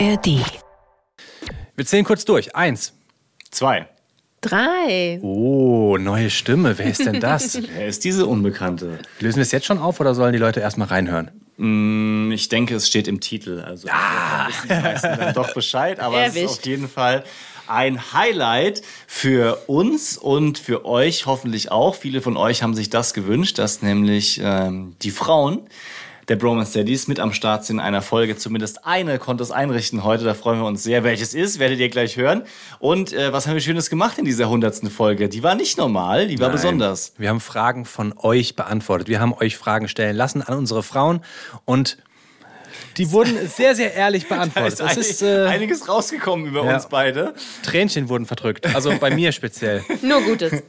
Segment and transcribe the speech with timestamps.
[0.00, 0.40] ARD.
[1.76, 2.56] Wir zählen kurz durch.
[2.56, 2.94] Eins.
[3.50, 3.88] Zwei.
[4.40, 5.20] Drei.
[5.22, 6.76] Oh, neue Stimme.
[6.78, 7.60] Wer ist denn das?
[7.76, 8.98] Wer ist diese Unbekannte?
[9.20, 11.30] Lösen wir es jetzt schon auf oder sollen die Leute erstmal reinhören?
[11.58, 13.60] Mm, Ich denke, es steht im Titel.
[13.60, 14.48] Also ah.
[14.48, 16.58] wissen die meisten dann doch Bescheid, aber es ist Erwischt.
[16.58, 17.24] auf jeden Fall
[17.68, 21.94] ein Highlight für uns und für euch hoffentlich auch.
[21.94, 25.60] Viele von euch haben sich das gewünscht, dass nämlich ähm, die Frauen
[26.28, 28.36] der Bromance Daddies mit am Start sind in einer Folge.
[28.36, 30.24] Zumindest eine konnte es einrichten heute.
[30.24, 31.04] Da freuen wir uns sehr.
[31.04, 32.44] Welches ist, werdet ihr gleich hören.
[32.78, 35.28] Und äh, was haben wir Schönes gemacht in dieser hundertsten Folge?
[35.28, 36.56] Die war nicht normal, die war Nein.
[36.56, 37.12] besonders.
[37.18, 39.08] Wir haben Fragen von euch beantwortet.
[39.08, 41.20] Wir haben euch Fragen stellen lassen an unsere Frauen
[41.64, 41.98] und
[42.96, 44.78] die wurden sehr, sehr ehrlich beantwortet.
[44.84, 46.74] Da Es ist ist, äh, einiges rausgekommen über ja.
[46.74, 47.34] uns beide.
[47.62, 48.74] Tränchen wurden verdrückt.
[48.74, 49.82] Also bei mir speziell.
[50.02, 50.62] Nur Gutes.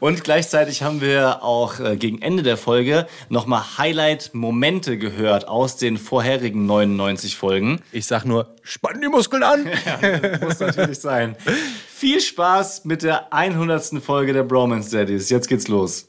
[0.00, 5.98] Und gleichzeitig haben wir auch äh, gegen Ende der Folge nochmal Highlight-Momente gehört aus den
[5.98, 7.80] vorherigen 99 Folgen.
[7.92, 9.68] Ich sag nur, spann die Muskeln an.
[10.40, 11.36] Muss natürlich sein.
[11.88, 14.02] Viel Spaß mit der 100.
[14.02, 15.30] Folge der Bromance Daddies.
[15.30, 16.06] Jetzt geht's los.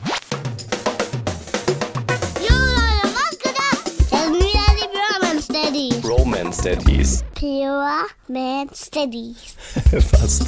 [6.63, 7.23] Daddies.
[7.35, 9.55] Pure Man Steadies.
[10.11, 10.43] Fast.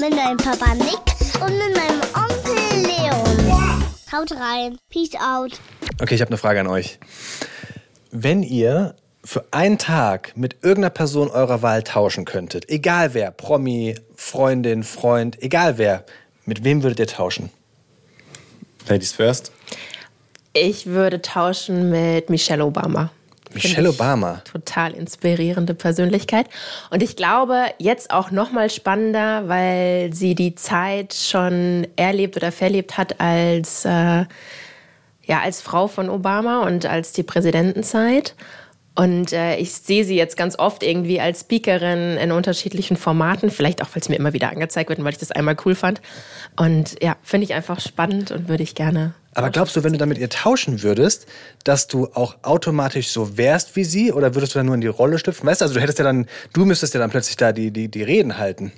[0.00, 0.98] Mit meinem Papa Nick
[1.40, 3.84] und mit meinem Onkel Leon.
[4.12, 4.76] Haut rein.
[4.90, 5.52] Peace out.
[6.00, 6.98] Okay, ich habe eine Frage an euch.
[8.10, 13.94] Wenn ihr für einen Tag mit irgendeiner Person eurer Wahl tauschen könntet, egal wer, Promi,
[14.16, 16.04] Freundin, Freund, egal wer,
[16.44, 17.50] mit wem würdet ihr tauschen?
[18.88, 19.52] Ladies first.
[20.54, 23.12] Ich würde tauschen mit Michelle Obama.
[23.54, 24.42] Michelle Obama.
[24.44, 26.46] Total inspirierende Persönlichkeit.
[26.90, 32.52] Und ich glaube, jetzt auch noch mal spannender, weil sie die Zeit schon erlebt oder
[32.52, 34.24] verlebt hat als, äh,
[35.24, 38.34] ja, als Frau von Obama und als die Präsidentenzeit.
[38.94, 43.82] Und äh, ich sehe sie jetzt ganz oft irgendwie als Speakerin in unterschiedlichen Formaten, vielleicht
[43.82, 46.02] auch, weil es mir immer wieder angezeigt wird und weil ich das einmal cool fand.
[46.56, 49.14] Und ja, finde ich einfach spannend und würde ich gerne.
[49.34, 51.26] Aber glaubst du, wenn du dann mit ihr tauschen würdest,
[51.64, 54.88] dass du auch automatisch so wärst wie sie oder würdest du dann nur in die
[54.88, 55.46] Rolle schlüpfen?
[55.46, 57.88] Weißt du, also du hättest ja dann, du müsstest ja dann plötzlich da die, die,
[57.88, 58.72] die Reden halten.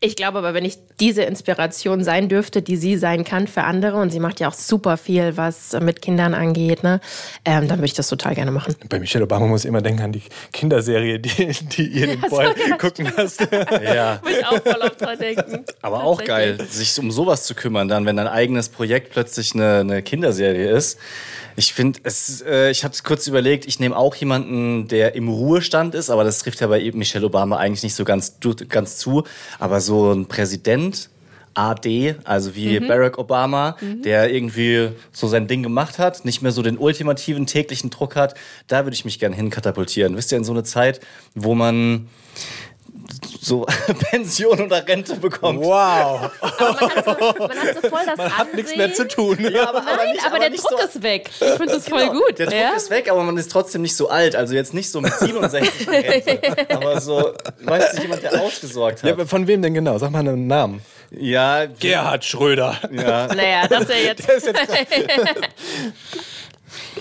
[0.00, 3.96] Ich glaube aber, wenn ich diese Inspiration sein dürfte, die sie sein kann für andere,
[3.96, 7.00] und sie macht ja auch super viel, was mit Kindern angeht, ne,
[7.44, 8.76] ähm, dann würde ich das total gerne machen.
[8.88, 10.22] Bei Michelle Obama muss ich immer denken an die
[10.52, 12.46] Kinderserie, die, die ihr den Boy
[12.78, 13.48] gucken lasst.
[13.88, 14.20] Ja.
[14.22, 15.64] Würde ich auch voll oft dran denken.
[15.82, 19.78] Aber auch geil, sich um sowas zu kümmern, dann, wenn dein eigenes Projekt plötzlich eine,
[19.80, 20.98] eine Kinderserie ist.
[21.56, 25.96] Ich finde, es, äh, ich hatte kurz überlegt, ich nehme auch jemanden, der im Ruhestand
[25.96, 28.36] ist, aber das trifft ja bei Michelle Obama eigentlich nicht so ganz,
[28.68, 29.24] ganz zu.
[29.58, 31.10] Aber so ein Präsident,
[31.54, 36.62] AD, also wie Barack Obama, der irgendwie so sein Ding gemacht hat, nicht mehr so
[36.62, 38.34] den ultimativen täglichen Druck hat,
[38.68, 40.16] da würde ich mich gerne hinkatapultieren.
[40.16, 41.00] Wisst ihr, in so eine Zeit,
[41.34, 42.08] wo man
[43.40, 43.66] so
[44.10, 45.60] Pension oder Rente bekommt.
[45.64, 46.30] Wow.
[46.40, 49.38] Aber man hat so, man hat so voll das Man hat nichts mehr zu tun.
[49.40, 51.30] Ja, aber, Nein, nicht- aber, der nicht Druck so, ist weg.
[51.40, 52.38] Ich finde das voll gut.
[52.38, 52.70] Der Druck ja?
[52.72, 54.36] ist weg, aber man ist trotzdem nicht so alt.
[54.36, 57.32] Also jetzt nicht so mit 67 in Rente, aber so,
[57.62, 59.12] weißt du, jemand, der ausgesorgt Ja, hat.
[59.14, 59.96] aber von wem denn genau?
[59.98, 60.82] Sag mal einen Namen.
[61.10, 62.76] Ja, Gerhard Schröder.
[62.92, 64.28] ja, Naja, das ist ja jetzt.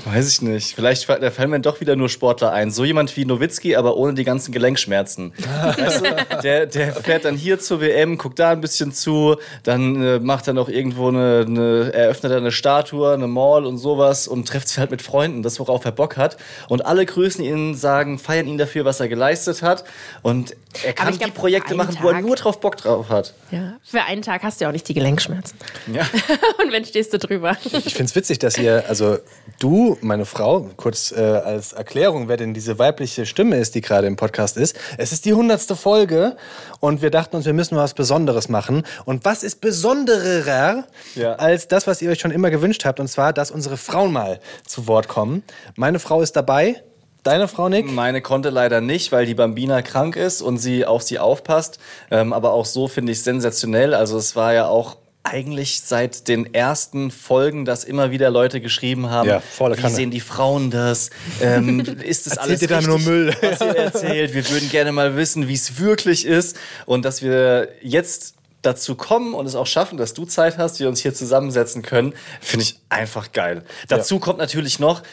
[0.06, 0.76] Weiß ich nicht.
[0.76, 2.72] Vielleicht da fallen mir doch wieder nur Sportler ein.
[2.72, 5.34] So jemand wie Nowitzki, aber ohne die ganzen Gelenkschmerzen.
[5.78, 10.02] Weißt du, der, der fährt dann hier zur WM, guckt da ein bisschen zu, dann
[10.04, 14.28] äh, macht er noch irgendwo eine, eine, eröffnet er eine Statue, eine Mall und sowas
[14.28, 16.38] und trifft sich halt mit Freunden, das worauf er Bock hat.
[16.70, 19.84] Und alle grüßen ihn, sagen, feiern ihn dafür, was er geleistet hat.
[20.22, 23.34] Und er kann glaub, die Projekte machen, wo er Tag- nur drauf Bock drauf hat.
[23.52, 25.58] Ja, für einen Tag hast du ja auch nicht die Gelenkschmerzen.
[25.92, 26.04] Ja.
[26.64, 27.58] Und wenn stehst du drüber.
[27.64, 29.18] Ich finde es witzig, dass ihr, also
[29.60, 34.08] du, meine Frau, kurz äh, als Erklärung, wer denn diese weibliche Stimme ist, die gerade
[34.08, 34.78] im Podcast ist.
[34.98, 36.38] Es ist die hundertste Folge
[36.80, 38.84] und wir dachten uns, wir müssen was Besonderes machen.
[39.06, 40.86] Und was ist besonderer
[41.16, 41.34] Ja.
[41.34, 44.40] als das, was ihr euch schon immer gewünscht habt, und zwar, dass unsere Frauen mal
[44.66, 45.44] zu Wort kommen.
[45.76, 46.82] Meine Frau ist dabei.
[47.24, 47.92] Deine Frau, Nick?
[47.92, 51.78] Meine konnte leider nicht, weil die Bambina krank ist und sie auf sie aufpasst.
[52.10, 53.94] Ähm, aber auch so finde ich sensationell.
[53.94, 54.96] Also es war ja auch
[55.28, 59.94] eigentlich seit den ersten Folgen, dass immer wieder Leute geschrieben haben, Ja, volle wie Kanne.
[59.96, 61.10] sehen die Frauen das?
[61.42, 63.36] Ähm, ist das alles ihr da nur richtig, Müll?
[63.42, 64.34] was ihr erzählt?
[64.34, 69.34] Wir würden gerne mal wissen, wie es wirklich ist und dass wir jetzt dazu kommen
[69.34, 72.80] und es auch schaffen, dass du Zeit hast, wir uns hier zusammensetzen können, finde ich
[72.90, 73.64] einfach geil.
[73.88, 75.04] Dazu kommt natürlich noch,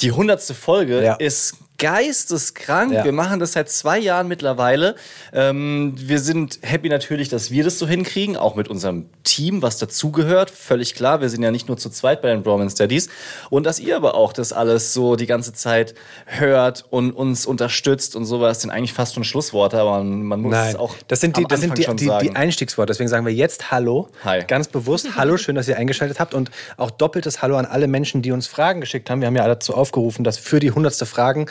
[0.00, 1.14] die hundertste Folge Ja.
[1.14, 2.92] ist geisteskrank.
[2.92, 3.04] Ja.
[3.04, 4.94] Wir machen das seit zwei Jahren mittlerweile.
[5.34, 9.76] Ähm, wir sind happy natürlich, dass wir das so hinkriegen, auch mit unserem Team, was
[9.76, 10.50] dazugehört.
[10.50, 13.10] Völlig klar, wir sind ja nicht nur zu zweit bei den Bromance Daddies.
[13.50, 15.94] Und dass ihr aber auch das alles so die ganze Zeit
[16.24, 20.54] hört und uns unterstützt und sowas, sind eigentlich fast schon Schlussworte, aber man, man muss
[20.54, 22.26] es Nein, auch das sind die, am das sind die, schon die, sagen.
[22.26, 22.92] die Einstiegsworte.
[22.94, 24.08] Deswegen sagen wir jetzt Hallo.
[24.24, 24.42] Hi.
[24.46, 26.32] Ganz bewusst Hallo, schön, dass ihr eingeschaltet habt.
[26.32, 29.20] Und auch doppeltes Hallo an alle Menschen, die uns Fragen geschickt haben.
[29.20, 31.44] Wir haben ja dazu aufgerufen, dass für die hundertste Fragen,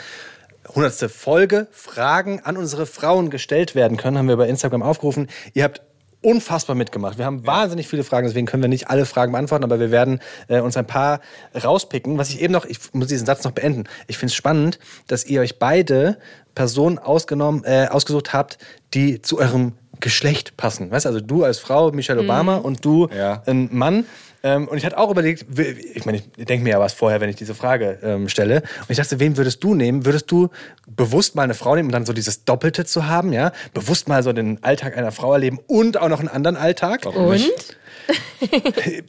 [0.74, 4.18] hundertste Folge Fragen an unsere Frauen gestellt werden können.
[4.18, 5.28] Haben wir bei Instagram aufgerufen.
[5.52, 5.82] Ihr habt
[6.22, 7.18] unfassbar mitgemacht.
[7.18, 10.20] Wir haben wahnsinnig viele Fragen, deswegen können wir nicht alle Fragen beantworten, aber wir werden
[10.48, 11.20] äh, uns ein paar
[11.62, 12.16] rauspicken.
[12.16, 13.84] Was ich eben noch, ich muss diesen Satz noch beenden.
[14.06, 16.18] Ich finde es spannend, dass ihr euch beide
[16.54, 18.58] Personen ausgenommen, äh, ausgesucht habt,
[18.94, 20.90] die zu eurem Geschlecht passen.
[20.90, 23.42] Weißt also du als Frau, Michelle Obama, und du Ja.
[23.46, 24.06] ein Mann.
[24.44, 27.30] Ähm, und ich hatte auch überlegt, ich meine, ich denke mir ja was vorher, wenn
[27.30, 28.56] ich diese Frage ähm, stelle.
[28.56, 30.04] Und ich dachte, wen würdest du nehmen?
[30.04, 30.50] Würdest du
[30.86, 33.52] bewusst mal eine Frau nehmen und dann so dieses Doppelte zu haben, ja?
[33.72, 37.06] Bewusst mal so den Alltag einer Frau erleben und auch noch einen anderen Alltag?
[37.06, 37.50] Und?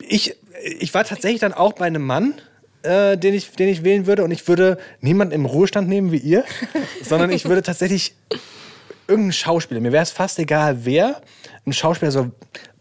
[0.08, 0.38] Ich,
[0.80, 2.36] ich war tatsächlich dann auch bei einem Mann,
[2.84, 4.24] äh, den, ich, den ich wählen würde.
[4.24, 6.46] Und ich würde niemanden im Ruhestand nehmen wie ihr,
[7.04, 8.16] sondern ich würde tatsächlich
[9.08, 9.82] irgendeinen Schauspieler.
[9.82, 11.22] Mir wäre es fast egal, wer.
[11.66, 12.32] Ein Schauspieler so.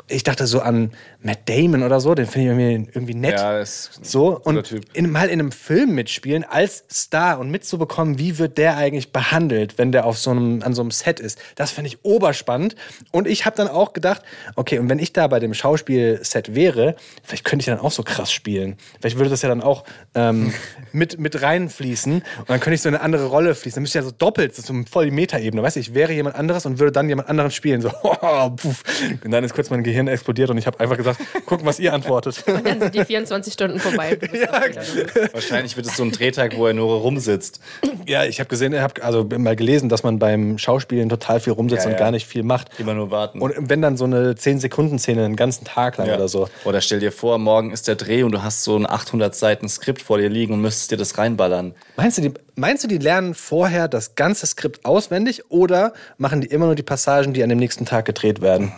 [0.06, 0.93] Ich dachte so an
[1.25, 3.32] Matt Damon oder so, den finde ich irgendwie- nett.
[3.41, 8.38] Ja, ist so und in, mal in einem Film mitspielen als Star und mitzubekommen, wie
[8.38, 11.38] wird der eigentlich behandelt, wenn der auf so einem an so einem Set ist.
[11.55, 12.76] Das finde ich oberspannend
[13.11, 14.21] und ich habe dann auch gedacht,
[14.55, 18.03] okay, und wenn ich da bei dem Schauspielset wäre, vielleicht könnte ich dann auch so
[18.03, 18.77] krass spielen.
[19.00, 19.85] Vielleicht würde das ja dann auch
[20.15, 20.53] ähm,
[20.93, 23.77] mit mit reinfließen und dann könnte ich so in eine andere Rolle fließen.
[23.77, 26.37] Dann müsste ich ja so doppelt, so voll die Metaebene, weißt du, ich wäre jemand
[26.37, 27.88] anderes und würde dann jemand anderen spielen, so
[28.56, 28.82] puff.
[29.25, 31.13] und dann ist kurz mein Gehirn explodiert und ich habe einfach gesagt,
[31.46, 32.43] gucken, was ihr antwortet.
[32.46, 34.16] Und dann sind die 24 Stunden vorbei.
[34.20, 37.61] Du bist auch wieder- Wahrscheinlich wird es so ein Drehtag, wo er nur rumsitzt.
[38.06, 41.52] Ja, ich habe gesehen, ich habe also mal gelesen, dass man beim Schauspielen total viel
[41.52, 41.99] rumsitzt Ja, und ja.
[41.99, 42.69] gar nicht viel macht.
[42.78, 43.40] Immer nur warten.
[43.40, 46.14] Und wenn dann so eine 10-Sekunden-Szene einen ganzen Tag lang Ja.
[46.16, 46.49] oder so.
[46.64, 49.69] Oder stell dir vor, morgen ist der Dreh und du hast so ein 800 Seiten
[49.69, 51.75] Skript vor dir liegen und müsstest dir das reinballern.
[51.96, 56.46] Meinst du, die, meinst du, die lernen vorher das ganze Skript auswendig oder machen die
[56.49, 58.72] immer nur die Passagen, die an dem nächsten Tag gedreht werden?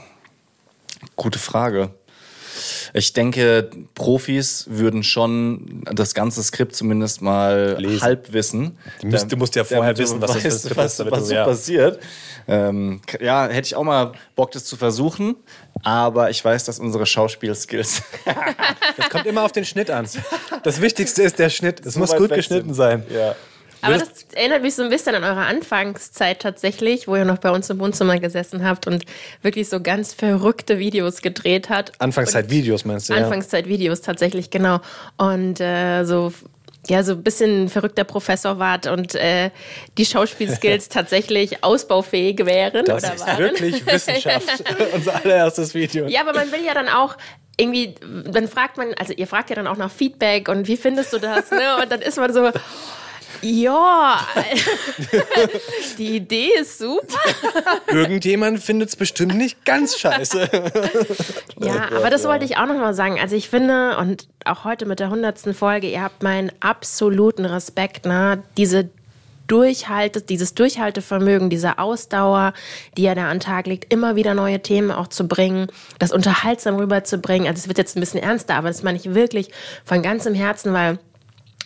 [1.16, 1.90] Gute Frage.
[2.94, 8.02] Ich denke, Profis würden schon das ganze Skript zumindest mal Lesen.
[8.02, 8.76] halb wissen.
[9.00, 11.12] Du musst- du musst ja vorher damit wissen, was das weißt, Skript was, ist, damit
[11.12, 11.44] was du- ja.
[11.44, 11.98] passiert.
[12.48, 15.34] Ähm, ja, hätte ich auch mal Bock, das zu versuchen.
[15.82, 18.02] Aber ich weiß, dass unsere Schauspielskills
[18.96, 20.06] Das kommt immer auf den Schnitt an.
[20.62, 21.84] Das Wichtigste ist der Schnitt.
[21.84, 22.74] Es muss gut geschnitten sind.
[22.74, 23.02] sein.
[23.12, 23.34] Ja.
[23.82, 27.50] Aber das erinnert mich so ein bisschen an eure Anfangszeit tatsächlich, wo ihr noch bei
[27.50, 29.05] uns im Wohnzimmer gesessen habt und
[29.43, 31.93] wirklich so ganz verrückte Videos gedreht habt.
[32.00, 33.14] Anfangszeit-Videos meinst du?
[33.14, 34.81] Anfangszeit-Videos tatsächlich, genau.
[35.17, 36.32] Und äh, so
[36.88, 39.50] ja, so ein bisschen verrückter Professor wart und äh,
[39.99, 42.94] die Schauspielskills tatsächlich ausbaufähig wären ja.
[42.94, 43.38] Das oder ist waren.
[43.38, 44.64] wirklich Wissenschaft.
[44.94, 46.06] Unser allererstes Video.
[46.06, 47.17] Ja, aber man will ja dann auch
[47.58, 47.94] irgendwie,
[48.26, 51.19] dann fragt man, also ihr fragt ja dann auch nach Feedback und wie findest du
[51.19, 51.78] das, ne?
[51.82, 52.50] Und dann ist man so,
[53.42, 54.26] ja,
[55.98, 57.18] die Idee ist super.
[57.88, 60.48] Irgendjemand findet es bestimmt nicht ganz scheiße.
[61.58, 63.18] Ja, aber das wollte ich auch nochmal sagen.
[63.18, 68.04] Also ich finde, und auch heute mit der hundertsten Folge, ihr habt meinen absoluten Respekt,
[68.04, 68.42] ne?
[68.58, 68.90] Diese
[69.46, 72.52] Durchhalte, dieses Durchhaltevermögen, diese Ausdauer,
[72.96, 75.68] die er da an Tag legt, immer wieder neue Themen auch zu bringen,
[75.98, 77.48] das unterhaltsam rüberzubringen.
[77.48, 79.50] Also es wird jetzt ein bisschen ernster, aber das meine ich wirklich
[79.84, 80.98] von ganzem Herzen, weil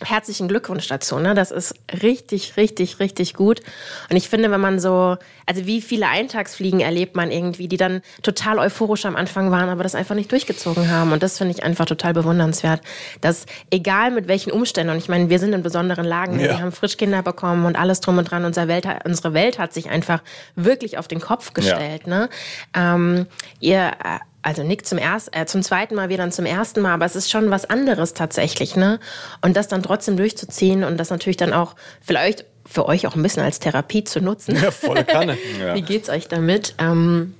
[0.03, 1.19] herzlichen Glückwunsch dazu.
[1.19, 1.33] Ne?
[1.33, 3.61] Das ist richtig, richtig, richtig gut.
[4.09, 8.01] Und ich finde, wenn man so, also wie viele Eintagsfliegen erlebt man irgendwie, die dann
[8.23, 11.11] total euphorisch am Anfang waren, aber das einfach nicht durchgezogen haben.
[11.11, 12.81] Und das finde ich einfach total bewundernswert.
[13.21, 16.43] Dass egal mit welchen Umständen, und ich meine, wir sind in besonderen Lagen, ne?
[16.45, 16.49] Ja.
[16.51, 18.45] wir haben Frischkinder bekommen und alles drum und dran.
[18.45, 20.21] Unsere Welt, hat- unsere Welt hat sich einfach
[20.55, 22.07] wirklich auf den Kopf gestellt.
[22.07, 22.29] Ne?
[22.75, 23.27] Ähm,
[23.59, 23.91] ihr
[24.43, 27.15] also Nick zum ersten, äh, zum zweiten Mal, wir dann zum ersten Mal, aber es
[27.15, 28.99] ist schon was anderes tatsächlich, ne?
[29.41, 33.23] Und das dann trotzdem durchzuziehen und das natürlich dann auch vielleicht für euch auch ein
[33.23, 34.55] bisschen als Therapie zu nutzen.
[34.55, 35.37] Ja, volle Kanne.
[35.73, 36.75] Wie geht's euch damit?
[36.77, 37.35] Ähm,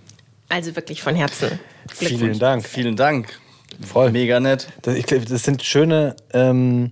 [0.49, 1.59] also wirklich von Herzen.
[1.93, 2.65] Vielen Dank.
[2.65, 3.29] Vielen Dank.
[3.85, 4.11] Voll.
[4.11, 4.67] Mega nett.
[4.81, 6.91] Das, ich glaube, das sind schöne ähm,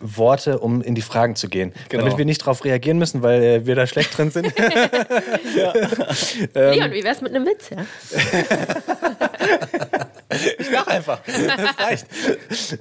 [0.00, 1.72] Worte, um in die Fragen zu gehen.
[1.88, 2.04] Genau.
[2.04, 4.46] Damit wir nicht darauf reagieren müssen, weil äh, wir da schlecht drin sind.
[6.54, 7.84] Leon, wie wär's mit einem Witz, ja?
[10.58, 11.20] Ich mach einfach.
[11.26, 12.06] Das reicht.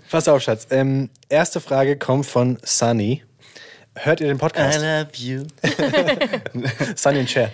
[0.10, 0.68] Pass auf, Schatz.
[0.72, 3.24] Ähm, erste Frage kommt von Sunny.
[3.96, 4.80] Hört ihr den Podcast?
[4.80, 5.44] love you.
[6.96, 7.52] Sunny and Cher.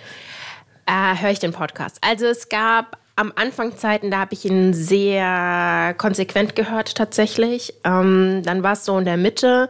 [0.86, 1.96] Äh, höre ich den Podcast.
[2.02, 7.74] Also es gab am Anfang Zeiten, da habe ich ihn sehr konsequent gehört tatsächlich.
[7.84, 9.68] Ähm, dann war es so in der Mitte.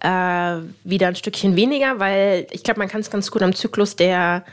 [0.00, 3.96] äh, wieder ein Stückchen weniger, weil ich glaube, man kann es ganz gut am Zyklus
[3.96, 4.44] der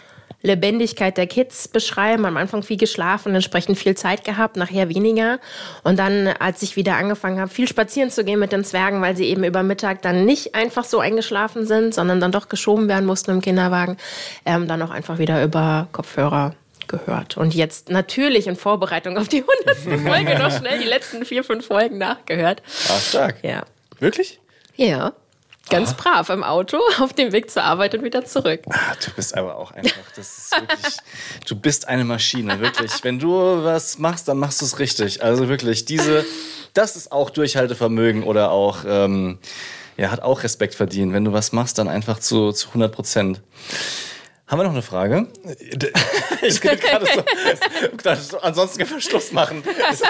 [0.48, 2.26] Lebendigkeit der Kids beschreiben.
[2.26, 5.40] Am Anfang viel geschlafen, entsprechend viel Zeit gehabt, nachher weniger.
[5.84, 9.16] Und dann, als ich wieder angefangen habe, viel spazieren zu gehen mit den Zwergen, weil
[9.16, 13.06] sie eben über Mittag dann nicht einfach so eingeschlafen sind, sondern dann doch geschoben werden
[13.06, 13.98] mussten im Kinderwagen,
[14.46, 16.56] ähm, dann auch einfach wieder über Kopfhörer
[16.88, 17.38] gehört.
[17.38, 20.02] Und jetzt natürlich in Vorbereitung auf die 100.
[20.08, 22.64] Folge noch schnell die letzten vier, fünf Folgen nachgehört.
[22.90, 23.44] Ah, stark.
[23.44, 23.64] Ja.
[24.00, 24.40] Wirklich?
[24.76, 25.14] Ja.
[25.70, 28.62] Ganz brav im Auto, auf dem Weg zur Arbeit und wieder zurück.
[28.70, 30.98] Ah, du bist aber auch einfach, das ist wirklich,
[31.48, 32.92] du bist eine Maschine, wirklich.
[33.04, 35.24] Wenn du was machst, dann machst du es richtig.
[35.24, 36.26] Also wirklich, diese,
[36.74, 39.40] das ist auch Durchhaltevermögen oder auch, ähm,
[39.98, 41.14] ja, hat auch Respekt verdient.
[41.14, 43.42] Wenn du was machst, dann einfach zu, zu 100 Prozent.
[44.48, 45.28] Haben wir noch eine Frage?
[46.44, 47.08] Ich bin gerade
[48.22, 49.64] so, ansonsten können wir Schluss machen.
[49.92, 50.08] Es, es.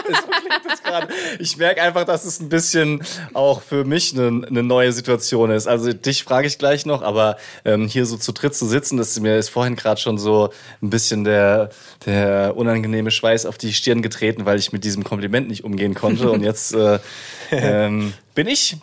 [1.40, 3.02] Ich merke einfach, dass es ein bisschen
[3.34, 5.68] auch für mich eine, eine neue Situation ist.
[5.68, 9.12] Also dich frage ich gleich noch, aber ähm, hier so zu dritt zu sitzen, das
[9.12, 10.50] ist mir ist vorhin gerade schon so
[10.82, 11.70] ein bisschen der,
[12.06, 16.30] der unangenehme Schweiß auf die Stirn getreten, weil ich mit diesem Kompliment nicht umgehen konnte.
[16.30, 17.00] Und jetzt äh,
[17.52, 18.78] ähm, bin ich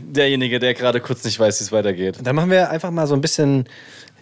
[0.00, 2.18] derjenige, der gerade kurz nicht weiß, wie es weitergeht.
[2.22, 3.66] Dann machen wir einfach mal so ein bisschen,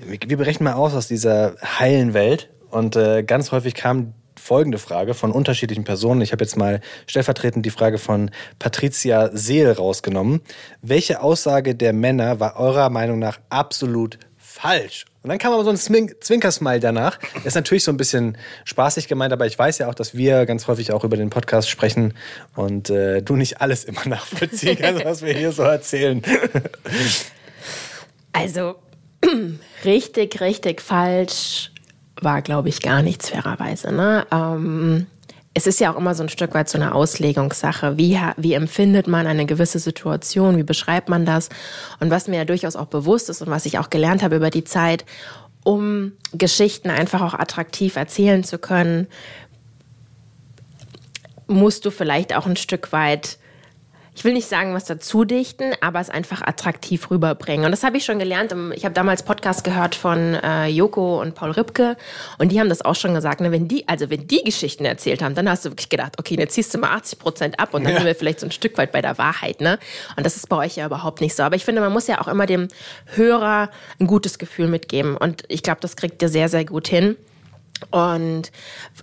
[0.07, 2.51] wir berechnen mal aus aus dieser heilen Welt.
[2.71, 6.21] Und äh, ganz häufig kam folgende Frage von unterschiedlichen Personen.
[6.21, 10.41] Ich habe jetzt mal stellvertretend die Frage von Patricia Seel rausgenommen.
[10.81, 15.07] Welche Aussage der Männer war eurer Meinung nach absolut falsch?
[15.23, 17.21] Und dann kam aber so ein Zwink Zwinkersmile danach.
[17.45, 20.67] Ist natürlich so ein bisschen spaßig gemeint, aber ich weiß ja auch, dass wir ganz
[20.67, 22.15] häufig auch über den Podcast sprechen
[22.57, 26.23] und äh, du nicht alles immer nachvollziehen kannst, was wir hier so erzählen.
[28.33, 28.75] Also
[29.85, 31.71] richtig, richtig falsch
[32.21, 33.93] war, glaube ich, gar nichts fairerweise.
[33.93, 34.27] Ne?
[34.31, 35.07] Ähm,
[35.55, 37.99] es ist ja auch immer so ein Stück weit so eine Auslegungssache.
[37.99, 40.57] Wie, wie empfindet man eine gewisse Situation?
[40.57, 41.51] Wie beschreibt man das?
[42.01, 44.51] Und was mir ja durchaus auch bewusst ist und was ich auch gelernt habe über
[44.51, 45.05] die Zeit,
[45.65, 49.07] um Geschichten einfach auch attraktiv erzählen zu können,
[51.47, 53.39] musst du vielleicht auch ein Stück weit
[54.15, 57.65] ich will nicht sagen, was dazu dichten, aber es einfach attraktiv rüberbringen.
[57.65, 58.55] Und das habe ich schon gelernt.
[58.75, 61.97] Ich habe damals Podcast gehört von äh, Joko und Paul Ripke
[62.39, 63.41] und die haben das auch schon gesagt.
[63.41, 66.37] Ne, wenn die, also wenn die Geschichten erzählt haben, dann hast du wirklich gedacht, okay,
[66.39, 67.99] jetzt ziehst du mal 80 Prozent ab und dann ja.
[67.99, 69.63] sind wir vielleicht so ein Stück weit bei der Wahrheit.
[69.63, 69.79] Ne?
[70.17, 71.43] Und das ist bei euch ja überhaupt nicht so.
[71.43, 72.69] Aber ich finde, man muss ja auch immer dem
[73.15, 75.17] Hörer ein gutes Gefühl mitgeben.
[75.17, 77.17] Und ich glaube, das kriegt ihr sehr, sehr gut hin.
[77.91, 78.51] Und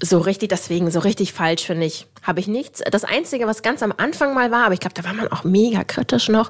[0.01, 2.81] so richtig, deswegen, so richtig falsch finde ich, habe ich nichts.
[2.91, 5.43] Das Einzige, was ganz am Anfang mal war, aber ich glaube, da war man auch
[5.43, 6.49] mega kritisch noch,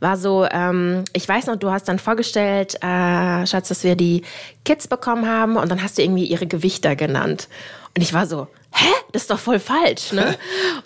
[0.00, 4.22] war so, ähm, ich weiß noch, du hast dann vorgestellt, äh, Schatz, dass wir die
[4.64, 7.48] Kids bekommen haben und dann hast du irgendwie ihre Gewichter genannt.
[7.96, 10.36] Und ich war so, hä, das ist doch voll falsch, ne?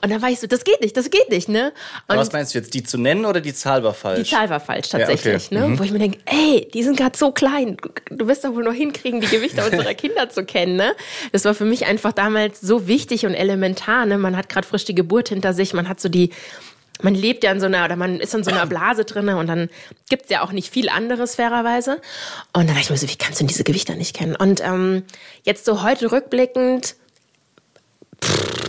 [0.02, 1.72] Und dann war ich so, das geht nicht, das geht nicht, ne?
[2.06, 4.28] Und was meinst du jetzt, die zu nennen oder die Zahl war falsch?
[4.28, 5.68] Die Zahl war falsch tatsächlich, ja, okay.
[5.68, 5.68] ne?
[5.68, 5.78] Mhm.
[5.78, 7.78] Wo ich mir denke, ey, die sind gerade so klein,
[8.10, 10.94] du wirst doch wohl noch hinkriegen, die Gewichte unserer Kinder zu kennen, ne?
[11.32, 14.18] Das war für mich einfach damals so wichtig und elementar, ne?
[14.18, 16.30] Man hat gerade frisch die Geburt hinter sich, man hat so die
[17.00, 19.46] man lebt ja in so einer, oder man ist in so einer Blase drinne und
[19.46, 19.68] dann
[20.08, 22.00] gibt's ja auch nicht viel anderes, fairerweise.
[22.52, 24.34] Und dann dachte ich mir so, wie kannst du diese Gewichter nicht kennen?
[24.34, 25.04] Und ähm,
[25.44, 26.96] jetzt so heute rückblickend,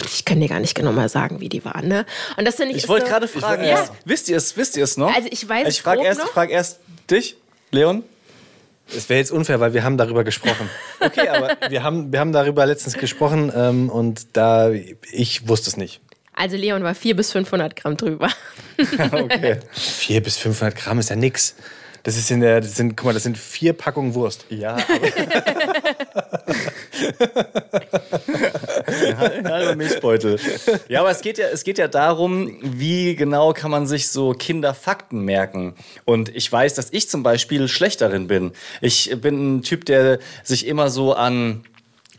[0.05, 1.87] ich kann dir gar nicht genau mal sagen, wie die waren.
[1.87, 2.05] Ne?
[2.37, 2.83] Und das finde ich.
[2.83, 3.87] Ich wollte so, gerade fragen, ja.
[4.05, 5.13] wisst ihr es, wisst ihr es noch?
[5.13, 5.65] Also ich weiß.
[5.65, 6.79] Also ich frage erst, frag erst
[7.09, 7.35] dich,
[7.71, 8.03] Leon.
[8.95, 10.69] Es wäre jetzt unfair, weil wir haben darüber gesprochen.
[11.01, 15.77] Okay, aber wir haben, wir haben darüber letztens gesprochen ähm, und da ich wusste es
[15.77, 16.01] nicht.
[16.33, 18.27] Also Leon war 400 bis 500 Gramm drüber.
[19.11, 19.59] okay.
[19.71, 21.55] 400 bis 500 Gramm ist ja nix.
[22.03, 24.45] Das ist in der, das sind, guck mal, das sind vier Packungen Wurst.
[24.49, 24.75] Ja.
[29.17, 30.39] halber Milchbeutel.
[30.87, 34.31] Ja, aber es geht ja, es geht ja darum, wie genau kann man sich so
[34.31, 35.75] Kinderfakten merken.
[36.05, 38.51] Und ich weiß, dass ich zum Beispiel schlecht darin bin.
[38.81, 41.63] Ich bin ein Typ, der sich immer so an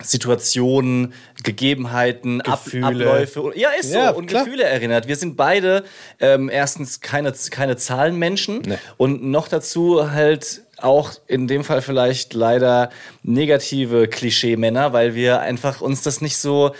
[0.02, 2.86] Situationen, Gegebenheiten, Gefühle.
[2.86, 3.52] Abläufe.
[3.54, 3.98] Ja, ist so.
[3.98, 4.44] Ja, und klar.
[4.44, 5.08] Gefühle erinnert.
[5.08, 5.84] Wir sind beide
[6.20, 8.78] ähm, erstens keine, keine Zahlenmenschen nee.
[8.96, 12.90] und noch dazu halt auch in dem Fall vielleicht leider
[13.22, 16.72] negative Klischee-Männer, weil wir einfach uns das nicht so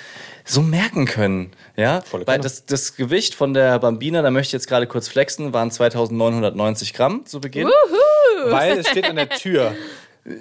[0.45, 1.53] so merken können.
[1.77, 5.53] Ja, weil das, das Gewicht von der Bambina, da möchte ich jetzt gerade kurz flexen,
[5.53, 7.69] waren 2990 Gramm zu Beginn.
[7.69, 8.51] Wuhu.
[8.51, 9.75] Weil es steht an der Tür.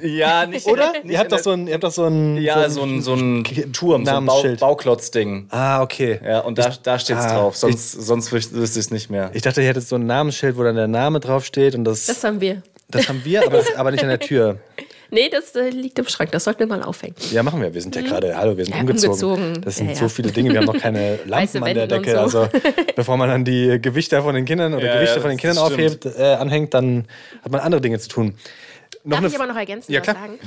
[0.03, 0.67] Ja, nicht.
[0.67, 0.91] Oder?
[0.91, 2.37] Nicht ihr, habt doch so ein, ihr habt doch so ein.
[2.37, 5.47] Ja, so ein, so ein Turm, so ein Bau, Bauklotzding.
[5.49, 6.19] Ah, okay.
[6.23, 7.55] Ja, und da, da steht's ah, drauf.
[7.55, 9.31] Sonst, ich, sonst wüsste ich es nicht mehr.
[9.33, 12.07] Ich dachte, ihr hättet so ein Namensschild, wo dann der Name draufsteht und das.
[12.07, 12.61] Das haben wir.
[12.89, 14.57] Das haben wir, aber, aber nicht an der Tür.
[15.11, 16.31] Nee, das äh, liegt im Schrank.
[16.33, 17.15] Das sollten wir mal aufhängen.
[17.31, 17.73] Ja, machen wir.
[17.73, 19.09] Wir sind ja gerade, hallo, wir sind Ja, umgezogen.
[19.09, 19.61] umgezogen.
[19.63, 20.09] Das sind Ja, so ja.
[20.09, 20.51] viele Dinge.
[20.51, 22.11] Wir haben noch keine Weiße Lampen an der Decke.
[22.11, 22.41] so.
[22.41, 22.49] Also,
[22.95, 25.65] bevor man dann die Gewichter von den Kindern oder Ja, Gewichte ja, von den Kindern
[25.65, 26.05] stimmt.
[26.05, 27.05] aufhebt, äh, anhängt, dann
[27.41, 28.35] hat man andere Dinge zu tun.
[29.03, 30.17] Noch Darf eine ich aber noch ergänzen, Ja, was klar.
[30.17, 30.39] sagen?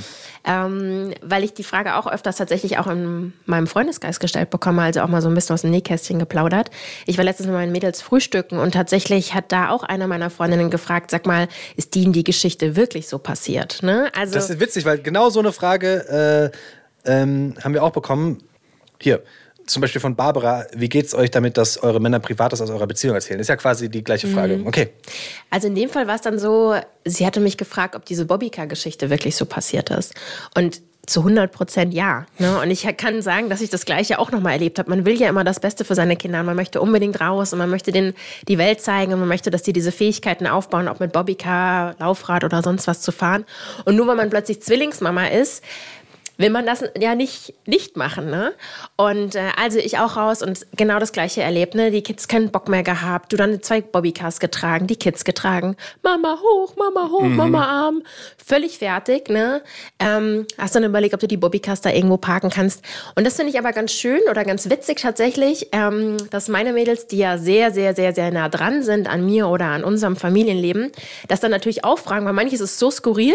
[0.45, 5.01] Ähm, weil ich die Frage auch öfters tatsächlich auch in meinem Freundesgeist gestellt bekomme, also
[5.01, 6.71] auch mal so ein bisschen aus dem Nähkästchen geplaudert.
[7.07, 10.71] Ich war letztens mit meinen Mädels frühstücken und tatsächlich hat da auch eine meiner Freundinnen
[10.71, 13.83] gefragt, sag mal, ist die in die Geschichte wirklich so passiert?
[13.83, 14.11] Ne?
[14.15, 16.53] Also, Das ist witzig, weil genau so eine Frage
[17.07, 18.43] äh, ähm, haben wir auch bekommen.
[19.01, 19.23] Hier,
[19.73, 20.67] zum Beispiel von Barbara.
[20.75, 23.41] Wie geht's euch damit, dass eure Männer Privates aus eurer Beziehung erzählen?
[23.41, 24.59] Ist ja quasi die gleiche Frage.
[24.59, 24.67] Mhm.
[24.67, 24.91] Okay.
[25.51, 26.75] Also in dem Fall war es dann so,
[27.05, 30.15] sie hatte mich gefragt, ob diese Bobbycar-Geschichte wirklich so passiert ist.
[30.55, 32.27] Und zu 100 Prozent ja.
[32.39, 32.61] Ne?
[32.61, 34.89] Und ich kann sagen, dass ich das Gleiche auch nochmal erlebt habe.
[34.89, 36.41] Man will ja immer das Beste für seine Kinder.
[36.41, 38.15] und Man möchte unbedingt raus und man möchte denen
[38.47, 42.45] die Welt zeigen und man möchte, dass die diese Fähigkeiten aufbauen, ob mit Bobbycar, Laufrad
[42.45, 43.45] oder sonst was zu fahren.
[43.85, 45.65] Und nur weil man plötzlich Zwillingsmama ist,
[46.39, 48.31] will man das ja nicht, nicht machen.
[48.31, 48.53] Ne?
[48.97, 51.75] Und äh, also ich auch raus und genau das gleiche erlebt.
[51.75, 51.91] Ne?
[51.91, 53.33] Die Kids keinen Bock mehr gehabt.
[53.33, 55.77] Du dann zwei Bobbycars getragen, die Kids getragen.
[56.03, 58.03] Mama hoch, Mama hoch, Mama arm.
[58.45, 59.29] Völlig fertig.
[59.29, 59.63] Ne?
[59.99, 62.83] Ähm, hast dann überlegt, ob du die Bobbycars da irgendwo parken kannst.
[63.15, 67.07] Und das finde ich aber ganz schön oder ganz witzig tatsächlich, ähm, dass meine Mädels,
[67.07, 70.93] die ja sehr, sehr, sehr, sehr nah dran sind an mir oder an unserem Familienleben,
[71.29, 73.35] das dann natürlich auch fragen, weil manches ist so skurril,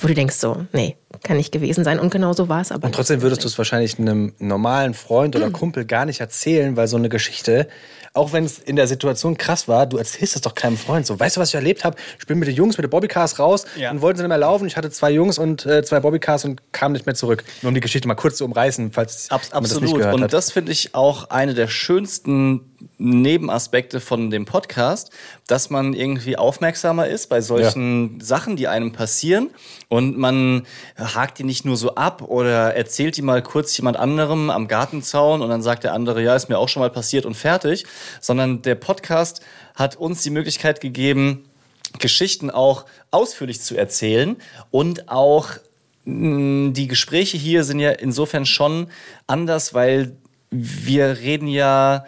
[0.00, 1.98] wo du denkst so, nee, kann nicht gewesen sein.
[2.00, 2.86] Und genau so war es aber.
[2.86, 6.88] Und trotzdem würdest du es wahrscheinlich einem normalen Freund oder Kumpel gar nicht erzählen, weil
[6.88, 7.68] so eine Geschichte,
[8.14, 11.06] auch wenn es in der Situation krass war, du erzählst es doch keinem Freund.
[11.06, 11.96] So, weißt du, was ich erlebt habe?
[12.18, 13.90] Ich bin mit den Jungs, mit den Bobbycars raus Ja.
[13.90, 14.66] und wollten sie nicht mehr laufen.
[14.66, 17.44] Ich hatte zwei Jungs und äh, zwei Bobbycars und kam nicht mehr zurück.
[17.62, 19.98] Nur um die Geschichte mal kurz zu umreißen, falls Abs man das nicht absolut.
[19.98, 20.32] gehört Und hat.
[20.32, 22.62] das finde ich auch eine der schönsten
[22.98, 25.10] Nebenaspekte von dem Podcast,
[25.46, 29.50] dass man irgendwie aufmerksamer ist bei solchen Sachen, die einem passieren
[29.88, 34.50] und man hakt die nicht nur so ab oder erzählt die mal kurz jemand anderem
[34.50, 37.34] am Gartenzaun und dann sagt der andere, ja, ist mir auch schon mal passiert und
[37.34, 37.84] fertig,
[38.20, 39.42] sondern der Podcast
[39.74, 41.44] hat uns die Möglichkeit gegeben,
[41.98, 44.36] Geschichten auch ausführlich zu erzählen
[44.70, 45.50] und auch
[46.04, 48.88] mh, die Gespräche hier sind ja insofern schon
[49.26, 50.16] anders, weil
[50.50, 52.04] wir reden ja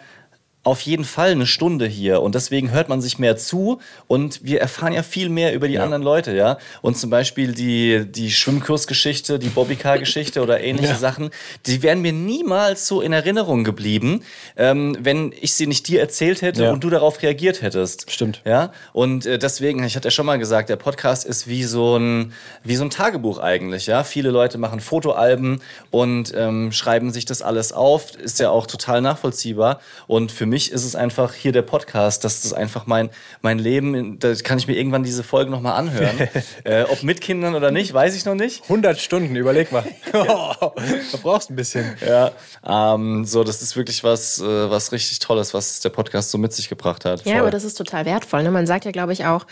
[0.65, 4.59] auf jeden Fall eine Stunde hier und deswegen hört man sich mehr zu und wir
[4.59, 6.57] erfahren ja viel mehr über die anderen Leute, ja.
[6.81, 11.29] Und zum Beispiel die, die Schwimmkursgeschichte, die Bobbycar-Geschichte oder ähnliche Sachen,
[11.67, 14.23] die wären mir niemals so in Erinnerung geblieben,
[14.57, 16.71] ähm, wenn ich sie nicht dir erzählt hätte Ja.
[16.71, 18.09] und du darauf reagiert hättest.
[18.11, 18.41] Stimmt.
[18.43, 21.97] Ja, und äh, deswegen, ich hatte ja schon mal gesagt, der Podcast ist wie so
[21.97, 23.85] ein, wie so ein Tagebuch eigentlich.
[23.85, 28.15] Ja, viele Leute machen Fotoalben und ähm, schreiben sich das alles auf.
[28.15, 29.79] Ist ja auch total nachvollziehbar.
[30.07, 32.23] Und für mich ist es einfach hier der Podcast.
[32.23, 33.09] Das ist einfach mein,
[33.41, 34.19] mein Leben.
[34.19, 36.29] Da kann ich mir irgendwann diese Folgen nochmal anhören.
[36.63, 38.63] äh, ob mit Kindern oder nicht, weiß ich noch nicht.
[38.63, 39.83] 100 Stunden, überleg mal.
[40.11, 41.95] du brauchst ein bisschen.
[42.05, 42.31] Ja,
[42.65, 46.53] ähm, so, das ist wirklich was, äh, was richtig Tolles, was der Podcast so mit
[46.53, 47.25] sich gebracht hat.
[47.25, 47.41] Ja, Voll.
[47.41, 48.43] aber das ist total wertvoll.
[48.43, 48.51] Ne?
[48.51, 49.45] Man sagt ja, glaube ich, auch,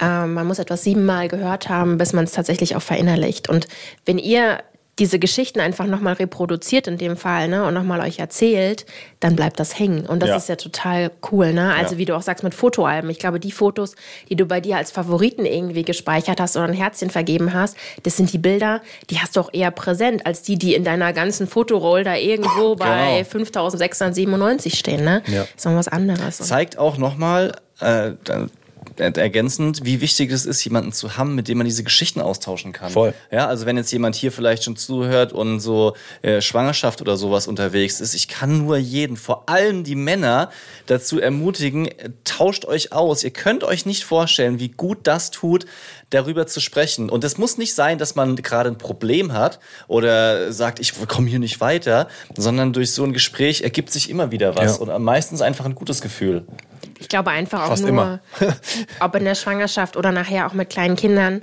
[0.00, 3.48] ähm, man muss etwas siebenmal gehört haben, bis man es tatsächlich auch verinnerlicht.
[3.48, 3.68] Und
[4.04, 4.58] wenn ihr
[4.98, 8.86] diese Geschichten einfach nochmal reproduziert in dem Fall ne, und nochmal euch erzählt,
[9.20, 10.06] dann bleibt das hängen.
[10.06, 10.36] Und das Ja.
[10.36, 11.52] ist ja total cool.
[11.52, 11.72] Ne?
[11.74, 11.98] Also Ja.
[11.98, 13.08] wie du auch sagst mit Fotoalben.
[13.10, 13.94] Ich glaube, die Fotos,
[14.28, 18.16] die du bei dir als Favoriten irgendwie gespeichert hast oder ein Herzchen vergeben hast, das
[18.16, 18.80] sind die Bilder,
[19.10, 22.74] die hast du auch eher präsent, als die, die in deiner ganzen Fotoroll da irgendwo
[22.76, 25.04] bei 5697 stehen.
[25.04, 25.22] Ne?
[25.26, 25.46] Ja.
[25.56, 26.38] Ist noch was anderes.
[26.38, 28.12] zeigt auch nochmal, äh,
[28.96, 32.90] ergänzend, wie wichtig es ist, jemanden zu haben, mit dem man diese Geschichten austauschen kann.
[32.90, 33.14] Voll.
[33.30, 37.46] Ja, also wenn jetzt jemand hier vielleicht schon zuhört und so äh, Schwangerschaft oder sowas
[37.46, 40.50] unterwegs ist, ich kann nur jeden, vor allem die Männer,
[40.86, 43.22] dazu ermutigen, äh, tauscht euch aus.
[43.24, 45.66] Ihr könnt euch nicht vorstellen, wie gut das tut,
[46.10, 47.10] darüber zu sprechen.
[47.10, 51.28] Und es muss nicht sein, dass man gerade ein Problem hat oder sagt, ich komme
[51.28, 54.82] hier nicht weiter, sondern durch so ein Gespräch ergibt sich immer wieder was Ja.
[54.94, 56.46] und meistens einfach ein gutes Gefühl.
[56.98, 58.20] Ich glaube einfach auch Fast nur, immer.
[59.00, 61.42] ob in der Schwangerschaft oder nachher auch mit kleinen Kindern,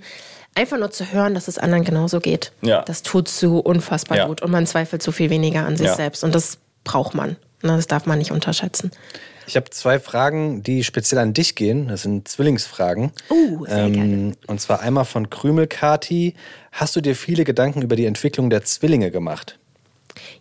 [0.53, 2.51] einfach nur zu hören, dass es anderen genauso geht.
[2.61, 2.81] Ja.
[2.83, 4.27] Das tut so unfassbar Ja.
[4.27, 5.95] gut und man zweifelt so viel weniger an sich Ja.
[5.95, 7.37] selbst und das braucht man.
[7.61, 8.91] Ne, Das darf man nicht unterschätzen.
[9.47, 11.87] Ich habe zwei Fragen, die speziell an dich gehen.
[11.87, 13.11] Das sind Zwillingsfragen.
[13.29, 14.33] Uh, sehr gerne.
[14.47, 16.33] Und zwar einmal von Krümelkati.
[16.71, 19.59] Hast du dir viele Gedanken über die Entwicklung der Zwillinge gemacht?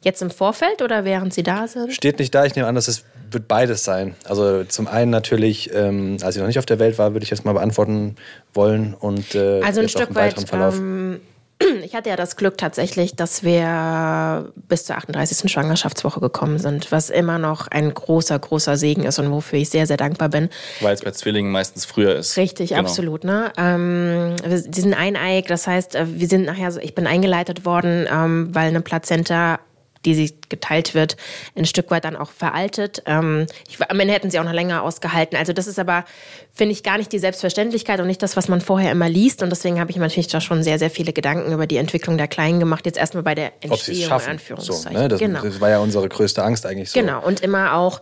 [0.00, 1.92] Jetzt im Vorfeld oder während sie da sind?
[1.92, 4.14] Steht nicht da, ich nehme an, dass es wird beides sein.
[4.24, 7.30] Also zum einen natürlich, ähm, als ich noch nicht auf der Welt war, würde ich
[7.30, 8.16] jetzt mal beantworten
[8.54, 10.76] wollen und äh, Also ein Stück weit weiteren Verlauf.
[10.76, 11.20] ähm,
[11.84, 15.50] ich hatte ja das Glück tatsächlich, dass wir bis zur 38.
[15.50, 19.86] Schwangerschaftswoche gekommen sind, was immer noch ein großer, großer Segen ist und wofür ich sehr,
[19.86, 20.48] sehr dankbar bin.
[20.80, 22.36] Weil es bei Zwillingen meistens früher ist.
[22.36, 22.80] Richtig, Genau.
[22.80, 23.22] absolut.
[23.24, 23.52] Ne?
[23.56, 27.64] Ähm, wir- die sind eineig, das heißt, äh, wir sind nachher, so, ich bin eingeleitet
[27.64, 29.60] worden, ähm, weil eine Plazenta
[30.04, 31.16] die sie geteilt wird,
[31.56, 33.02] ein Stück weit dann auch veraltet.
[33.06, 35.36] Ähm, ich, am Ende hätten sie auch noch länger ausgehalten.
[35.36, 36.04] Also das ist aber,
[36.52, 39.42] finde ich, gar nicht die Selbstverständlichkeit und nicht das, was man vorher immer liest.
[39.42, 42.16] Und deswegen habe ich mir natürlich da schon sehr, sehr viele Gedanken über die Entwicklung
[42.16, 42.86] der Kleinen gemacht.
[42.86, 44.24] Jetzt erstmal bei der Ob Entstehung, in schaffen.
[44.24, 45.00] So, Anführungszeichen.
[45.00, 45.08] ne?
[45.08, 45.42] das, genau.
[45.42, 47.00] das war ja unsere größte Angst eigentlich so.
[47.00, 48.00] Genau, und immer auch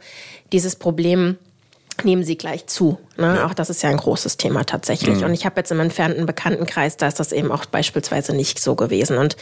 [0.53, 1.38] dieses Problem,
[2.05, 2.99] nehmen sie gleich zu.
[3.17, 3.45] Ne?
[3.45, 5.19] Auch das ist ja ein großes Thema tatsächlich.
[5.19, 5.25] Mhm.
[5.25, 8.75] Und ich habe jetzt im entfernten Bekanntenkreis, da ist das eben auch beispielsweise nicht so
[8.75, 9.19] gewesen.
[9.19, 9.37] Und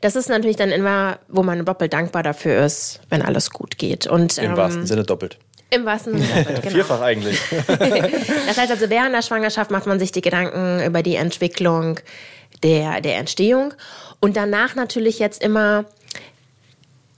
[0.00, 4.06] das ist natürlich dann immer, wo man doppelt dankbar dafür ist, wenn alles gut geht.
[4.06, 5.38] Und Im ähm, wahrsten Sinne doppelt.
[5.70, 6.74] im wahrsten Sinne doppelt, genau.
[6.74, 7.40] Vierfach eigentlich.
[8.46, 11.98] Das heißt also, während der Schwangerschaft macht man sich die Gedanken über die Entwicklung
[12.62, 13.74] der, der Entstehung.
[14.20, 15.86] Und danach natürlich jetzt immer,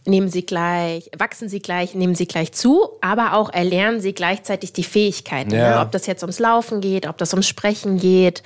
[0.06, 4.72] nehmen sie gleich, wachsen sie gleich, nehmen sie gleich zu, aber auch erlernen sie gleichzeitig
[4.72, 5.52] die Fähigkeiten.
[5.52, 5.76] Ja.
[5.76, 5.80] Ne?
[5.80, 8.42] Ob das jetzt ums Laufen geht, ob das ums Sprechen geht.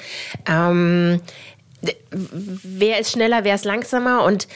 [0.46, 1.20] Ähm,
[2.10, 4.48] wer ist schneller, wer ist langsamer und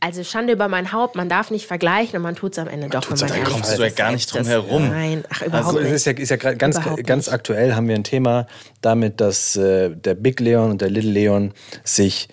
[0.00, 2.88] also Schande über mein Haupt, man darf nicht vergleichen und man tut es am Ende
[2.90, 3.38] doch, man Fall.
[3.38, 3.44] ist.
[3.50, 4.90] Kommst du ja gar nicht drum herum.
[4.90, 5.94] Nein, ach, überhaupt Also es nicht.
[5.94, 8.46] ist ja, ist ja ganz, Überhaupt ganz aktuell haben wir ein Thema
[8.82, 11.52] damit, dass äh, der Big Leon und der Little Leon
[11.84, 12.28] sich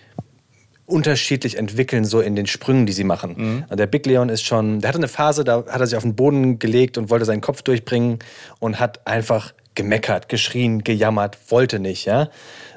[0.91, 3.34] unterschiedlich entwickeln, so in den Sprüngen, die sie machen.
[3.38, 3.63] Mhm.
[3.63, 6.04] Also Der Big Leon ist schon, der hatte eine Phase, da hat er sich auf
[6.04, 8.19] den Boden gelegt und wollte seinen Kopf durchbringen
[8.60, 12.30] und hat einfach gemeckert, geschrien, gejammert, wollte nicht, ja.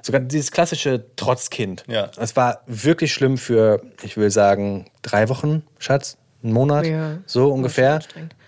[0.02, 1.82] Sogar dieses klassische Trotzkind.
[1.88, 2.10] Ja.
[2.18, 7.18] Es war wirklich schlimm für, ich will sagen, drei Wochen, Schatz, einen Monat, Ja.
[7.26, 8.00] so ungefähr.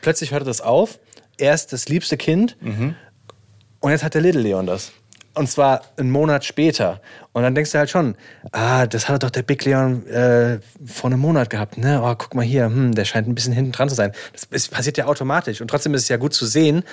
[0.02, 0.98] Plötzlich hörte das auf.
[1.38, 2.56] Er ist das liebste Kind.
[3.80, 4.92] Und jetzt hat der Little Leon das.
[5.36, 7.02] Und zwar einen Monat später.
[7.34, 8.16] Und dann denkst du halt schon,
[8.52, 11.76] ah, das hat doch der Big Leon äh, vor einem Monat gehabt.
[11.76, 12.00] Ne?
[12.02, 14.12] Oh, guck mal hier, hm, der scheint ein bisschen hinten dran zu sein.
[14.32, 15.60] Das ist, passiert ja automatisch.
[15.60, 16.84] Und trotzdem ist es ja gut zu sehen,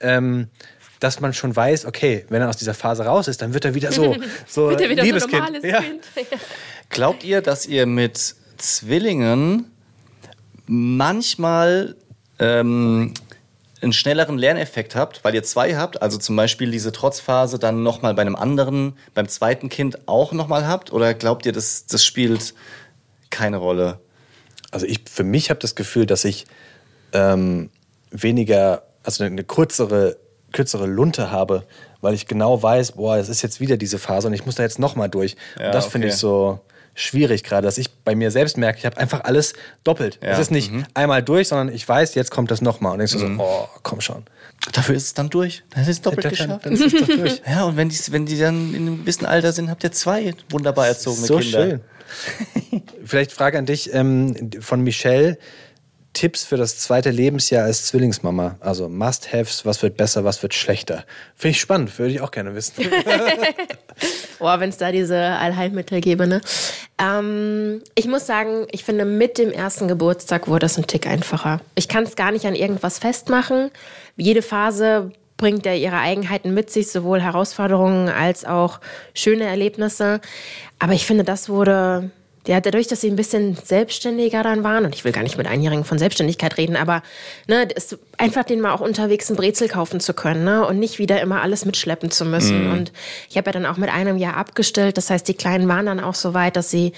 [0.00, 0.48] ähm,
[0.98, 3.74] dass man schon weiß, okay, wenn er aus dieser Phase raus ist, dann wird er
[3.74, 4.16] wieder so,
[4.48, 5.32] so Wird er wieder so ein Liebeskind.
[5.32, 5.80] normales ja.
[5.80, 6.02] Kind.
[6.88, 8.18] Glaubt ihr, dass ihr mit
[8.56, 9.70] Zwillingen
[10.66, 11.94] manchmal
[12.40, 13.14] ähm,
[13.82, 18.14] einen schnelleren Lerneffekt habt, weil ihr zwei habt, also zum Beispiel diese Trotzphase dann nochmal
[18.14, 20.92] bei einem anderen, beim zweiten Kind auch nochmal habt?
[20.92, 22.54] Oder glaubt ihr, das, das spielt
[23.30, 23.98] keine Rolle?
[24.70, 26.46] Also ich für mich habe das Gefühl, dass ich
[27.12, 27.70] ähm,
[28.10, 30.16] weniger, also eine kürzere,
[30.52, 31.64] kürzere Lunte habe,
[32.00, 34.62] weil ich genau weiß, boah, es ist jetzt wieder diese Phase und ich muss da
[34.62, 35.36] jetzt nochmal durch.
[35.58, 36.14] Ja, und das finde okay.
[36.14, 36.60] ich so
[36.94, 40.18] schwierig gerade, dass ich bei mir selbst merke, ich habe einfach alles doppelt.
[40.22, 42.92] Ja, Es ist nicht einmal durch, sondern ich weiß, jetzt kommt das nochmal.
[42.92, 44.24] Und denkst du so, oh, komm schon.
[44.72, 45.64] Dafür ist es dann durch.
[45.70, 46.66] Dann ist es doppelt Dann, geschafft.
[46.66, 47.42] dann ist es doch durch.
[47.48, 50.34] Ja, und wenn die, wenn die dann in einem gewissen Alter sind, habt ihr zwei
[50.50, 51.62] wunderbar erzogene so Kinder.
[51.62, 51.80] schön.
[53.04, 55.38] Vielleicht Frage an dich ähm, von Michelle.
[56.12, 58.56] Tipps für das zweite Lebensjahr als Zwillingsmama.
[58.60, 61.04] Also Must-Haves, was wird besser, was wird schlechter.
[61.34, 62.74] Finde ich spannend, würde ich auch gerne wissen.
[64.38, 66.40] Boah, wenn es da diese Allheilmittel gäbe, ne?
[66.98, 71.60] Ähm, ich muss sagen, ich finde, mit dem ersten Geburtstag wurde es ein Tick einfacher.
[71.74, 73.70] Ich kann es gar nicht an irgendwas festmachen.
[74.16, 78.80] Jede Phase bringt ja ihre Eigenheiten mit sich, sowohl Herausforderungen als auch
[79.14, 80.20] schöne Erlebnisse.
[80.78, 82.10] Aber ich finde, das wurde,
[82.46, 85.46] ja, dadurch, dass sie ein bisschen selbstständiger dann waren, und ich will gar nicht mit
[85.46, 87.02] Einjährigen von Selbstständigkeit reden, aber
[87.46, 90.98] ne, ist einfach denen mal auch unterwegs ein Brezel kaufen zu können ne, und nicht
[90.98, 92.70] wieder immer alles mitschleppen zu müssen.
[92.72, 92.92] Und
[93.30, 94.96] ich habe ja dann auch mit einem Jahr abgestellt.
[94.96, 96.92] Das heißt, die Kleinen waren dann auch so weit, dass sie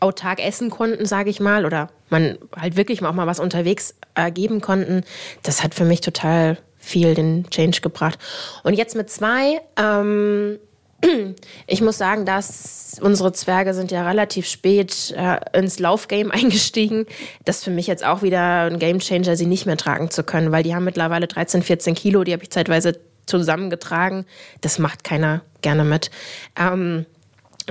[0.00, 4.30] autark essen konnten, sage ich mal, oder man halt wirklich auch mal was unterwegs äh,
[4.30, 5.02] geben konnten.
[5.42, 8.18] Das hat für mich total viel den Change gebracht.
[8.62, 10.58] Und jetzt mit zwei, ähm,
[11.66, 17.06] ich muss sagen, dass unsere Zwerge sind ja relativ spät äh, ins Laufgame eingestiegen.
[17.44, 20.52] Das ist für mich jetzt auch wieder ein Gamechanger, sie nicht mehr tragen zu können,
[20.52, 24.24] weil die haben mittlerweile 13, 14 Kilo, die habe ich zeitweise zusammengetragen.
[24.60, 26.10] Das macht keiner gerne mit.
[26.58, 27.06] Ähm,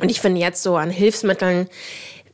[0.01, 1.69] und ich finde jetzt so an Hilfsmitteln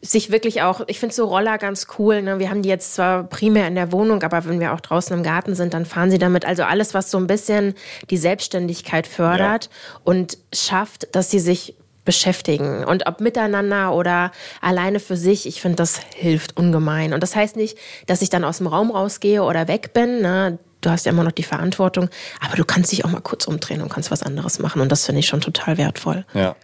[0.01, 2.21] sich wirklich auch, ich finde so Roller ganz cool.
[2.21, 2.39] Ne?
[2.39, 5.23] Wir haben die jetzt zwar primär in der Wohnung, aber wenn wir auch draußen im
[5.23, 6.45] Garten sind, dann fahren sie damit.
[6.45, 7.75] Also alles, was so ein bisschen
[8.09, 9.69] die Selbstständigkeit fördert
[10.03, 12.83] und schafft, dass sie sich beschäftigen.
[12.83, 17.13] Und ob miteinander oder alleine für sich, ich finde, das hilft ungemein.
[17.13, 20.21] Und das heißt nicht, dass ich dann aus dem Raum rausgehe oder weg bin.
[20.21, 20.57] Ne?
[20.81, 22.09] Du hast ja immer noch die Verantwortung,
[22.43, 24.81] aber du kannst dich auch mal kurz umdrehen und kannst was anderes machen.
[24.81, 26.25] Und das finde ich schon total wertvoll.
[26.33, 26.55] Ja.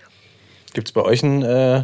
[0.74, 1.84] Gibt es bei euch ein äh,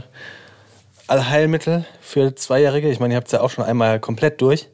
[1.08, 2.90] Allheilmittel für Zweijährige?
[2.90, 4.68] Ich meine, ihr habt es ja auch schon einmal komplett durch.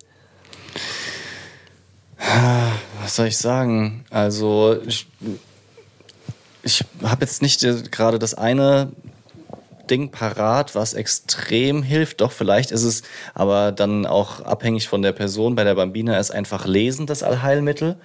[3.02, 4.06] Was soll ich sagen?
[4.10, 5.08] Also, ich,
[6.64, 7.62] ich habe jetzt nicht
[7.92, 8.92] gerade das eine
[9.90, 12.22] Ding parat, was extrem hilft.
[12.22, 15.56] Doch, vielleicht ist es aber dann auch abhängig von der Person.
[15.56, 17.98] Bei der Bambina ist einfach Lesen das Allheilmittel.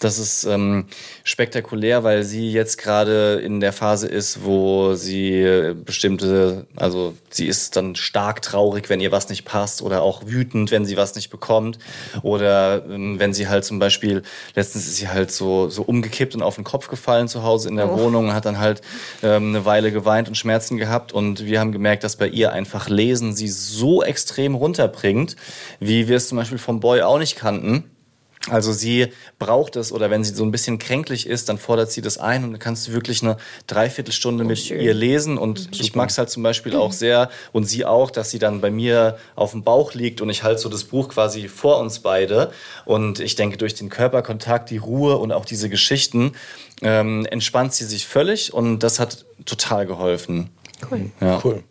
[0.00, 0.86] Das ist ähm,
[1.24, 7.76] spektakulär, weil sie jetzt gerade in der Phase ist, wo sie bestimmte, also sie ist
[7.76, 11.30] dann stark traurig, wenn ihr was nicht passt oder auch wütend, wenn sie was nicht
[11.30, 11.78] bekommt
[12.22, 14.22] oder ähm, wenn sie halt zum Beispiel,
[14.54, 17.76] letztens ist sie halt so, so umgekippt und auf den Kopf gefallen zu Hause in
[17.76, 17.98] der Oh.
[17.98, 18.80] Wohnung und hat dann halt
[19.22, 22.88] ähm, eine Weile geweint und Schmerzen gehabt und wir haben gemerkt, dass bei ihr einfach
[22.88, 25.36] Lesen sie so extrem runterbringt,
[25.80, 27.84] wie wir es zum Beispiel vom Boy auch nicht kannten.
[28.50, 32.02] Also sie braucht es oder wenn sie so ein bisschen kränklich ist, dann fordert sie
[32.02, 33.36] das ein und dann kannst du wirklich eine
[33.68, 35.38] Dreiviertelstunde mit ihr lesen.
[35.38, 38.60] Und ich mag es halt zum Beispiel auch sehr und sie auch, dass sie dann
[38.60, 42.00] bei mir auf dem Bauch liegt und ich halte so das Buch quasi vor uns
[42.00, 42.50] beide.
[42.84, 46.32] Und ich denke durch den Körperkontakt, die Ruhe und auch diese Geschichten
[46.82, 50.50] ähm, entspannt sie sich völlig und das hat total geholfen.
[50.90, 51.10] Cool.
[51.20, 51.40] Ja.
[51.42, 51.62] Cool.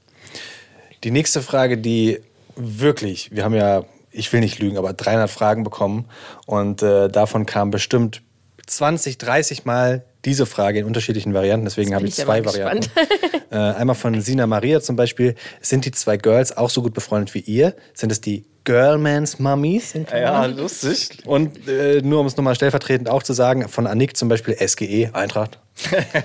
[1.04, 2.20] Die nächste Frage, die
[2.56, 6.06] wirklich, wir haben ja, ich will nicht lügen, aber 300 Fragen bekommen
[6.46, 8.22] und äh, davon kam bestimmt
[8.68, 11.66] 20, 30 Mal diese Frage in unterschiedlichen Varianten.
[11.66, 12.90] Deswegen habe ich zwei Varianten.
[13.52, 15.36] äh, einmal von Sina Maria zum Beispiel.
[15.62, 17.76] Sind die zwei Girls auch so gut befreundet wie ihr?
[17.94, 19.94] Sind es die Girlmans Mummies?
[20.12, 21.10] Ja, lustig.
[21.26, 25.10] Und äh, nur um es nochmal stellvertretend auch zu sagen, von Annick zum Beispiel SGE,
[25.14, 25.60] Eintracht.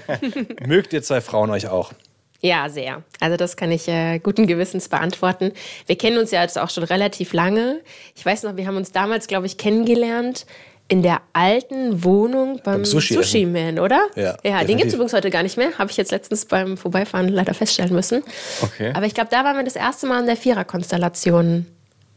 [0.66, 1.92] Mögt ihr zwei Frauen euch auch?
[2.40, 3.02] Ja, sehr.
[3.20, 5.52] Also das kann ich äh, guten Gewissens beantworten.
[5.86, 7.80] Wir kennen uns ja jetzt auch schon relativ lange.
[8.14, 10.46] Ich weiß noch, wir haben uns damals, glaube ich, kennengelernt
[10.88, 14.06] in der alten Wohnung beim, Beim Sushi Sushi Man, oder?
[14.14, 15.76] Ja, Ja, den gibt es übrigens heute gar nicht mehr.
[15.78, 18.22] Habe ich jetzt letztens beim Vorbeifahren leider feststellen müssen.
[18.62, 18.92] Okay.
[18.94, 21.66] Aber ich glaube, da waren wir das erste Mal in der Viererkonstellation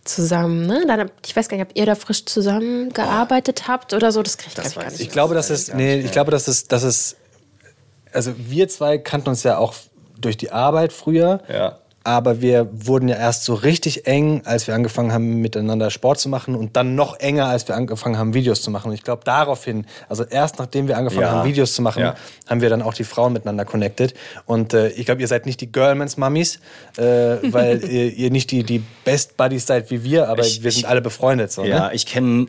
[0.04, 0.68] zusammen.
[0.68, 0.84] Ne?
[0.88, 4.22] Dann, hab- ich weiß gar nicht, ob ihr da frisch zusammengearbeitet habt oder so.
[4.22, 5.00] Das kriege ich, glaub ich gar nicht.
[5.02, 7.16] Ich glaube, dass es, nee, ich glaube, dass es, dass es,
[8.14, 9.74] also wir zwei kannten uns ja auch
[10.22, 11.42] durch die Arbeit früher.
[11.52, 11.78] Ja.
[12.06, 16.30] Aber wir wurden ja erst so richtig eng, als wir angefangen haben, miteinander Sport zu
[16.30, 18.88] machen und dann noch enger, als wir angefangen haben, Videos zu machen.
[18.88, 21.32] Und ich glaube, daraufhin, also erst nachdem wir angefangen Ja.
[21.34, 22.16] haben, Videos zu machen, Ja.
[22.50, 24.14] haben wir dann auch die Frauen miteinander connected.
[24.46, 26.60] Und äh, ich glaube, ihr seid nicht die Girlmans Mummies,
[26.98, 27.02] äh,
[27.52, 30.80] weil ihr, ihr nicht die, die Best Buddies seid wie wir, aber Ich- wir sind
[30.84, 31.52] ich- alle befreundet.
[31.52, 31.94] So, Ja, ne?
[31.94, 32.48] ich kenne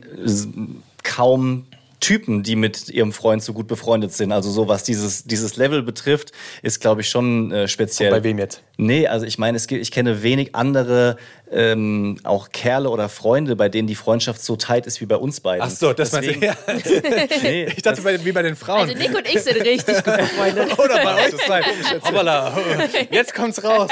[1.02, 1.66] kaum
[2.00, 4.32] Typen, die mit ihrem Freund so gut befreundet sind.
[4.32, 6.32] Also so was dieses, dieses Level betrifft,
[6.62, 8.10] ist glaube ich schon äh, speziell.
[8.10, 8.62] Bei wem jetzt?
[8.76, 11.16] Nee, also ich meine, es gibt, ich kenne wenig andere
[11.52, 15.40] ähm, auch Kerle oder Freunde, bei denen die Freundschaft so tight ist wie bei uns
[15.40, 15.62] beiden.
[15.66, 16.32] Ach so, das meinst du.
[16.34, 17.36] Deswegen- Ja.
[17.42, 18.82] Nee, Ich dachte, bei, wie bei den Frauen.
[18.88, 20.72] Also Nick und ich sind richtig gut befreundet.
[20.78, 21.62] Oder bei euch zwei.
[22.04, 22.56] Hoppala.
[23.10, 23.90] Jetzt kommt's raus.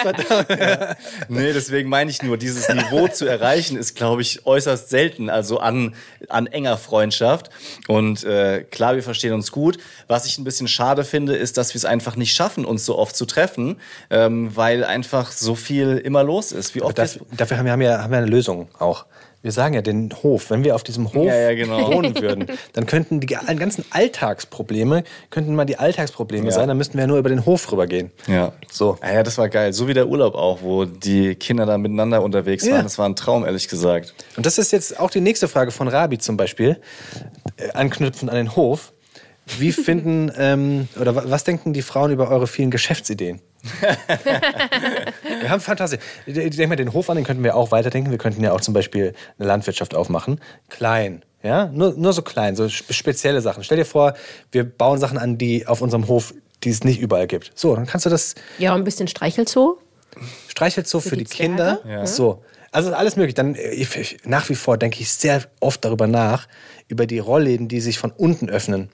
[1.28, 5.58] Nee, deswegen meine ich nur, dieses Niveau zu erreichen, ist, glaube ich, äußerst selten, also
[5.58, 5.94] an,
[6.28, 7.50] an enger Freundschaft.
[7.86, 9.78] Und äh, klar, wir verstehen uns gut.
[10.06, 12.96] Was ich ein bisschen schade finde, ist, dass wir es einfach nicht schaffen, uns so
[12.98, 16.74] oft zu treffen, ähm, weil einfach so viel immer los ist.
[16.74, 17.18] Wie oft Das,
[17.50, 19.06] wir- haben wir, haben, wir, haben wir eine Lösung auch.
[19.40, 20.50] Wir sagen ja den Hof.
[20.50, 21.92] Wenn wir auf diesem Hof Ja, ja, genau.
[21.92, 26.50] wohnen würden, dann könnten die ganzen Alltagsprobleme, könnten mal die Alltagsprobleme Ja.
[26.52, 28.10] sein, dann müssten wir nur über den Hof rübergehen.
[28.26, 28.52] Ja.
[28.70, 28.98] So.
[29.00, 29.72] Ah ja, das war geil.
[29.72, 32.74] So wie der Urlaub auch, wo die Kinder da miteinander unterwegs Ja.
[32.74, 32.82] waren.
[32.82, 34.12] Das war ein Traum, ehrlich gesagt.
[34.36, 36.80] Und das ist jetzt auch die nächste Frage von Rabi zum Beispiel,
[37.58, 38.92] äh, anknüpfend an den Hof.
[39.58, 43.40] Wie finden ähm, oder wa- was denken die Frauen über eure vielen Geschäftsideen?
[45.40, 45.98] wir haben Fantasie.
[46.26, 48.10] Ich denke mal, den Hof an, den könnten wir auch weiterdenken.
[48.10, 50.40] Wir könnten ja auch zum Beispiel eine Landwirtschaft aufmachen.
[50.68, 51.24] Klein.
[51.42, 53.62] Ja, nur, nur so klein, so spe- spezielle Sachen.
[53.62, 54.14] Stell dir vor,
[54.50, 57.52] wir bauen Sachen an, die auf unserem Hof, die es nicht überall gibt.
[57.54, 59.78] So, dann kannst du das Ja, ein bisschen Streichelzoo.
[60.48, 61.80] Streichelzoo für, die die, Kinder.
[61.82, 62.06] Zwerge?
[62.08, 62.42] So.
[62.72, 63.34] Also alles möglich.
[63.34, 66.48] Dann äh, ich, ich, nach wie vor denke ich sehr oft darüber nach,
[66.88, 68.90] über die Rollläden, die sich von unten öffnen.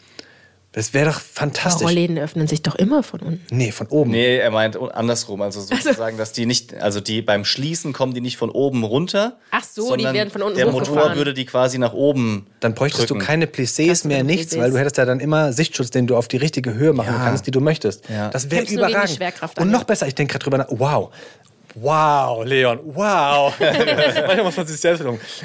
[0.74, 1.86] Das wäre doch fantastisch.
[1.86, 3.56] Rollläden öffnen sich doch immer von unten.
[3.56, 4.10] Nee, von oben.
[4.10, 5.40] Nee, er meint andersrum.
[5.40, 9.36] Also sozusagen, dass die nicht, also die beim Schließen kommen die nicht von oben runter.
[9.52, 12.48] Ach so, die werden von unten Der Motor würde die quasi nach oben.
[12.58, 13.20] Dann bräuchtest drücken.
[13.20, 14.58] du keine Plissés mehr, nichts, Plissés.
[14.62, 17.24] weil du hättest ja dann immer Sichtschutz, den du auf die richtige Höhe machen Ja.
[17.24, 18.08] kannst, die du möchtest.
[18.08, 18.30] Ja.
[18.30, 19.16] Das wäre Kämpfst nur gegen die überragend.
[19.16, 20.66] Schwerkraft Und noch besser, ich denke gerade drüber nach.
[20.70, 21.12] Wow.
[21.76, 23.52] Wow, Leon, wow.
[23.60, 25.04] Manchmal muss man sich selbst.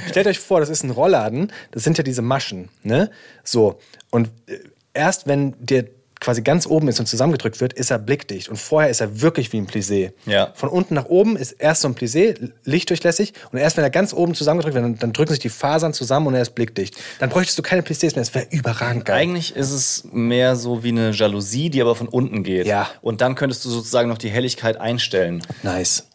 [0.09, 3.09] Stellt euch vor, das ist ein Rollladen, das sind ja diese Maschen, ne?
[3.43, 3.79] So.
[4.11, 4.57] Und äh,
[4.99, 5.85] erst wenn der
[6.19, 8.49] quasi ganz oben ist und zusammengedrückt wird, ist er blickdicht.
[8.49, 10.11] Und vorher ist er wirklich wie ein Plissé.
[10.25, 10.51] Ja.
[10.53, 13.33] Von unten nach oben ist erst so ein Plissé, lichtdurchlässig.
[13.53, 16.27] Und erst wenn er ganz oben zusammengedrückt wird, dann, dann drücken sich die Fasern zusammen
[16.27, 16.97] und er ist blickdicht.
[17.19, 18.23] Dann bräuchtest du keine Plissés mehr.
[18.23, 19.15] Das wäre überragend geil.
[19.15, 22.67] Eigentlich ist es mehr so wie eine Jalousie, die aber von unten geht.
[22.67, 22.89] Ja.
[23.01, 25.41] Und dann könntest du sozusagen noch die Helligkeit einstellen.
[25.63, 26.09] Nice.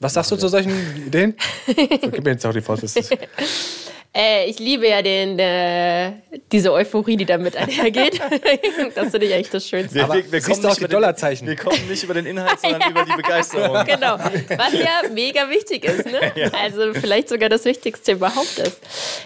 [0.00, 0.72] Was sagst du zu solchen
[1.06, 1.34] Ideen?
[1.66, 2.84] So, gib mir jetzt auch die Faust.
[4.16, 6.12] Äh, ich liebe ja den, äh,
[6.50, 8.18] diese Euphorie, die damit einhergeht.
[8.94, 9.94] das finde ich echt das Schönste.
[9.94, 11.46] Wir, Aber wir, wir, kommen nicht die über den, Dollarzeichen?
[11.46, 13.84] wir kommen nicht über den Inhalt, sondern über die Begeisterung.
[13.84, 14.14] genau.
[14.14, 16.50] Was ja mega wichtig ist, ne?
[16.52, 18.78] Also vielleicht sogar das Wichtigste überhaupt ist.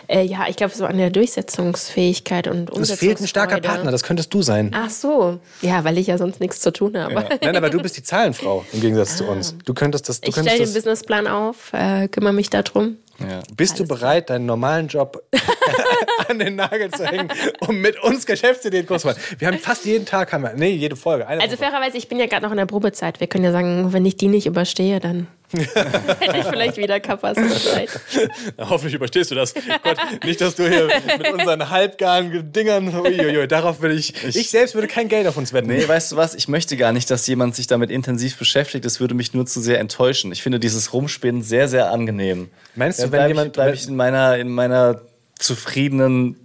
[0.08, 3.60] Äh, ja, ich glaube, so an der Durchsetzungsfähigkeit und Es fehlt ein starker.
[3.60, 4.72] Partner, das könntest du sein.
[4.74, 5.38] Ach so.
[5.60, 7.26] Ja, weil ich ja sonst nichts zu tun habe.
[7.40, 9.54] Nein, aber du bist die Zahlenfrau im Gegensatz zu uns.
[9.64, 10.20] Du könntest das.
[10.20, 12.96] Du Ich stelle den Businessplan auf, äh, kümmere mich darum.
[13.20, 13.40] Ja.
[13.54, 15.22] bist du Alles bereit, deinen normalen Job
[16.28, 17.28] an den Nagel zu hängen,
[17.60, 19.20] um mit uns Geschäftsideen groß zu machen?
[19.38, 21.26] Wir haben fast jeden Tag, haben wir, nee, jede Folge.
[21.26, 21.70] Eine Also Woche.
[21.70, 23.20] fairerweise, ich bin ja gerade noch in der Probezeit.
[23.20, 27.90] Wir können ja sagen, wenn ich die nicht überstehe, dann hätte ich vielleicht wieder Kapazität.
[28.58, 29.54] Hoffentlich überstehst du das.
[29.54, 32.88] Gott, nicht, dass du hier mit unseren halbgaren Dingern.
[32.94, 34.24] Uiuiui, darauf würde ich.
[34.24, 35.68] Ich selbst würde kein Geld auf uns wetten.
[35.68, 36.34] Nee, weißt du was?
[36.34, 38.84] Ich möchte gar nicht, dass jemand sich damit intensiv beschäftigt.
[38.84, 40.32] Das würde mich nur zu sehr enttäuschen.
[40.32, 42.48] Ich finde dieses Rumspinnen sehr, sehr angenehm.
[42.74, 45.00] Meinst du, Da wenn bleib jemand- Ich, bleib ich in meiner, in meiner
[45.38, 46.36] zufriedenen,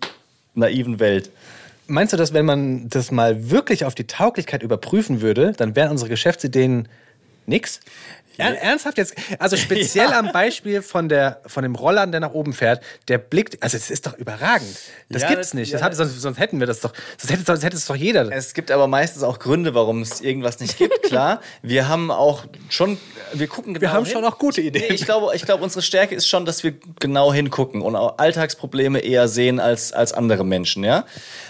[0.54, 1.30] naiven Welt.
[1.88, 5.92] Meinst du, dass wenn man das mal wirklich auf die Tauglichkeit überprüfen würde, dann wären
[5.92, 6.88] unsere Geschäftsideen
[7.46, 7.80] nix?
[8.38, 9.16] Er, ernsthaft jetzt?
[9.40, 13.62] Also speziell am Beispiel von, der, von dem Roller, der nach oben fährt, der blickt,
[13.64, 14.68] also es ist doch überragend.
[15.10, 15.72] Das Ja, gibt's das- nicht.
[15.72, 15.78] ja.
[15.78, 16.94] Das hat, sonst, sonst hätten wir das doch.
[17.18, 18.32] Sonst hätte, sonst hätte es doch jeder.
[18.32, 21.42] Es gibt aber meistens auch Gründe, warum es irgendwas nicht gibt, klar.
[21.62, 22.98] Wir haben auch schon,
[23.34, 24.14] wir gucken genau Wir haben hin.
[24.14, 24.86] schon auch gute Ideen.
[24.90, 28.18] Nee, ich glaube, ich glaube, unsere Stärke ist schon, dass wir genau hingucken und auch
[28.18, 31.06] Alltagsprobleme eher sehen als, als andere Menschen, ja.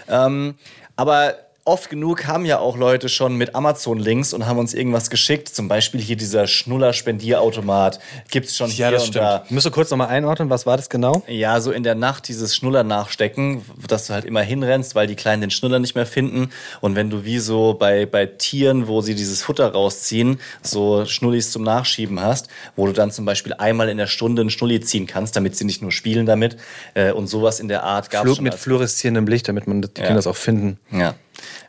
[0.08, 0.56] Ähm,
[0.96, 5.50] aber oft genug haben ja auch Leute schon mit Amazon-Links und haben uns irgendwas geschickt.
[5.50, 8.00] Zum Beispiel hier dieser Schnuller-Spendierautomat
[8.30, 9.46] gibt's schon hier und da.
[9.50, 11.24] Musst du kurz nochmal einordnen, was war das genau?
[11.28, 15.16] Ja, so in der Nacht dieses Schnuller nachstecken, dass du halt immer hinrennst, weil die
[15.16, 16.52] Kleinen den Schnuller nicht mehr finden.
[16.82, 21.52] Und wenn du wie so bei, bei Tieren, wo sie dieses Futter rausziehen, so Schnullis
[21.52, 25.08] zum Nachschieben hast, wo du dann zum Beispiel einmal in der Stunde einen Schnulli ziehen
[25.08, 26.58] kannst, damit sie nicht nur spielen damit.
[26.94, 28.44] Äh, und sowas in der Art gab es Flug schon.
[28.44, 30.78] mit fluoreszierendem Licht, damit man die Kinder das auch finden.
[30.92, 31.16] ja.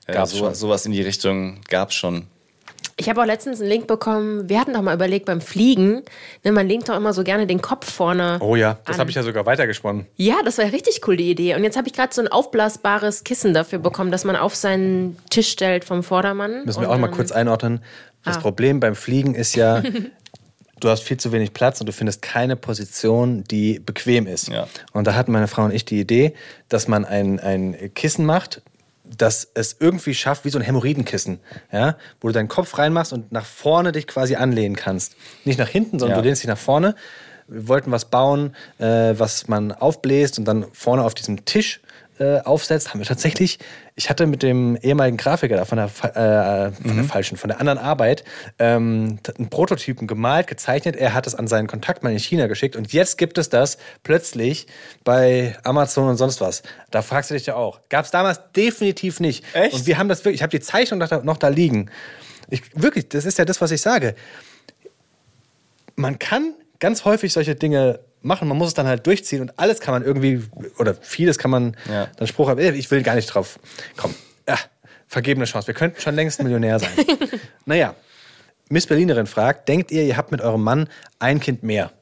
[0.07, 0.55] Äh, Gab's so, schon.
[0.55, 2.27] Sowas in die Richtung gab's schon.
[2.99, 4.49] Ich habe auch letztens einen Link bekommen.
[4.49, 6.03] Wir hatten doch mal überlegt beim Fliegen,
[6.45, 8.38] ne, man legt doch immer so gerne den Kopf vorne.
[8.40, 10.07] Oh ja, das habe ich ja sogar weitergesponnen.
[10.16, 11.55] Ja, das war eine richtig coole Idee.
[11.55, 15.19] Und jetzt habe ich gerade so ein aufblasbares Kissen dafür bekommen, das man auf seinen
[15.29, 16.64] Tisch stellt vom Vordermann.
[16.64, 17.81] Müssen wir auch mal kurz einordnen.
[18.25, 18.40] Das Ah.
[18.40, 19.83] Problem beim Fliegen ist ja,
[20.81, 24.49] du hast viel zu wenig Platz und du findest keine Position, die bequem ist.
[24.49, 24.69] Ja.
[24.92, 26.33] Und da hatten meine Frau und ich die Idee,
[26.71, 28.62] dass man ein, ein Kissen macht,
[29.16, 31.40] das es irgendwie schafft, wie so ein Hämorrhoidenkissen,
[31.73, 35.16] ja, wo du deinen Kopf reinmachst und nach vorne dich quasi anlehnen kannst.
[35.45, 36.23] Nicht nach hinten, sondern Ja.
[36.23, 36.95] du lehnst dich nach vorne.
[37.49, 41.81] Wir wollten was bauen, äh, was man aufbläst und dann vorne auf diesem Tisch
[42.18, 42.90] äh, aufsetzt.
[42.90, 43.59] Haben wir tatsächlich,
[43.94, 47.61] ich hatte mit dem ehemaligen Grafiker da von der, äh, von der falschen, von der
[47.61, 48.24] anderen Arbeit,
[48.59, 50.96] ähm, einen Prototypen gemalt, gezeichnet.
[50.96, 54.66] Er hat es an seinen Kontaktmann in China geschickt und jetzt gibt es das plötzlich
[55.05, 56.62] bei Amazon und sonst was.
[56.90, 57.81] Da fragst du dich ja auch.
[57.88, 59.44] Gab es damals definitiv nicht.
[59.55, 59.74] Echt?
[59.74, 61.90] Und wir haben das wirklich, ich habe die Zeichnung noch da, noch da liegen.
[62.48, 64.14] Ich, wirklich, das ist ja das, was ich sage
[65.96, 68.49] man kann ganz häufig solche Dinge machen.
[68.49, 70.43] Man muss es dann halt durchziehen und alles kann man irgendwie,
[70.79, 72.09] oder vieles kann man Ja.
[72.17, 72.59] dann Spruch haben.
[72.75, 73.59] Ich will gar nicht drauf.
[73.97, 74.15] Komm,
[74.49, 74.59] ja,
[75.07, 75.67] vergebene Chance.
[75.69, 76.91] Wir könnten schon längst Millionär sein.
[77.65, 77.95] naja,
[78.69, 81.93] Miss Berlinerin fragt, denkt ihr, ihr habt mit eurem Mann ein Kind mehr?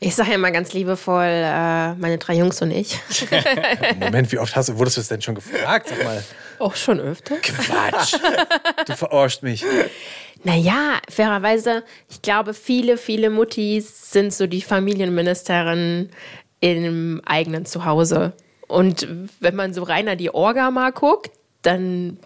[0.00, 2.98] Ich sage ja mal ganz liebevoll, äh, meine drei Jungs und ich.
[4.00, 5.88] Moment, wie oft hast du, wurdest du es denn schon gefragt?
[5.88, 6.22] Sag mal,
[6.58, 7.36] Auch schon öfter.
[7.36, 8.14] Quatsch.
[8.86, 9.64] Du verarscht mich.
[10.44, 16.10] Naja, fairerweise, ich glaube, viele, viele Muttis sind so die Familienministerin
[16.60, 18.32] im eigenen Zuhause.
[18.68, 19.08] Und
[19.40, 21.30] wenn man so reiner die Orga mal guckt,
[21.62, 22.18] dann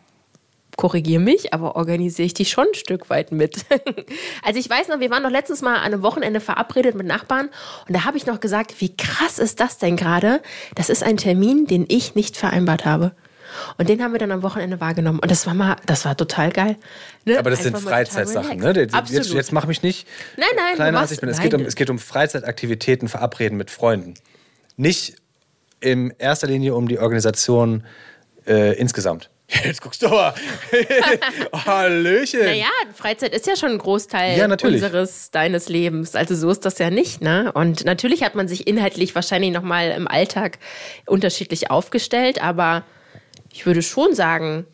[0.77, 3.65] korrigiere mich, aber organisiere ich die schon ein Stück weit mit.
[4.43, 7.51] also ich weiß noch, wir waren noch letztens mal an einem Wochenende verabredet mit Nachbarn
[7.87, 10.41] und da habe ich noch gesagt, wie krass ist das denn gerade?
[10.75, 13.13] Das ist ein Termin, den ich nicht vereinbart habe.
[13.77, 15.19] Und den haben wir dann am Wochenende wahrgenommen.
[15.19, 16.77] Und das war mal, das war total geil.
[17.25, 17.39] Ne?
[17.39, 18.73] Aber das sind Einfach total Freizeitsachen, ne?
[18.75, 20.07] Jetzt, jetzt, jetzt mach mich nicht
[20.37, 21.29] Nein, nein, kleiner als ich bin.
[21.29, 21.51] Es, nein.
[21.51, 24.15] geht um, es geht um Freizeitaktivitäten, Verabreden mit Freunden.
[24.77, 25.17] Nicht
[25.81, 27.85] in erster Linie um die Organisation
[28.47, 29.31] äh, insgesamt.
[29.65, 30.35] Jetzt guckst du aber.
[31.67, 32.45] Hallöchen.
[32.45, 36.15] Naja, Freizeit ist ja schon ein Großteil Ja, unseres, deines Lebens.
[36.15, 37.53] Also so ist das ja nicht, ne?
[37.53, 40.59] Und natürlich hat man sich inhaltlich wahrscheinlich nochmal im Alltag
[41.07, 42.85] unterschiedlich aufgestellt, aber
[43.53, 44.67] ich würde schon sagen,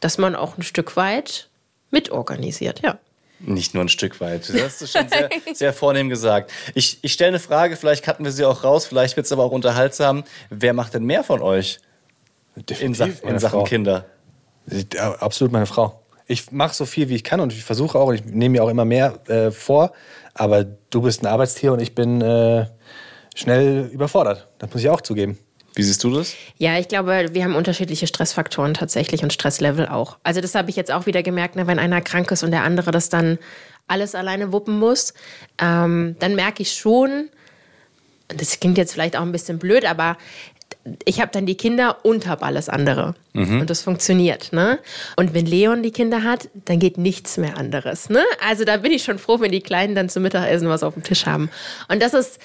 [0.00, 1.48] dass man auch ein Stück weit
[1.90, 2.98] mitorganisiert, ja.
[3.40, 4.48] Nicht nur ein Stück weit.
[4.48, 6.50] Das hast du schon sehr, sehr vornehm gesagt.
[6.74, 9.44] Ich, ich stelle eine Frage, vielleicht cutten wir sie auch raus, vielleicht wird es aber
[9.44, 10.24] auch unterhaltsam.
[10.50, 11.78] Wer macht denn mehr von euch
[12.56, 13.64] in, Definitiv in meine Sachen Frau.
[13.64, 14.06] Kinder?
[14.94, 16.00] Ja, absolut meine Frau.
[16.26, 18.70] Ich mache so viel, wie ich kann und ich versuche auch, ich nehme mir auch
[18.70, 19.92] immer mehr äh, vor,
[20.32, 22.66] aber du bist ein Arbeitstier und ich bin, äh,
[23.34, 24.48] schnell überfordert.
[24.58, 25.38] Das muss ich auch zugeben.
[25.74, 26.34] Wie siehst du das?
[26.56, 30.18] Ja, ich glaube, wir haben unterschiedliche Stressfaktoren tatsächlich und Stresslevel auch.
[30.22, 32.62] Also das habe ich jetzt auch wieder gemerkt, ne, wenn einer krank ist und der
[32.62, 33.38] andere das dann
[33.88, 35.14] alles alleine wuppen muss,
[35.60, 37.28] ähm, dann merke ich schon,
[38.28, 40.16] das klingt jetzt vielleicht auch ein bisschen blöd, aber
[41.04, 43.14] ich habe dann die Kinder und habe alles andere.
[43.60, 44.52] Und das funktioniert.
[44.52, 44.78] Ne?
[45.16, 48.10] Und wenn Leon die Kinder hat, dann geht nichts mehr anderes.
[48.10, 48.22] Ne?
[48.46, 51.02] Also da bin ich schon froh, wenn die Kleinen dann zum Mittagessen was auf dem
[51.02, 51.50] Tisch haben.
[51.88, 52.38] Und das ist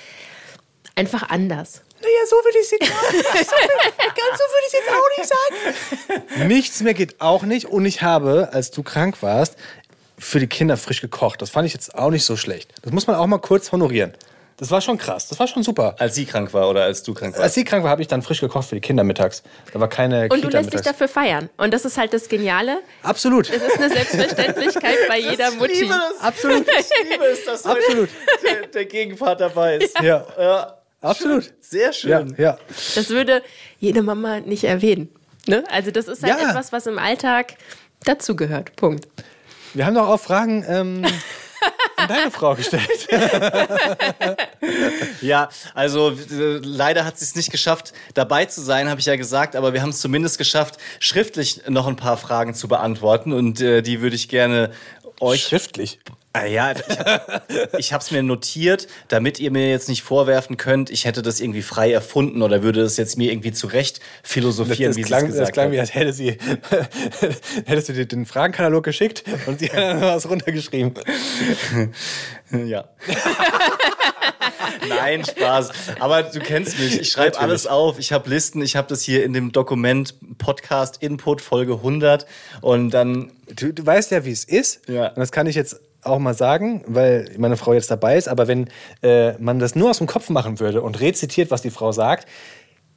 [0.95, 1.81] einfach anders.
[2.01, 5.17] Naja, so würde ich es jetzt auch nicht Ganz so würde ich es jetzt auch
[5.17, 6.47] nicht sagen.
[6.47, 7.65] Nichts mehr geht auch nicht.
[7.65, 9.57] Und ich habe, als du krank warst,
[10.17, 11.41] für die Kinder frisch gekocht.
[11.41, 12.73] Das fand ich jetzt auch nicht so schlecht.
[12.81, 14.13] Das muss man auch mal kurz honorieren.
[14.59, 15.27] Das war schon krass.
[15.29, 15.95] Das war schon super.
[15.99, 17.43] Als sie krank war oder als du krank warst?
[17.43, 19.41] Als sie krank war, habe ich dann frisch gekocht für die Kinder mittags.
[19.71, 20.97] Da war keine Und du Kita lässt dich mittags.
[20.97, 21.49] dafür feiern.
[21.57, 22.79] Und das ist halt das Geniale.
[23.03, 23.49] Absolut.
[23.49, 25.89] Es ist eine Selbstverständlichkeit bei jeder Mutti.
[26.21, 26.65] Absolut.
[26.67, 28.09] Ich liebe es, dass Absolut.
[28.43, 29.97] der, der Gegenpart dabei ist.
[30.01, 30.25] Ja.
[30.37, 31.53] Ja, Absolut.
[31.61, 32.35] sehr Ja, schön.
[32.37, 32.57] ja.
[32.95, 33.41] Das würde
[33.79, 35.07] jede Mama nicht erwähnen.
[35.47, 35.63] Ne?
[35.71, 36.49] Also das ist halt Ja.
[36.49, 37.53] etwas, was im Alltag
[38.03, 38.75] dazugehört.
[38.75, 39.07] Punkt.
[39.73, 41.05] Wir haben doch auch Fragen ähm,
[41.97, 43.07] an deine Frau gestellt.
[45.21, 49.15] Ja, also äh, leider hat sie es nicht geschafft, dabei zu sein, habe ich ja
[49.15, 53.59] gesagt, aber wir haben es zumindest geschafft, schriftlich noch ein paar Fragen zu beantworten und
[53.59, 54.71] äh, die würde ich gerne
[55.19, 55.99] euch Schriftlich.
[56.31, 56.73] Ah ja,
[57.79, 61.39] ich habe es mir notiert, damit ihr mir jetzt nicht vorwerfen könnt, ich hätte das
[61.39, 65.07] irgendwie frei erfunden oder würde das jetzt mir irgendwie zurecht Das, philosophieren, das, wie sie
[65.07, 65.73] klang, es das gesagt klang hat.
[65.73, 66.37] wie, als hätte sie,
[67.65, 70.93] hättest du dir den Fragenkatalog geschickt und sie hat was runtergeschrieben.
[72.51, 72.85] Ja.
[74.87, 75.69] Nein, Spaß.
[75.99, 76.99] Aber du kennst mich.
[76.99, 77.99] Ich schreibe alles auf.
[77.99, 78.63] Ich habe Listen.
[78.63, 82.25] Ich habe das hier in dem Dokument Podcast Input Folge 100.
[82.61, 84.87] Und dann, Du, du weißt ja, wie es ist.
[84.87, 85.09] Ja.
[85.09, 88.27] Und das kann ich jetzt auch mal sagen, weil meine Frau jetzt dabei ist.
[88.27, 88.69] Aber wenn
[89.01, 92.27] äh, man das nur aus dem Kopf machen würde und rezitiert, was die Frau sagt,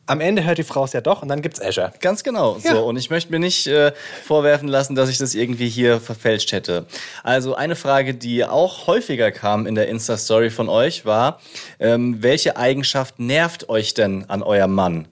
[0.06, 1.92] am Ende hört die Frau es ja doch und dann gibt's Azure.
[2.00, 2.58] ganz genau.
[2.62, 2.72] Ja.
[2.72, 2.84] So.
[2.84, 3.92] Und ich möchte mir nicht äh,
[4.24, 6.86] vorwerfen lassen, dass ich das irgendwie hier verfälscht hätte.
[7.22, 11.40] Also eine Frage, die auch häufiger kam in der Insta-Story von euch, war,
[11.78, 15.08] ähm, welche Eigenschaft nervt euch denn an eurem Mann?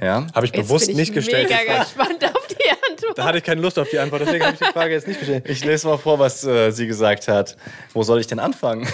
[0.00, 0.26] Ja?
[0.34, 1.48] Habe ich Jetzt bewusst bin ich nicht gestellt.
[1.48, 2.73] Mega gespannt auf die Antwort.
[3.14, 5.20] Da hatte ich keine Lust auf die Antwort, deswegen habe ich die Frage jetzt nicht
[5.20, 5.44] gestellt.
[5.48, 7.56] Ich lese mal vor, was äh, sie gesagt hat.
[7.92, 8.86] Wo soll ich denn anfangen?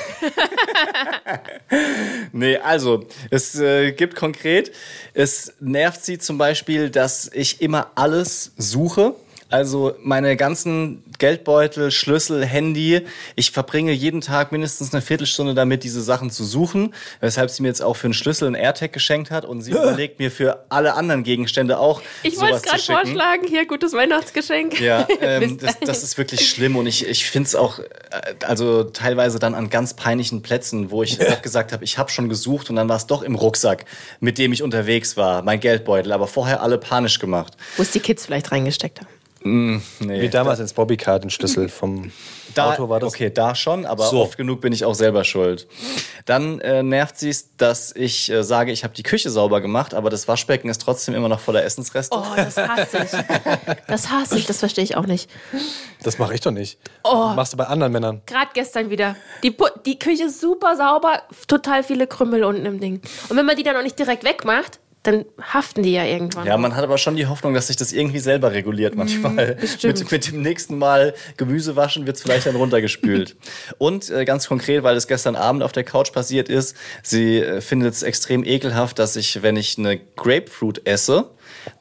[2.33, 4.73] nee, also, es äh, gibt konkret,
[5.15, 9.15] es nervt sie zum Beispiel, dass ich immer alles suche.
[9.51, 13.03] Also meine ganzen Geldbeutel, Schlüssel, Handy.
[13.35, 16.95] Ich verbringe jeden Tag mindestens eine Viertelstunde damit, diese Sachen zu suchen.
[17.21, 20.21] Weshalb sie mir jetzt auch für einen Schlüssel einen AirTag geschenkt hat und sie überlegt
[20.21, 22.01] mir für alle anderen Gegenstände auch.
[22.23, 23.47] Ich wollte es gerade vorschlagen.
[23.49, 24.81] Hier, gutes Weihnachtsgeschenk.
[24.81, 27.85] Ja, ähm, das, das ist wirklich schlimm und ich, ich finde es auch, äh,
[28.45, 32.29] also teilweise dann an ganz peinlichen Plätzen, wo ich auch gesagt habe, ich habe schon
[32.29, 33.85] gesucht und dann war es doch im Rucksack,
[34.21, 37.57] mit dem ich unterwegs war, mein Geldbeutel, aber vorher alle panisch gemacht.
[37.77, 39.20] Wo es die Kids vielleicht reingesteckt haben.
[39.43, 42.13] Nee, Wie damals ins Bobbycar den Schlüssel vom
[42.55, 43.15] da, Auto war das.
[43.15, 44.21] Okay, da schon, aber So.
[44.21, 45.67] oft genug bin ich auch selber schuld.
[46.27, 49.95] Dann äh, nervt sie es, dass ich äh, sage, ich habe die Küche sauber gemacht,
[49.95, 52.15] aber das Waschbecken ist trotzdem immer noch voller Essensreste.
[52.17, 53.77] Oh, das hasse ich.
[53.87, 55.31] Das hasse ich, das verstehe ich auch nicht.
[56.03, 56.79] Das mache ich doch nicht.
[57.05, 57.27] Oh.
[57.29, 58.23] Das machst du bei anderen Männern.
[58.27, 59.17] Gerade gestern wieder.
[59.43, 63.01] Die, die Küche ist super sauber, total viele Krümel unten im Ding.
[63.29, 66.47] Und wenn man die dann auch nicht direkt wegmacht, dann haften die ja irgendwann.
[66.47, 69.55] Ja, man hat aber schon die Hoffnung, dass sich das irgendwie selber reguliert manchmal.
[69.61, 69.99] bestimmt.
[69.99, 73.37] mit, mit dem nächsten Mal Gemüse waschen wird es vielleicht dann runtergespült.
[73.79, 77.61] Und äh, ganz konkret, weil es gestern Abend auf der Couch passiert ist, sie äh,
[77.63, 81.31] findet es extrem ekelhaft, dass ich, wenn ich eine Grapefruit esse,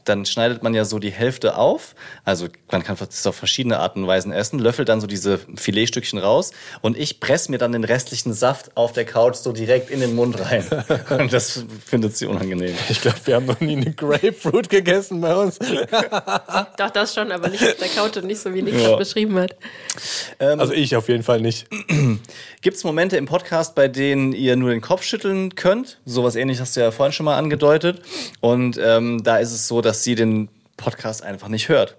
[0.10, 1.96] dann schneidet man ja so die Hälfte auf.
[2.26, 6.20] Also man kann das auf verschiedene Arten und Weisen essen, löffelt dann so diese Filetstückchen
[6.20, 6.52] raus
[6.82, 10.16] und ich presse mir dann den restlichen Saft auf der Couch so direkt in den
[10.16, 10.66] Mund rein.
[11.10, 12.76] Und das findet sie unangenehm.
[12.90, 15.60] Ich glaube, wir haben noch nie eine Grapefruit gegessen bei uns.
[16.78, 18.90] Doch, das schon, aber nicht auf der Couch und nicht so, wie Nick Ja.
[18.92, 19.56] das beschrieben hat.
[20.40, 21.68] Also ich auf jeden Fall nicht.
[22.62, 26.00] Gibt es Momente im Podcast, bei denen ihr nur den Kopf schütteln könnt?
[26.06, 28.02] Sowas ähnliches hast du ja vorhin schon mal angedeutet.
[28.40, 31.98] Und ähm, da ist es so, dass sie den Podcast einfach nicht hört.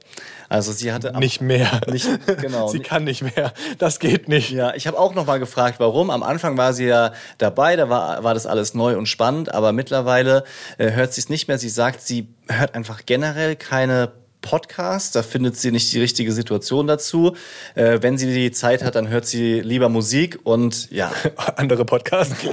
[0.48, 1.82] Also sie hatte am- Nicht mehr.
[1.86, 2.08] Nicht,
[2.40, 2.68] genau.
[2.72, 3.52] Sie kann nicht mehr.
[3.78, 4.50] Das geht nicht.
[4.50, 6.08] Ja, ich habe auch noch mal gefragt, warum.
[6.10, 9.72] Am Anfang war sie ja dabei, da war, war das alles neu und spannend, aber
[9.72, 10.44] mittlerweile
[10.78, 11.58] äh, hört sie es nicht mehr.
[11.58, 16.86] Sie sagt, sie hört einfach generell keine Podcasts, da findet sie nicht die richtige Situation
[16.86, 17.36] dazu.
[17.74, 21.12] Äh, wenn sie die Zeit hat, dann hört sie lieber Musik und ja,
[21.56, 22.34] Andere Podcasts.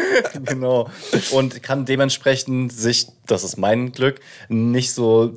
[0.44, 0.88] genau.
[1.32, 5.34] Und kann dementsprechend sich, das ist mein Glück, nicht so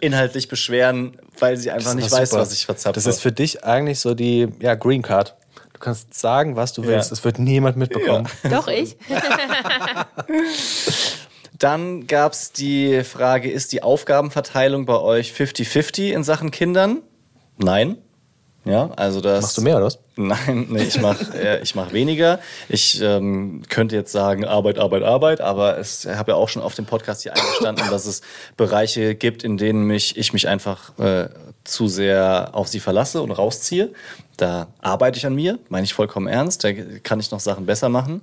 [0.00, 2.42] inhaltlich beschweren, weil sie einfach nicht weiß, super.
[2.42, 2.94] was ich verzapfe.
[2.94, 5.36] Das ist für dich eigentlich so die ja, Green Card.
[5.72, 7.12] Du kannst sagen, was du willst.
[7.12, 8.28] Es wird niemand mitbekommen.
[8.48, 8.96] Doch ich.
[11.58, 17.02] Dann gab es die Frage, ist die Aufgabenverteilung bei euch 50-50 in Sachen Kindern?
[17.58, 17.98] Nein.
[18.64, 19.42] Ja, also das.
[19.42, 19.98] Machst du mehr, oder was?
[20.16, 22.38] Nein, nee, ich mache äh, ich mach weniger.
[22.68, 26.74] Ich ähm, könnte jetzt sagen Arbeit, Arbeit, Arbeit, aber es habe ja auch schon auf
[26.74, 28.22] dem Podcast hier eingestanden, dass es
[28.56, 31.28] Bereiche gibt, in denen mich, ich mich einfach äh,
[31.64, 33.92] zu sehr auf sie verlasse und rausziehe.
[34.36, 36.64] Da arbeite ich an mir, meine ich vollkommen ernst.
[36.64, 38.22] Da kann ich noch Sachen besser machen.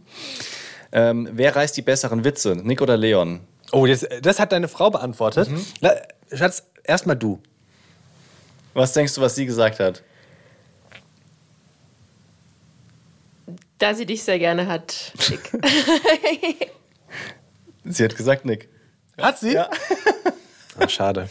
[0.91, 3.41] Ähm, wer reißt die besseren Witze, Nick oder Leon?
[3.71, 5.49] Oh, jetzt, das hat deine Frau beantwortet.
[5.79, 5.91] Na,
[6.33, 7.39] Schatz, erstmal du.
[8.73, 10.01] Was denkst du, was sie gesagt hat?
[13.81, 15.11] Da sie dich sehr gerne hat.
[15.27, 15.51] Nick.
[17.83, 18.69] Sie hat gesagt Nick.
[19.17, 19.53] Hat sie?
[19.53, 19.67] Ja.
[20.77, 21.27] Ach, schade.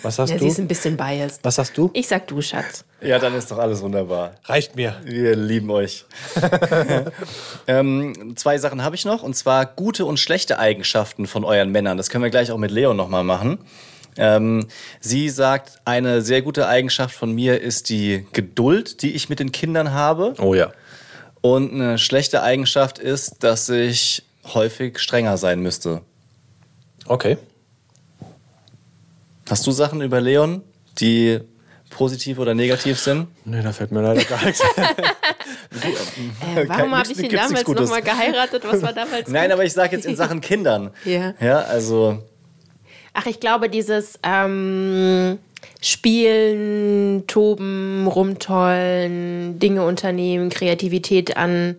[0.00, 0.62] Was hast Ja, sie ist du?
[0.62, 1.40] ein bisschen biased.
[1.44, 1.90] Was hast du?
[1.92, 2.86] Ich sag du, Schatz.
[3.02, 4.36] Ja, dann ist doch alles wunderbar.
[4.44, 4.96] Reicht mir.
[5.04, 6.06] Wir lieben euch.
[7.66, 11.98] ähm, zwei Sachen habe ich noch, und zwar gute und schlechte Eigenschaften von euren Männern.
[11.98, 13.58] Das können wir gleich auch mit Leon nochmal machen.
[14.16, 14.66] Ähm,
[15.00, 19.52] sie sagt, eine sehr gute Eigenschaft von mir ist die Geduld, die ich mit den
[19.52, 20.32] Kindern habe.
[20.38, 20.72] Oh ja.
[21.42, 26.00] Und eine schlechte Eigenschaft ist, dass ich häufig strenger sein müsste.
[27.06, 27.36] Okay.
[29.50, 30.62] Hast du Sachen über Leon,
[30.98, 31.40] die
[31.90, 33.26] positiv oder negativ sind?
[33.44, 34.62] Nee, da fällt mir leider gar nichts.
[36.54, 38.62] Äh, warum habe ich ihn damals nochmal geheiratet?
[38.64, 39.28] Was war damals?
[39.28, 39.52] Nein, gut?
[39.52, 40.90] aber ich sage jetzt in Sachen Kindern.
[41.04, 41.34] Ja.
[41.40, 42.22] Ja, also
[43.14, 45.38] Ach, ich glaube, dieses ähm,
[45.80, 51.76] Spielen, Toben, Rumtollen, Dinge unternehmen, Kreativität an,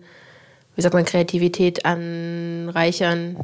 [0.76, 3.36] wie sagt man, Kreativität anreichern,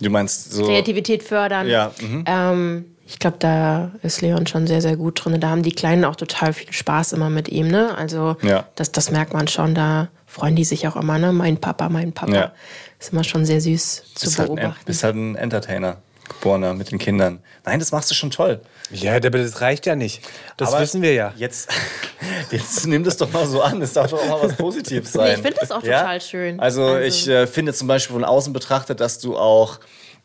[0.00, 0.64] du meinst so.
[0.64, 1.68] Kreativität fördern.
[1.68, 2.24] Ja, mhm.
[2.26, 5.40] Ähm, ich glaube, da ist Leon schon sehr, sehr gut drin.
[5.40, 7.96] Da haben die Kleinen auch total viel Spaß immer mit ihm, ne?
[7.98, 8.66] Also Ja.
[8.76, 11.32] das, das merkt man schon, da freuen die sich auch immer, ne?
[11.32, 12.32] Mein Papa, mein Papa.
[12.32, 12.52] Ja.
[13.00, 14.84] Ist immer schon sehr süß zu bist halt, ein, beobachten.
[14.86, 15.96] bist halt ein Entertainer,
[16.30, 17.40] geborener mit den Kindern.
[17.64, 18.60] Nein, das machst du schon toll.
[18.90, 20.22] ja, aber das reicht ja nicht.
[20.56, 21.32] Das Aber wissen wir ja.
[21.36, 21.70] Jetzt,
[22.50, 23.80] jetzt nimm das doch mal so an.
[23.82, 25.24] Es darf doch auch mal was Positives sein.
[25.28, 26.58] Nee, ich finde das auch total schön.
[26.60, 29.78] Also, Also- ich äh, finde zum Beispiel von außen betrachtet, dass du auch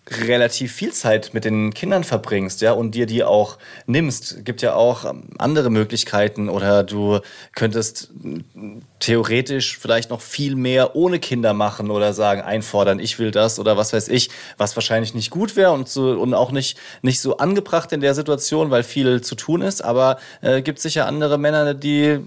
[0.07, 4.45] relativ viel Zeit mit den Kindern verbringst, ja, und dir die auch nimmst.
[4.45, 7.21] Gibt ja auch ähm, andere Möglichkeiten oder du
[7.55, 13.31] könntest mm, theoretisch vielleicht noch viel mehr ohne Kinder machen oder sagen, einfordern, ich will
[13.31, 16.77] das oder was weiß ich, was wahrscheinlich nicht gut wäre und, so, und auch nicht,
[17.01, 21.07] nicht so angebracht in der Situation, weil viel zu tun ist, aber äh, gibt sicher
[21.07, 22.19] andere Männer, die,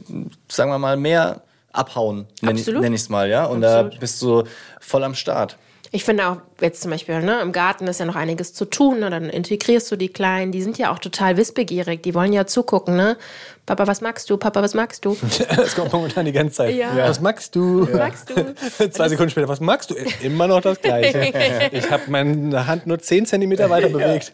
[0.49, 3.95] sagen wir mal, mehr abhauen, nenne nenn ich es mal, ja, und Absolut.
[3.95, 4.43] da bist du
[4.81, 5.57] voll am Start.
[5.91, 9.01] Ich finde auch jetzt zum Beispiel, ne, im Garten ist ja noch einiges zu tun,
[9.01, 12.47] ne, dann integrierst du die Kleinen, die sind ja auch total wissbegierig, die wollen ja
[12.47, 13.17] zugucken, ne?
[13.69, 14.39] Papa, was magst du?
[14.39, 15.15] Papa, was magst du?
[15.57, 16.75] Das kommt momentan die ganze Zeit.
[16.75, 16.97] Ja.
[17.07, 17.83] Was magst du?
[17.83, 18.91] Was magst du?
[18.91, 19.95] Zwei Sekunden später, was magst du?
[20.23, 21.19] Immer noch das Gleiche.
[21.73, 24.33] Ich habe meine Hand nur 10 Zentimeter weiter bewegt.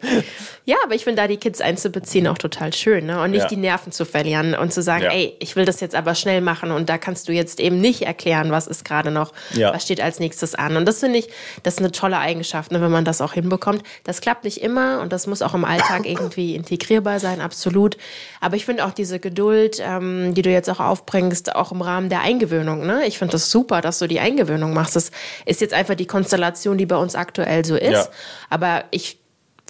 [0.63, 3.21] Ja, aber ich finde da die Kids einzubeziehen auch total schön, ne?
[3.21, 3.47] Und nicht Ja.
[3.49, 5.11] die Nerven zu verlieren und zu sagen, Ja.
[5.11, 8.03] ey, ich will das jetzt aber schnell machen und da kannst du jetzt eben nicht
[8.03, 9.73] erklären, was ist gerade noch, Ja.
[9.73, 10.77] was steht als nächstes an.
[10.77, 11.27] Und das finde ich,
[11.63, 13.83] das ist eine tolle Eigenschaft, ne, wenn man das auch hinbekommt.
[14.05, 17.97] Das klappt nicht immer und das muss auch im Alltag irgendwie integrierbar sein, absolut.
[18.45, 22.09] Aber ich finde auch diese Geduld, ähm, die du jetzt auch aufbringst, auch im Rahmen
[22.09, 23.07] der Eingewöhnung, ne?
[23.07, 24.95] Ich finde das super, dass du die Eingewöhnung machst.
[24.95, 25.09] Das
[25.47, 27.91] ist jetzt einfach die Konstellation, die bei uns aktuell so ist.
[27.91, 28.07] Ja.
[28.51, 29.17] Aber ich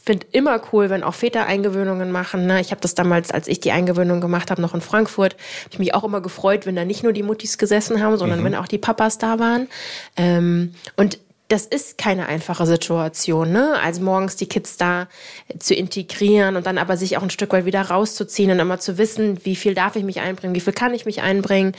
[0.04, 2.48] finde immer cool, wenn auch Väter Eingewöhnungen machen.
[2.48, 2.60] Ne?
[2.60, 5.80] Ich habe das damals, als ich die Eingewöhnung gemacht habe, noch in Frankfurt, hab ich
[5.80, 8.68] mich auch immer gefreut, wenn da nicht nur die Muttis gesessen haben, sondern wenn auch
[8.68, 9.70] die Papas da waren.
[10.18, 11.18] Ähm, und
[11.56, 13.80] das ist keine einfache Situation, ne?
[13.82, 15.08] Also morgens die Kids da
[15.58, 18.98] zu integrieren und dann aber sich auch ein Stück weit wieder rauszuziehen und immer zu
[18.98, 21.72] wissen, wie viel darf ich mich einbringen, wie viel kann ich mich einbringen.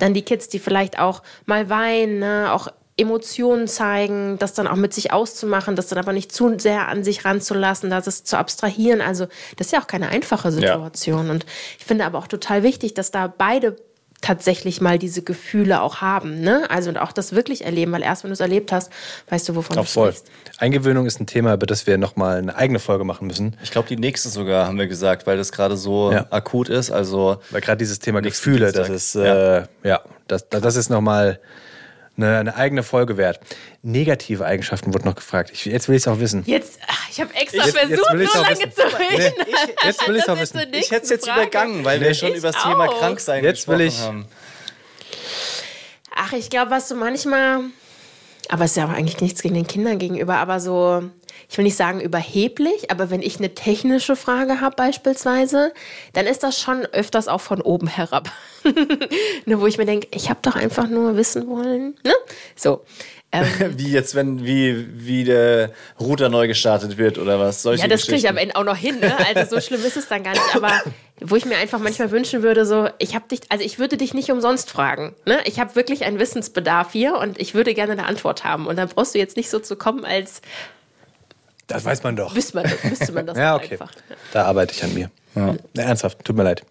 [0.00, 2.52] Dann die Kids, die vielleicht auch mal weinen, ne?
[2.52, 2.66] auch
[2.96, 7.04] Emotionen zeigen, das dann auch mit sich auszumachen, das dann aber nicht zu sehr an
[7.04, 9.00] sich ranzulassen, das ist zu abstrahieren.
[9.00, 9.26] Also
[9.56, 11.30] das ist ja auch keine einfache Situation.
[11.30, 11.46] Und
[11.78, 13.76] ich finde aber auch total wichtig, dass da beide
[14.20, 16.64] tatsächlich mal diese Gefühle auch haben, ne?
[16.70, 18.90] Also und auch das wirklich erleben, weil erst wenn du es erlebt hast,
[19.28, 20.12] weißt du, wovon Auch du voll.
[20.12, 20.30] sprichst.
[20.58, 23.56] Eingewöhnung ist ein Thema, über das wir nochmal eine eigene Folge machen müssen.
[23.62, 26.26] Ich glaube, die nächste sogar, haben wir gesagt, weil das gerade so Ja.
[26.30, 26.90] akut ist.
[26.90, 28.94] Also, Weil gerade dieses Thema Gefühle, das Dienstag.
[28.94, 30.00] ist, äh, ja.
[30.28, 31.40] das, das ist nochmal
[32.22, 33.40] eine, eine eigene Folge wert.
[33.82, 35.50] Negative Eigenschaften wurde noch gefragt.
[35.52, 36.42] Ich, jetzt will ich es auch wissen.
[36.46, 38.12] Jetzt, ach, ich habe extra jetzt versucht, so
[38.42, 38.72] lange wissen.
[38.72, 39.34] zu reden.
[39.46, 40.60] Nee, jetzt will ich es auch wissen.
[40.72, 42.98] ich hätte es jetzt übergangen, weil wir schon Ich über das Thema auch.
[42.98, 44.26] Kranksein Jetzt will ich- haben.
[46.14, 47.60] Ach, ich glaube, was du manchmal,
[48.48, 51.04] aber es ist ja auch eigentlich nichts gegen den Kindern gegenüber, aber so
[51.48, 55.72] ich will nicht sagen überheblich, aber wenn ich eine technische Frage habe beispielsweise,
[56.12, 58.30] dann ist das schon öfters auch von oben herab.
[59.46, 61.96] ne, wo ich mir denke, ich habe doch einfach nur wissen wollen.
[62.04, 62.12] Ne?
[62.56, 62.84] So.
[63.32, 65.70] Ähm, Wie jetzt, wenn, wie, wie der
[66.00, 67.62] Router neu gestartet wird oder was?
[67.62, 68.98] Solche ja, das kriege ich am Ende auch noch hin.
[68.98, 69.14] Ne?
[69.34, 70.42] Also so schlimm ist es dann gar nicht.
[70.54, 70.72] Aber
[71.20, 74.14] wo ich mir einfach manchmal wünschen würde, so, ich habe dich, also ich würde dich
[74.14, 75.14] nicht umsonst fragen.
[75.26, 75.38] Ne?
[75.44, 78.66] Ich habe wirklich einen Wissensbedarf hier und ich würde gerne eine Antwort haben.
[78.66, 80.42] Und dann brauchst du jetzt nicht so zu kommen, als
[81.70, 82.34] Das weiß man doch.
[82.34, 83.72] wüsste man, wüsste man das Ja, okay.
[83.72, 83.92] einfach.
[84.32, 85.10] Da arbeite ich an mir.
[85.34, 85.54] Ja.
[85.76, 86.64] ernsthaft, tut mir leid.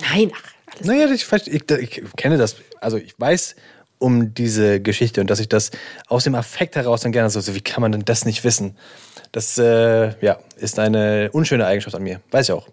[0.00, 3.56] Nein, ach, alles Naja, ich, ich, ich kenne das, also ich weiß
[3.98, 5.70] um diese Geschichte und dass ich das
[6.06, 8.76] aus dem Affekt heraus dann gerne so, so wie kann man denn das nicht wissen?
[9.32, 12.20] Das äh, ja, ist eine unschöne Eigenschaft an mir.
[12.30, 12.68] Weiß ich auch.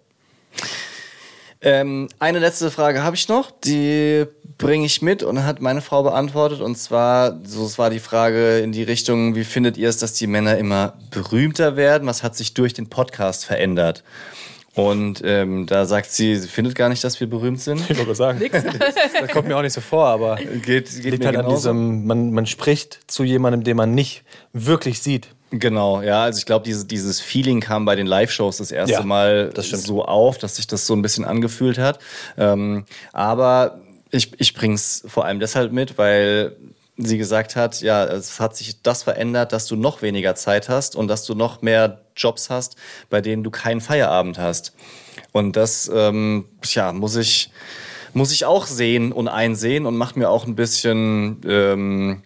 [1.62, 4.26] Ähm, eine letzte Frage habe ich noch, die
[4.58, 6.60] bringe ich mit und hat meine Frau beantwortet.
[6.60, 10.12] Und zwar, so es war die Frage in die Richtung, wie findet ihr es, dass
[10.14, 12.06] die Männer immer berühmter werden?
[12.06, 14.02] Was hat sich durch den Podcast verändert?
[14.74, 17.88] Und ähm, da sagt sie, sie findet gar nicht, dass wir berühmt sind.
[17.88, 18.38] Ich wollte sagen.
[18.50, 22.06] Das kommt mir auch nicht so vor, aber Geht, geht liegt mir halt an diesem,
[22.06, 25.28] man, man spricht zu jemandem, den man nicht wirklich sieht.
[25.50, 29.02] Genau, ja, also ich glaube, dieses, dieses Feeling kam bei den Live-Shows das erste Ja,
[29.02, 32.00] Mal das so auf, dass sich das so ein bisschen angefühlt hat.
[32.36, 33.78] Ähm, aber
[34.10, 36.56] ich, ich bring's vor allem deshalb mit, weil
[36.96, 40.96] sie gesagt hat, ja, es hat sich das verändert, dass du noch weniger Zeit hast
[40.96, 42.76] und dass du noch mehr Jobs hast,
[43.10, 44.72] bei denen du keinen Feierabend hast.
[45.32, 47.50] Und das, ähm, ja, muss ich,
[48.14, 52.22] muss ich auch sehen und einsehen und macht mir auch ein bisschen, ähm,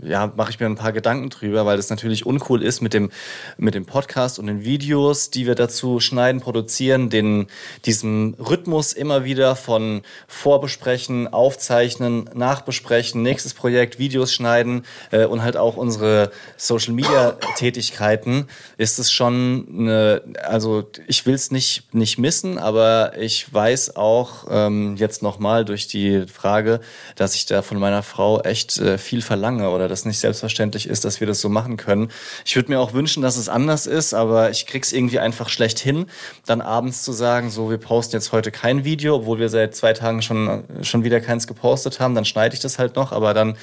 [0.00, 3.10] ja, mache ich mir ein paar Gedanken drüber, weil das natürlich uncool ist mit dem,
[3.56, 7.46] mit dem Podcast und den Videos, die wir dazu schneiden, produzieren, den,
[7.84, 15.56] diesem Rhythmus immer wieder von Vorbesprechen, Aufzeichnen, Nachbesprechen, nächstes Projekt, Videos schneiden äh, und halt
[15.56, 22.18] auch unsere Social Media Tätigkeiten, ist es schon eine, also ich will es nicht, nicht
[22.18, 26.80] missen, aber ich weiß auch ähm, jetzt nochmal durch die Frage,
[27.16, 31.04] dass ich da von meiner Frau echt äh, viel verlange oder das nicht selbstverständlich ist,
[31.04, 32.08] dass wir das so machen können.
[32.44, 35.78] Ich würde mir auch wünschen, dass es anders ist, aber ich krieg's irgendwie einfach schlecht
[35.78, 36.06] hin,
[36.46, 39.92] dann abends zu sagen, so wir posten jetzt heute kein Video, obwohl wir seit zwei
[39.92, 43.56] Tagen schon, schon wieder keins gepostet haben, dann schneide ich das halt noch, aber dann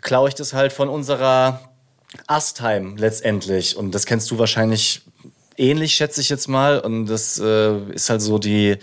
[0.00, 1.60] klaue ich das halt von unserer
[2.26, 3.76] Ast-Time letztendlich.
[3.76, 5.02] Und das kennst du wahrscheinlich
[5.56, 6.78] ähnlich, schätze ich jetzt mal.
[6.78, 8.76] Und das äh, ist halt so die,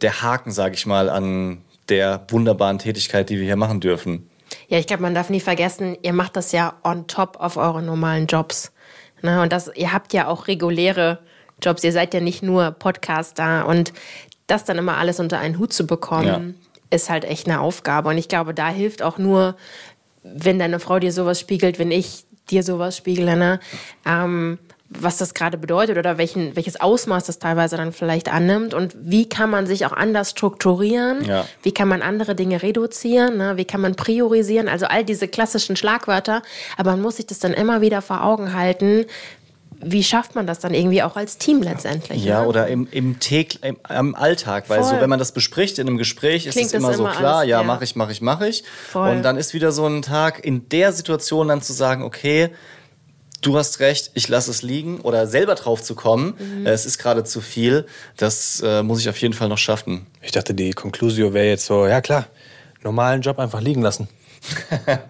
[0.00, 4.28] der Haken, sage ich mal, an der wunderbaren Tätigkeit, die wir hier machen dürfen.
[4.72, 7.82] Ja, ich glaube, man darf nie vergessen, ihr macht das ja on top auf eure
[7.82, 8.72] normalen Jobs.
[9.20, 9.42] Ne?
[9.42, 11.18] Und das, ihr habt ja auch reguläre
[11.60, 11.84] Jobs.
[11.84, 13.66] Ihr seid ja nicht nur Podcaster.
[13.66, 13.92] Und
[14.46, 16.58] das dann immer alles unter einen Hut zu bekommen,
[16.88, 18.08] ist halt echt eine Aufgabe.
[18.08, 19.56] Und ich glaube, da hilft auch nur,
[20.22, 23.60] wenn deine Frau dir sowas spiegelt, wenn ich dir sowas spiegle, ne?
[24.06, 24.58] ähm,
[24.98, 29.28] was das gerade bedeutet oder welchen, welches Ausmaß das teilweise dann vielleicht annimmt und wie
[29.28, 31.46] kann man sich auch anders strukturieren, Ja.
[31.62, 33.56] wie kann man andere Dinge reduzieren, ne?
[33.56, 36.42] wie kann man priorisieren, also all diese klassischen Schlagwörter,
[36.76, 39.06] aber man muss sich das dann immer wieder vor Augen halten,
[39.84, 42.24] wie schafft man das dann irgendwie auch als Team letztendlich?
[42.24, 42.48] Ja, ne?
[42.48, 43.16] oder im, im,
[43.62, 44.90] im, im Alltag, weil Voll.
[44.94, 47.12] so, wenn man das bespricht in einem Gespräch, ist Klingt es immer das so immer
[47.14, 47.66] klar, alles, ja, ja.
[47.66, 48.62] mache ich, mache ich, mache ich.
[48.90, 49.10] Voll.
[49.10, 52.50] Und dann ist wieder so ein Tag, in der Situation dann zu sagen, okay,
[53.42, 56.66] du hast recht, ich lasse es liegen oder selber drauf zu kommen, Mhm.
[56.66, 57.86] es ist gerade zu viel,
[58.16, 60.06] das äh, muss ich auf jeden Fall noch schaffen.
[60.22, 62.26] Ich dachte, die Conclusio wäre jetzt so, ja klar,
[62.82, 64.08] normalen Job einfach liegen lassen.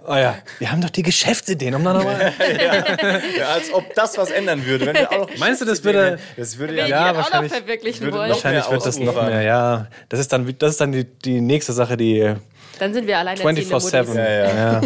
[0.06, 2.32] oh ja, wir haben doch die Geschäftsideen, um dann nochmal.
[3.38, 4.84] Ja, als ob das was ändern würde.
[4.86, 7.16] Wenn wir auch noch Meinst du, das würde- Das würde ja, Ja, das auch noch
[7.32, 9.86] wahrscheinlich verwirklichen würde Wahrscheinlich mehr wird das noch mehr, ja.
[10.10, 12.34] Das ist dann, das ist dann die, die nächste Sache, die
[12.78, 13.98] dann sind wir alleinerziehende 24-7.
[14.04, 14.14] Muttis.
[14.16, 14.80] Ja, Ja.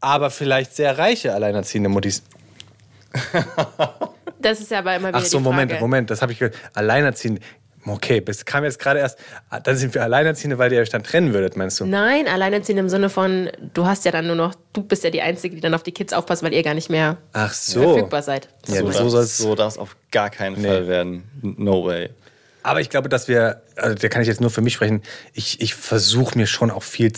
[0.00, 2.22] Aber vielleicht sehr reiche alleinerziehende Muttis.
[4.38, 5.82] Das ist ja aber immer wieder Ach so, die Moment, Frage.
[5.82, 6.54] Moment, das habe ich gehört.
[6.74, 7.40] Alleinerziehende.
[7.84, 9.18] Okay, das kam jetzt gerade erst.
[9.48, 11.86] Ah, Dann sind wir Alleinerziehende, weil ihr euch dann trennen würdet, meinst du?
[11.86, 15.22] Nein, alleinerziehend im Sinne von, du hast ja dann nur noch, du bist ja die
[15.22, 17.80] Einzige, die dann auf die Kids aufpasst, weil ihr gar nicht mehr Ach so.
[17.94, 18.48] verfügbar seid.
[18.66, 21.24] Ja, so, so soll's- so darf es auf gar keinen Fall werden.
[21.42, 22.10] No way.
[22.64, 25.02] Aber ich glaube, dass wir, also da kann ich jetzt nur für mich sprechen,
[25.32, 27.12] ich, ich versuche mir schon auch viel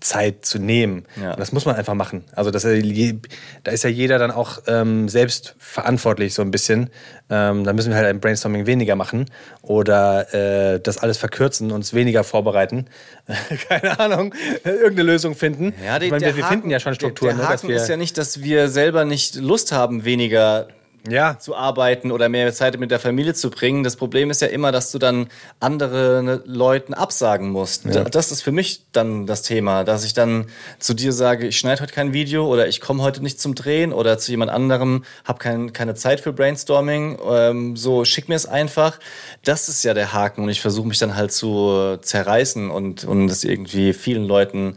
[0.00, 1.04] Zeit zu nehmen.
[1.20, 1.34] Ja.
[1.36, 2.24] Das muss man einfach machen.
[2.32, 6.90] Also das, da ist ja jeder dann auch ähm, selbst verantwortlich so ein bisschen.
[7.30, 9.26] Ähm, da müssen wir halt ein Brainstorming weniger machen
[9.62, 10.32] oder
[10.74, 12.86] äh, das alles verkürzen, uns weniger vorbereiten.
[13.68, 15.72] Keine Ahnung, irgendeine Lösung finden.
[15.84, 17.36] Ja, die, ich meine, wir, Haken- finden ja schon Strukturen.
[17.36, 20.04] Der, der ne, dass Haken wir, ist ja nicht, dass wir selber nicht Lust haben,
[20.04, 20.68] weniger
[21.08, 21.38] Ja.
[21.38, 23.84] zu arbeiten oder mehr Zeit mit der Familie zu bringen.
[23.84, 25.28] Das Problem ist ja immer, dass du dann
[25.60, 27.84] andere ne, Leuten absagen musst.
[27.86, 30.46] Da- Das ist für mich dann das Thema, dass ich dann
[30.78, 33.92] zu dir sage, ich schneide heute kein Video oder ich komme heute nicht zum Drehen
[33.92, 38.46] oder zu jemand anderem, habe kein, keine Zeit für Brainstorming, ähm, so schick mir es
[38.46, 38.98] einfach.
[39.44, 43.28] Das ist ja der Haken und ich versuche mich dann halt zu zerreißen und, und
[43.28, 44.76] das irgendwie vielen Leuten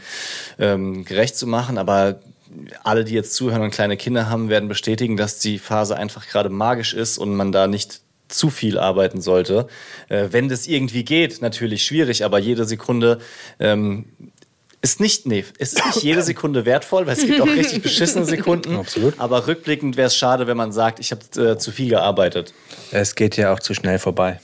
[0.59, 2.19] ähm, gerecht zu machen, aber
[2.83, 6.49] alle, die jetzt zuhören und kleine Kinder haben, werden bestätigen, dass die Phase einfach gerade
[6.49, 9.67] magisch ist und man da nicht zu viel arbeiten sollte.
[10.09, 13.19] Äh, wenn das irgendwie geht, natürlich schwierig, aber jede Sekunde
[13.59, 14.05] ähm,
[14.81, 18.25] ist nicht, nee, es ist nicht jede Sekunde wertvoll, weil es gibt auch richtig beschissene
[18.35, 18.75] Sekunden.
[18.75, 19.19] Absolut.
[19.19, 22.53] Aber rückblickend wäre es schade, wenn man sagt, ich habe äh, zu viel gearbeitet.
[22.91, 24.39] Es geht ja auch zu schnell vorbei.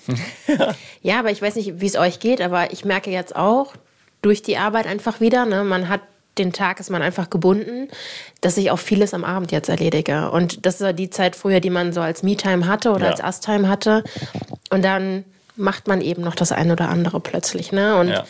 [1.05, 3.74] Ja, aber ich weiß nicht, wie es euch geht, aber ich merke jetzt auch
[4.22, 5.99] durch die Arbeit einfach wieder, ne, man hat
[6.38, 7.90] den Tag ist man einfach gebunden,
[8.42, 10.32] dass ich auch vieles am Abend jetzt erledige.
[10.32, 13.12] Und das ist ja die Zeit früher, die man so als Me-Time hatte oder Ja.
[13.12, 14.04] als Us-Time hatte.
[14.70, 15.26] Und dann
[15.56, 17.72] macht man eben noch das eine oder andere plötzlich.
[17.72, 17.96] Ne?
[17.98, 18.24] Und Ja.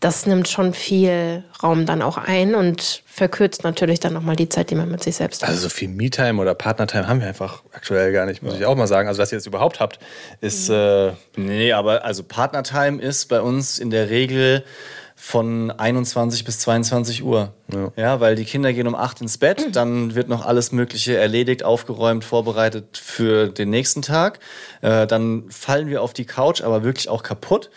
[0.00, 4.70] das nimmt schon viel Raum dann auch ein und verkürzt natürlich dann nochmal die Zeit,
[4.70, 5.50] die man mit sich selbst hat.
[5.50, 8.76] Also so viel Me-Time oder Partner-Time haben wir einfach aktuell gar nicht, muss ich auch
[8.76, 9.08] mal sagen.
[9.08, 9.98] Also, dass ihr das überhaupt habt,
[10.40, 10.70] ist.
[10.70, 14.64] Äh, Nee, aber also Partnertime ist bei uns in der Regel
[15.22, 17.52] von 21 bis 22 Uhr.
[17.94, 18.20] Ja.
[18.20, 22.24] weil die Kinder gehen um 8 ins Bett, dann wird noch alles Mögliche erledigt, aufgeräumt,
[22.24, 24.40] vorbereitet für den nächsten Tag.
[24.80, 27.70] Äh, dann fallen wir auf die Couch, aber wirklich auch kaputt.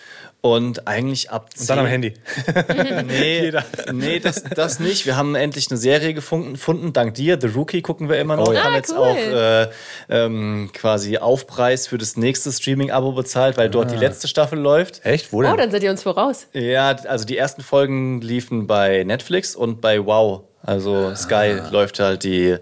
[0.45, 2.15] Und eigentlich ab 10, und dann am Handy.
[3.07, 3.53] Nee,
[3.93, 5.05] nee das, das nicht.
[5.05, 6.91] Wir haben endlich eine Serie gefunden, gefunden.
[6.91, 7.39] Dank dir.
[7.39, 8.49] The Rookie gucken wir immer noch.
[8.49, 8.65] Oh ja.
[8.65, 8.97] Haben Ah, jetzt cool.
[8.97, 9.69] auch äh,
[10.09, 15.05] ähm, quasi Aufpreis für das nächste Streaming-Abo bezahlt, weil dort die letzte Staffel läuft.
[15.05, 15.31] Echt?
[15.31, 15.53] Wo denn?
[15.53, 16.47] oh, dann seid ihr uns voraus.
[16.51, 20.41] Ja, also die ersten Folgen liefen bei Netflix und bei Wow.
[20.61, 22.57] Also Sky läuft halt die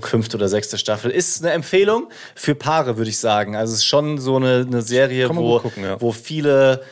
[0.00, 1.10] fünfte oder sechste Staffel.
[1.10, 3.56] Ist eine Empfehlung für Paare, würde ich sagen.
[3.56, 6.00] Also es ist schon so eine, eine Serie, wo, gucken, ja.
[6.00, 6.82] wo viele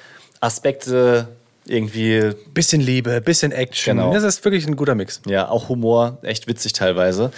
[0.45, 1.29] Aspekte
[1.67, 3.97] irgendwie bisschen Liebe, bisschen Action.
[3.97, 4.13] Genau.
[4.13, 5.23] Das ist wirklich ein guter Mix.
[5.27, 7.31] Ja, auch Humor, echt witzig teilweise.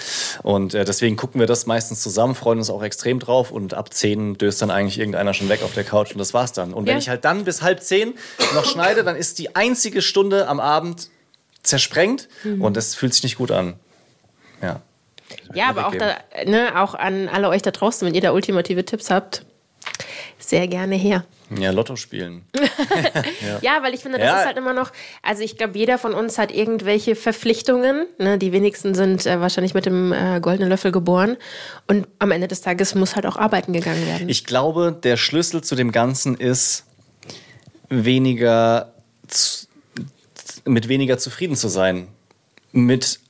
[0.42, 3.52] Und äh, deswegen gucken wir das meistens zusammen, freuen uns auch extrem drauf.
[3.52, 6.52] Und ab 10 döst dann eigentlich irgendeiner schon weg auf der Couch und das war's
[6.52, 6.74] dann.
[6.74, 6.98] Und wenn Ja.
[6.98, 8.14] ich halt dann bis halb 10
[8.56, 11.08] noch schneide, dann ist die einzige Stunde am Abend
[11.62, 12.28] zersprengt
[12.60, 13.74] und das fühlt sich nicht gut an.
[14.60, 14.80] Ja.
[15.54, 18.84] Ja, aber auch, da, ne, auch an alle euch da draußen, wenn ihr da ultimative
[18.84, 19.44] Tipps habt,
[20.38, 21.24] sehr gerne her.
[21.58, 22.42] Ja, Lotto spielen.
[23.62, 24.40] Ja, weil ich finde, das Ja.
[24.40, 24.90] ist halt immer noch,
[25.22, 28.06] also ich glaube, jeder von uns hat irgendwelche Verpflichtungen.
[28.18, 28.38] Ne?
[28.38, 31.36] Die wenigsten sind äh, wahrscheinlich mit dem äh, goldenen Löffel geboren.
[31.86, 34.28] Und am Ende des Tages muss halt auch arbeiten gegangen werden.
[34.28, 36.84] Ich glaube, der Schlüssel zu dem Ganzen ist,
[37.88, 38.92] weniger
[39.28, 39.66] zu,
[40.64, 42.08] mit weniger zufrieden zu sein.
[42.72, 43.20] Mit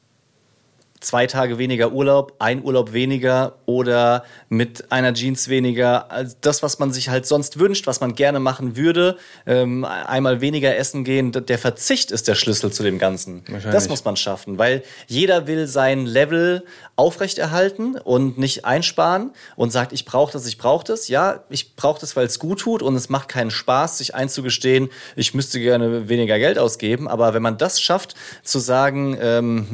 [1.01, 6.11] zwei Tage weniger Urlaub, ein Urlaub weniger oder mit einer Jeans weniger.
[6.11, 9.17] Also das, was man sich halt sonst wünscht, was man gerne machen würde,
[9.47, 13.45] ähm, einmal weniger essen gehen, der Verzicht ist der Schlüssel zu dem Ganzen.
[13.71, 16.65] Das muss man schaffen, weil jeder will sein Level
[16.97, 21.09] aufrechterhalten und nicht einsparen und sagt, ich brauche das, ich brauche das.
[21.09, 24.89] Ja, ich brauche das, weil es gut tut und es macht keinen Spaß, sich einzugestehen,
[25.15, 27.07] ich müsste gerne weniger Geld ausgeben.
[27.07, 29.67] Aber wenn man das schafft, zu sagen, ähm,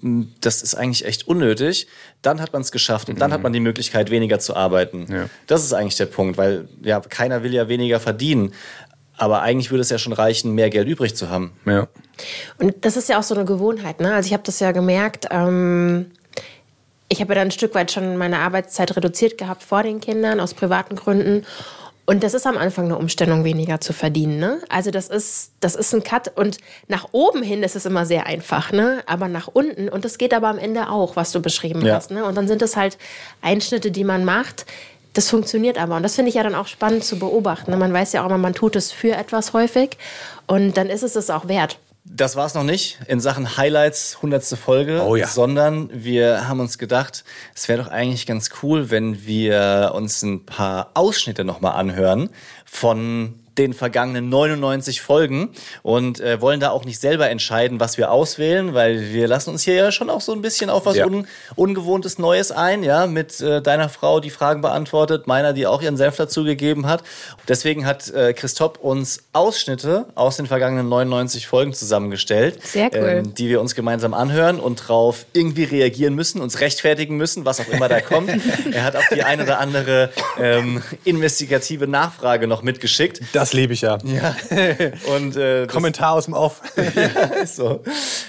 [0.00, 1.86] hm, das ist eigentlich echt unnötig,
[2.22, 5.06] dann hat man es geschafft und dann hat man die Möglichkeit, weniger zu arbeiten.
[5.10, 5.28] Ja.
[5.46, 8.52] Das ist eigentlich der Punkt, weil ja, keiner will ja weniger verdienen.
[9.16, 11.52] Aber eigentlich würde es ja schon reichen, mehr Geld übrig zu haben.
[11.66, 11.88] Ja.
[12.58, 14.00] Und das ist ja auch so eine Gewohnheit.
[14.00, 14.14] Ne?
[14.14, 15.26] Also ich habe das ja gemerkt.
[15.30, 16.12] Ähm,
[17.08, 20.40] ich habe ja dann ein Stück weit schon meine Arbeitszeit reduziert gehabt vor den Kindern
[20.40, 21.44] aus privaten Gründen.
[22.08, 24.38] Und das ist am Anfang eine Umstellung, weniger zu verdienen.
[24.38, 24.62] Ne?
[24.70, 26.32] Also das ist, das ist ein Cut.
[26.38, 26.56] Und
[26.86, 29.02] nach oben hin ist es immer sehr einfach, ne?
[29.04, 29.90] aber nach unten.
[29.90, 31.96] Und das geht aber am Ende auch, was du beschrieben Ja.
[31.96, 32.10] hast.
[32.10, 32.24] Ne?
[32.24, 32.96] Und dann sind es halt
[33.42, 34.64] Einschnitte, die man macht.
[35.12, 35.96] Das funktioniert aber.
[35.96, 37.72] Und das finde ich ja dann auch spannend zu beobachten.
[37.72, 37.76] ne?
[37.76, 39.98] Man weiß ja auch immer, man tut es für etwas häufig.
[40.46, 41.78] Und dann ist es es auch wert.
[42.10, 44.44] Das war es noch nicht in Sachen Highlights, 100.
[44.58, 45.26] Folge, Oh ja.
[45.26, 50.44] sondern wir haben uns gedacht, es wäre doch eigentlich ganz cool, wenn wir uns ein
[50.46, 52.30] paar Ausschnitte nochmal anhören
[52.64, 55.50] von den vergangenen 99 Folgen
[55.82, 59.62] und äh, wollen da auch nicht selber entscheiden, was wir auswählen, weil wir lassen uns
[59.64, 61.06] hier ja schon auch so ein bisschen auf was Ja.
[61.06, 65.82] un Ungewohntes Neues ein, ja, mit äh, deiner Frau, die Fragen beantwortet, meiner, die auch
[65.82, 67.02] ihren Senf dazugegeben hat.
[67.48, 73.08] Deswegen hat äh, Christoph uns Ausschnitte aus den vergangenen 99 Folgen zusammengestellt, Sehr cool.
[73.24, 77.60] ähm, die wir uns gemeinsam anhören und drauf irgendwie reagieren müssen, uns rechtfertigen müssen, was
[77.60, 78.30] auch immer da kommt.
[78.72, 83.20] er hat auch die ein oder andere ähm, investigative Nachfrage noch mitgeschickt.
[83.32, 83.98] Das liebe ich ja.
[84.04, 84.34] Ja.
[85.16, 86.60] Und äh, das- Kommentar aus dem Off.
[87.42, 87.82] ist so.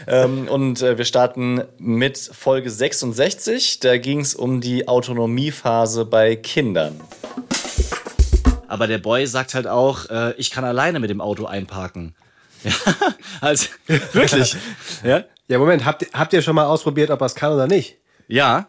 [0.08, 3.80] ähm, und äh, wir starten mit Folge 66.
[3.80, 7.00] Da ging es um die Autonomiephase bei Kindern.
[8.68, 12.16] Aber der Boy sagt halt auch, äh, ich kann alleine mit dem Auto einparken.
[12.64, 12.74] Ja,
[13.40, 14.54] also wirklich.
[15.02, 17.68] ja, Ja, Moment, habt, ihr- habt ihr schon mal ausprobiert, ob er es kann oder
[17.68, 17.96] nicht?
[18.28, 18.68] ja,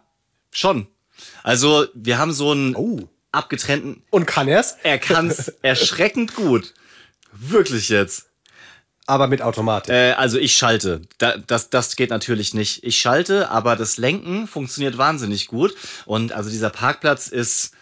[0.53, 0.87] schon.
[1.43, 3.01] Also wir haben so einen Oh.
[3.33, 4.03] Abgetrennten.
[4.11, 4.77] Und kann er's?
[4.83, 6.75] Er kann's erschreckend gut.
[7.33, 8.27] Wirklich jetzt.
[9.07, 9.93] Aber mit Automatik.
[9.93, 11.03] Äh, also ich schalte.
[11.19, 12.85] Da, das, das geht natürlich nicht.
[12.85, 15.75] Ich schalte, aber das Lenken funktioniert wahnsinnig gut.
[16.07, 17.73] Und also dieser Parkplatz ist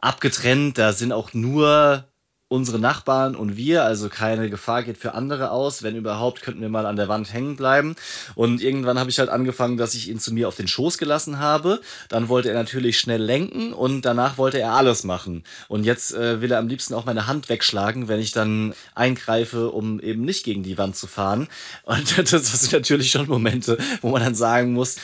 [0.00, 0.78] abgetrennt.
[0.78, 2.08] Da sind auch nur
[2.54, 5.82] unsere Nachbarn und wir, also keine Gefahr geht für andere aus.
[5.82, 7.96] Wenn überhaupt, könnten wir mal an der Wand hängen bleiben.
[8.36, 11.40] Und irgendwann habe ich halt angefangen, dass ich ihn zu mir auf den Schoß gelassen
[11.40, 11.80] habe.
[12.08, 15.42] Dann wollte er natürlich schnell lenken und danach wollte er alles machen.
[15.68, 19.70] Und jetzt äh, will er am liebsten auch meine Hand wegschlagen, wenn ich dann eingreife,
[19.70, 21.48] um eben nicht gegen die Wand zu fahren.
[21.84, 24.96] Und das, das sind natürlich schon Momente, wo man dann sagen muss,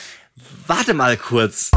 [0.67, 1.71] warte mal kurz.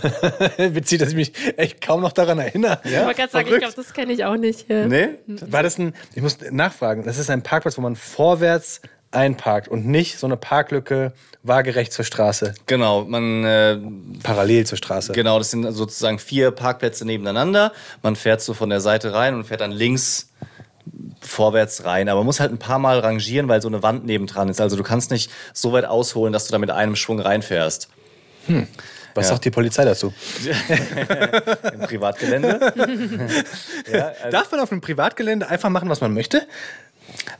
[0.58, 2.80] Witzig, dass ich mich echt kaum noch daran erinnere.
[2.84, 4.68] Ich wollte gerade sagen, ich glaube, das kenne ich auch nicht.
[4.68, 4.86] Ja.
[4.86, 5.08] Nee?
[5.26, 8.80] War das ein, ich muss nachfragen, das ist ein Parkplatz, wo man vorwärts
[9.12, 13.78] einparkt und nicht so eine Parklücke waagerecht zur Straße, Genau, man äh,
[14.22, 15.12] parallel zur Straße.
[15.12, 17.72] Genau, das sind sozusagen vier Parkplätze nebeneinander.
[18.02, 20.28] Man fährt so von der Seite rein und fährt dann links
[21.20, 22.08] vorwärts rein.
[22.08, 24.60] Aber man muss halt ein paar Mal rangieren, weil so eine Wand nebendran ist.
[24.60, 27.88] Also du kannst nicht so weit ausholen, dass du da mit einem Schwung reinfährst.
[29.14, 29.30] Was Ja.
[29.32, 30.12] sagt die Polizei dazu?
[31.72, 32.58] Im Privatgelände.
[33.92, 36.46] ja, also Darf man auf einem Privatgelände einfach machen, was man möchte?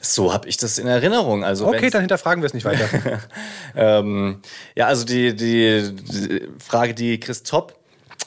[0.00, 1.44] so habe ich das in Erinnerung.
[1.44, 2.88] Also Okay, dann hinterfragen wir es nicht weiter.
[3.76, 4.42] Ähm,
[4.74, 7.76] ja, also die, die, die Frage, die Chris Topp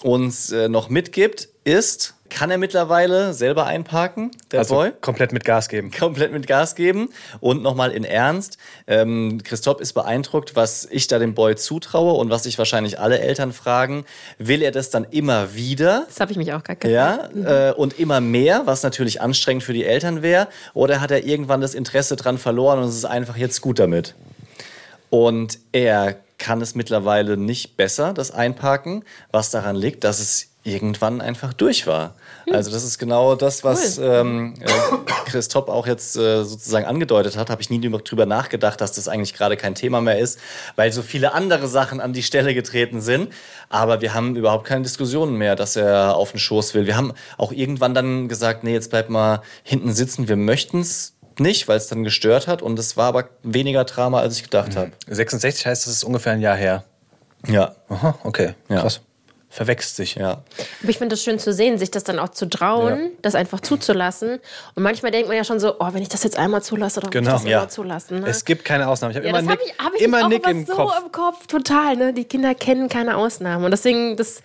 [0.03, 4.91] uns äh, noch mitgibt, ist, kann er mittlerweile selber einparken, der also Boy?
[5.01, 5.91] komplett mit Gas geben.
[5.97, 7.09] komplett mit Gas geben.
[7.39, 12.29] Und nochmal in Ernst, ähm, Christoph ist beeindruckt, was ich da dem Boy zutraue und
[12.29, 14.05] was sich wahrscheinlich alle Eltern fragen.
[14.39, 16.05] Will er das dann immer wieder?
[16.07, 17.35] Das habe ich mich auch gerade gefragt.
[17.35, 20.47] Ja, äh, und immer mehr, was natürlich anstrengend für die Eltern wäre.
[20.73, 24.15] Oder hat er irgendwann das Interesse dran verloren und es ist einfach jetzt gut damit?
[25.13, 31.21] Und er kann es mittlerweile nicht besser, das Einparken, was daran liegt, dass es irgendwann
[31.21, 32.15] einfach durch war.
[32.51, 34.67] Also das ist genau das, was ähm, äh,
[35.25, 37.51] Chris Topp auch jetzt äh, sozusagen angedeutet hat.
[37.51, 40.39] Habe ich nie drüber nachgedacht, dass das eigentlich gerade kein Thema mehr ist,
[40.77, 43.31] weil so viele andere Sachen an die Stelle getreten sind.
[43.69, 46.87] Aber wir haben überhaupt keine Diskussionen mehr, dass er auf den Schoß will.
[46.87, 50.27] Wir haben auch irgendwann dann gesagt, nee, jetzt bleib mal hinten sitzen.
[50.27, 52.61] Wir möchten es nicht, weil es dann gestört hat.
[52.61, 54.91] Und es war aber weniger Drama, als ich gedacht habe.
[55.07, 56.83] 66 heißt, das ist ungefähr ein Jahr her.
[57.47, 58.53] Ja, Aha, okay.
[58.69, 58.81] Ja.
[58.81, 59.01] Krass.
[59.53, 60.15] Verwechselt sich.
[60.15, 60.31] ja.
[60.81, 63.59] Aber ich finde das schön zu sehen, sich das dann auch zu trauen, das einfach
[63.59, 64.39] zuzulassen.
[64.73, 67.11] Und manchmal denkt man ja schon so, oh, wenn ich das jetzt einmal zulasse, dann
[67.11, 67.31] Genau.
[67.33, 67.59] muss ich das Ja.
[67.59, 68.19] immer zulassen.
[68.21, 68.27] Ne?
[68.27, 69.11] Es gibt keine Ausnahme.
[69.11, 70.93] Ich habe ja, immer das Nick, habe ich, hab ich immer Nick im so Kopf.
[71.05, 71.95] im Kopf, total.
[71.97, 72.13] Ne?
[72.13, 73.63] Die Kinder kennen keine Ausnahmen.
[73.65, 74.41] Und deswegen, das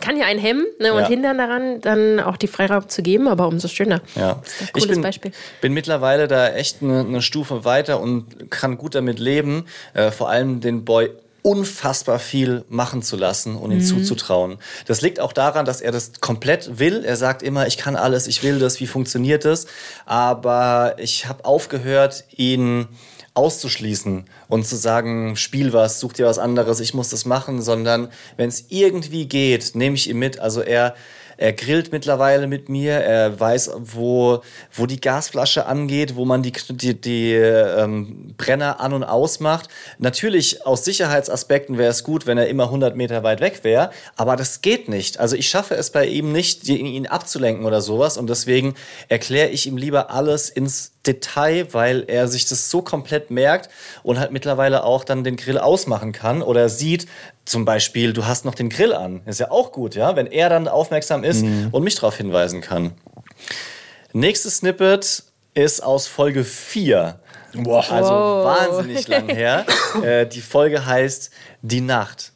[0.00, 0.92] kann ja einen hemmen ne?
[0.92, 1.08] und Ja.
[1.08, 4.00] hindern daran, dann auch die Freiraum zu geben, aber umso schöner.
[4.14, 5.32] Ja, Das ist ein ich cooles bin, Beispiel.
[5.60, 10.28] bin mittlerweile da echt eine, eine Stufe weiter und kann gut damit leben, äh, vor
[10.30, 11.10] allem den Boy
[11.42, 13.84] unfassbar viel machen zu lassen und ihm Mhm.
[13.84, 14.58] zuzutrauen.
[14.86, 17.04] Das liegt auch daran, dass er das komplett will.
[17.04, 19.66] Er sagt immer, ich kann alles, ich will das, wie funktioniert das?
[20.06, 22.86] Aber ich habe aufgehört, ihn
[23.34, 28.08] auszuschließen und zu sagen, spiel was, such dir was anderes, ich muss das machen, sondern
[28.36, 30.38] wenn es irgendwie geht, nehme ich ihn mit.
[30.38, 30.94] Also er
[31.36, 36.52] er grillt mittlerweile mit mir, er weiß, wo, wo die Gasflasche angeht, wo man die,
[36.52, 39.68] die, die ähm, Brenner an- und ausmacht.
[39.98, 44.36] Natürlich aus Sicherheitsaspekten wäre es gut, wenn er immer 100 Meter weit weg wäre, aber
[44.36, 45.18] das geht nicht.
[45.20, 48.74] Also ich schaffe es bei ihm nicht, ihn abzulenken oder sowas und deswegen
[49.08, 53.68] erkläre ich ihm lieber alles ins Detail, weil er sich das so komplett merkt
[54.02, 57.06] und halt mittlerweile auch dann den Grill ausmachen kann oder sieht,
[57.44, 59.20] zum Beispiel, du hast noch den Grill an.
[59.26, 61.42] Ist ja auch gut, ja, wenn er dann aufmerksam ist
[61.72, 62.92] und mich darauf hinweisen kann.
[64.12, 65.24] Nächstes Snippet
[65.54, 67.18] ist aus Folge 4.
[67.54, 67.84] Boah.
[67.90, 68.44] Also Wow.
[68.46, 69.66] wahnsinnig lang her.
[70.02, 71.30] äh, die Folge heißt
[71.62, 72.32] Die Nacht.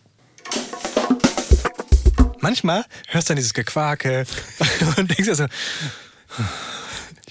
[2.41, 4.25] manchmal hörst du dann dieses Gequake
[4.97, 5.47] und denkst dir so,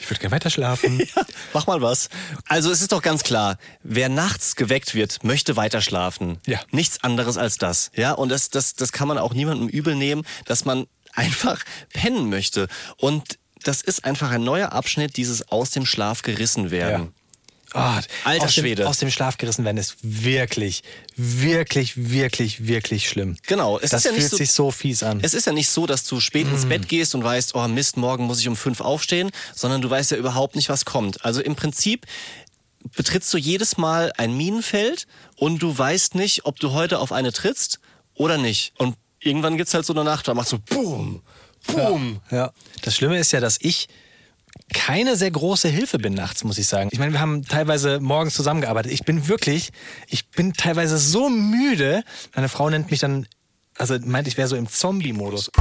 [0.05, 1.01] ich würde gerne weiter schlafen.
[1.53, 2.09] Mach mal was.
[2.47, 6.37] Also es ist doch ganz klar, wer nachts geweckt wird, möchte weiter schlafen.
[6.45, 6.59] Ja.
[6.69, 7.89] Nichts anderes als das.
[7.95, 12.29] Ja, und das, das, das kann man auch niemandem übel nehmen, dass man einfach pennen
[12.29, 12.67] möchte.
[12.97, 17.13] Und das ist einfach ein neuer Abschnitt, dieses aus dem Schlaf gerissen werden.
[17.75, 17.79] Oh,
[18.23, 18.87] Alter aus dem, Schwede.
[18.87, 20.81] Aus dem Schlaf gerissen werden ist wirklich,
[21.17, 23.35] wirklich, wirklich, wirklich schlimm.
[23.47, 25.19] Genau, es das ist ja nicht fühlt so- sich so fies an.
[25.21, 27.97] Es ist ja nicht so, dass du spät ins Bett gehst und weißt, oh Mist,
[27.97, 31.23] morgen muss ich um fünf aufstehen, sondern du weißt ja überhaupt nicht, was kommt.
[31.25, 32.05] Also im Prinzip
[32.95, 37.33] betrittst du jedes Mal ein Minenfeld und du weißt nicht, ob du heute auf eine
[37.33, 37.79] trittst
[38.13, 38.73] oder nicht.
[38.77, 41.21] Und irgendwann gibt's halt so eine Nacht, da machst du Boom,
[41.67, 42.21] Boom.
[42.31, 42.53] Ja.
[42.83, 43.87] Das Schlimme ist ja, dass ich
[44.73, 46.89] keine sehr große Hilfe bin nachts, muss ich sagen.
[46.91, 48.91] Ich meine, wir haben teilweise morgens zusammengearbeitet.
[48.91, 49.71] Ich bin wirklich,
[50.07, 52.03] ich bin teilweise so müde.
[52.35, 53.27] Meine Frau nennt mich dann,
[53.77, 55.51] also meint, ich wäre so im Zombie-Modus.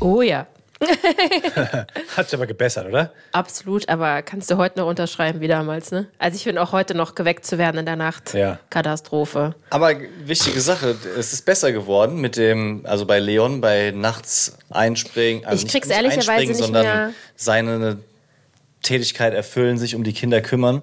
[0.00, 0.46] Oh ja,
[2.16, 3.12] Hat sich aber gebessert, oder?
[3.32, 3.88] absolut.
[3.88, 6.06] Aber kannst du heute noch unterschreiben wie damals, ne?
[6.18, 8.34] Also ich finde auch heute noch geweckt zu werden in der Nacht.
[8.34, 8.58] Ja.
[8.70, 9.54] Katastrophe.
[9.70, 9.92] Aber
[10.24, 15.44] wichtige Sache, es ist besser geworden mit dem, also bei Leon, bei nachts einspringen.
[15.44, 17.98] Also Ich nicht- krieg's nicht ehrlicherweise einspringen, nicht sondern mehr- seine
[18.82, 20.82] Tätigkeit erfüllen, sich um die Kinder kümmern.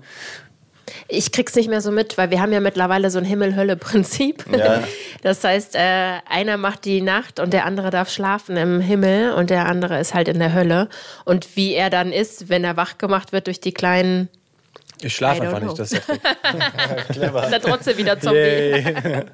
[1.08, 4.46] Ich krieg's nicht mehr so mit, weil wir haben ja mittlerweile so ein Himmel-Hölle-Prinzip.
[4.56, 4.84] Ja.
[5.22, 9.50] Das heißt, äh, einer macht die Nacht und der andere darf schlafen im Himmel und
[9.50, 10.88] der andere ist halt in der Hölle.
[11.24, 14.30] Und wie er dann ist, wenn er wach gemacht wird durch die kleinen,
[15.02, 15.70] Ich schlafe einfach know.
[15.70, 15.80] nicht.
[15.80, 18.84] Das ist ja ist er trotzdem wieder Zombie.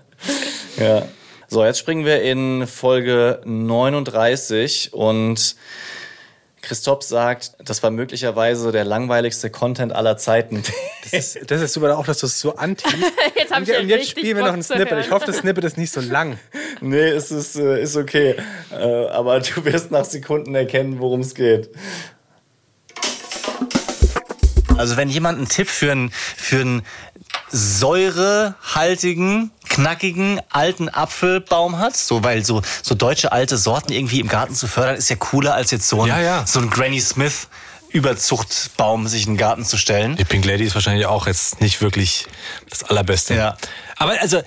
[0.78, 1.06] Ja.
[1.50, 5.58] So, jetzt springen wir in Folge 39 und
[6.62, 10.64] Christoph sagt, das war möglicherweise der langweiligste Content aller Zeiten.
[11.04, 12.88] Das ist, das ist super auch, dass du es so anti.
[13.36, 15.06] Jetzt und, ja und jetzt spielen wir noch ein Snippet.
[15.06, 16.38] Ich hoffe, das Snippet ist nicht so lang.
[16.82, 18.36] nee, es ist, äh, ist okay.
[18.72, 21.70] Äh, aber du wirst nach Sekunden erkennen, worum es geht.
[24.78, 26.84] Also wenn jemand einen Tipp für einen, für einen
[27.50, 34.54] säurehaltigen, knackigen, alten Apfelbaum hat, so weil so, so deutsche alte Sorten irgendwie im Garten
[34.54, 36.46] zu fördern, ist ja cooler als jetzt so ein, Ja, ja.
[36.46, 37.48] So ein Granny Smith
[37.90, 40.16] Überzuchtbaum sich in den Garten zu stellen.
[40.16, 42.26] Die Pink Lady ist wahrscheinlich auch jetzt nicht wirklich
[42.70, 43.36] das Allerbeste.
[43.36, 43.58] Ja.
[43.98, 44.42] Aber also,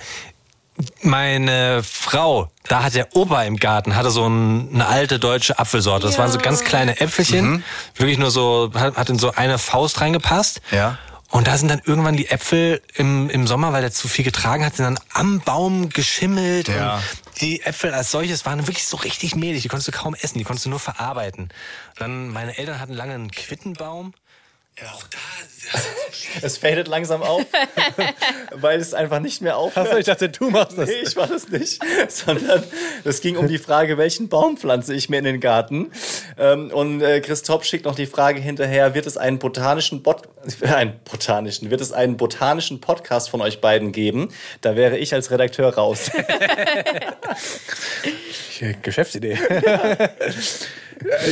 [1.02, 6.06] meine Frau, da hat der Opa im Garten, hatte so ein, eine alte deutsche Apfelsorte.
[6.06, 7.64] Das waren so ganz kleine Äpfelchen.
[7.96, 10.62] Wirklich nur so, hat, hat in so eine Faust reingepasst.
[10.70, 10.98] Ja.
[11.34, 14.64] Und da sind dann irgendwann die Äpfel im, im Sommer, weil der zu viel getragen
[14.64, 16.68] hat, sind dann am Baum geschimmelt.
[16.68, 16.98] Ja.
[16.98, 19.62] Und die Äpfel als solches waren wirklich so richtig mehlig.
[19.62, 21.48] Die konntest du kaum essen, die konntest du nur verarbeiten.
[21.96, 24.14] Dann, meine Eltern hatten lange einen Quittenbaum.
[24.80, 25.18] Ja, auch da.
[26.42, 27.46] Es fadet langsam auf,
[28.52, 29.86] weil es einfach nicht mehr aufhört.
[29.86, 30.88] Achso, ich dachte, du machst das.
[30.88, 32.64] Nee, ich war das nicht, sondern
[33.04, 35.92] es ging um die Frage, welchen Baum pflanze ich mir in den Garten.
[36.36, 40.22] Ähm, und äh, Christoph schickt noch die Frage hinterher, wird es einen botanischen Bot
[40.62, 44.28] einen botanischen, wird es einen botanischen Podcast von euch beiden geben?
[44.60, 46.10] Da wäre ich als Redakteur raus.
[48.82, 49.38] Geschäftsidee.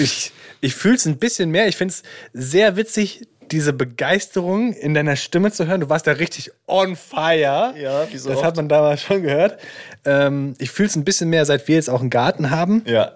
[0.01, 0.32] ich
[0.64, 1.66] ich fühle es ein bisschen mehr.
[1.66, 5.80] Ich finde es sehr witzig, diese Begeisterung in deiner Stimme zu hören.
[5.80, 7.74] Du warst da richtig on fire.
[7.76, 8.47] Ja, wie so Das oft.
[8.47, 9.59] hat man damals schon gehört.
[10.05, 12.82] Ähm, ich fühle es ein bisschen mehr, seit wir jetzt auch einen Garten haben.
[12.86, 13.12] ja.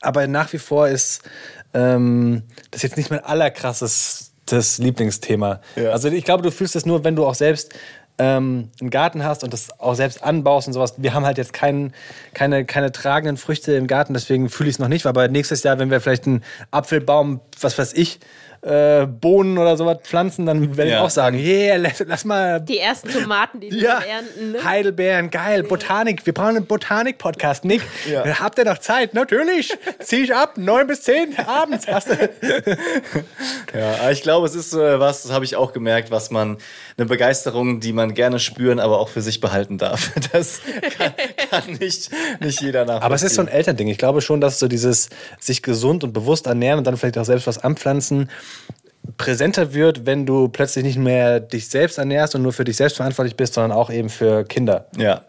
[0.00, 1.22] Aber nach wie vor ist
[1.74, 5.60] ähm, das jetzt nicht mein allerkrasses das Lieblingsthema.
[5.74, 5.90] Ja.
[5.90, 7.74] Also ich glaube, du fühlst es nur, wenn du auch selbst
[8.18, 10.94] ähm, einen Garten hast und das auch selbst anbaust und sowas.
[10.98, 11.92] Wir haben halt jetzt kein,
[12.32, 15.04] keine, keine tragenden Früchte im Garten, deswegen fühle ich es noch nicht.
[15.06, 18.20] Aber nächstes Jahr, wenn wir vielleicht einen Apfelbaum, was weiß ich,
[18.62, 21.02] äh, Bohnen oder sowas pflanzen, dann werde ich Ja.
[21.02, 24.52] auch sagen, yeah, lass, lass mal Die ersten Tomaten, die ja, wir ernten.
[24.52, 24.64] Ne?
[24.64, 26.26] Heidelbeeren, geil, Botanik.
[26.26, 27.82] Wir brauchen einen Botanik-Podcast, Nick.
[28.10, 28.24] Ja.
[28.40, 29.14] Habt ihr noch Zeit?
[29.14, 29.76] Natürlich.
[30.00, 31.86] Zieh ich ab, neun bis zehn abends.
[31.86, 32.14] Hast du.
[33.74, 36.58] Ja, ich glaube, es ist äh, was, das habe ich auch gemerkt, was man,
[36.98, 40.12] eine Begeisterung, die man gerne spüren, aber auch für sich behalten darf.
[40.32, 40.60] Das
[40.96, 41.12] kann,
[41.50, 43.02] kann nicht, nicht jeder nachvollziehen.
[43.04, 43.88] Aber es ist so ein Elternding.
[43.88, 47.24] Ich glaube schon, dass so dieses sich gesund und bewusst ernähren und dann vielleicht auch
[47.24, 48.28] selbst was anpflanzen
[49.16, 52.96] präsenter wird, wenn du plötzlich nicht mehr dich selbst ernährst und nur für dich selbst
[52.96, 54.86] verantwortlich bist, sondern auch eben für Kinder.
[54.96, 55.22] Ja.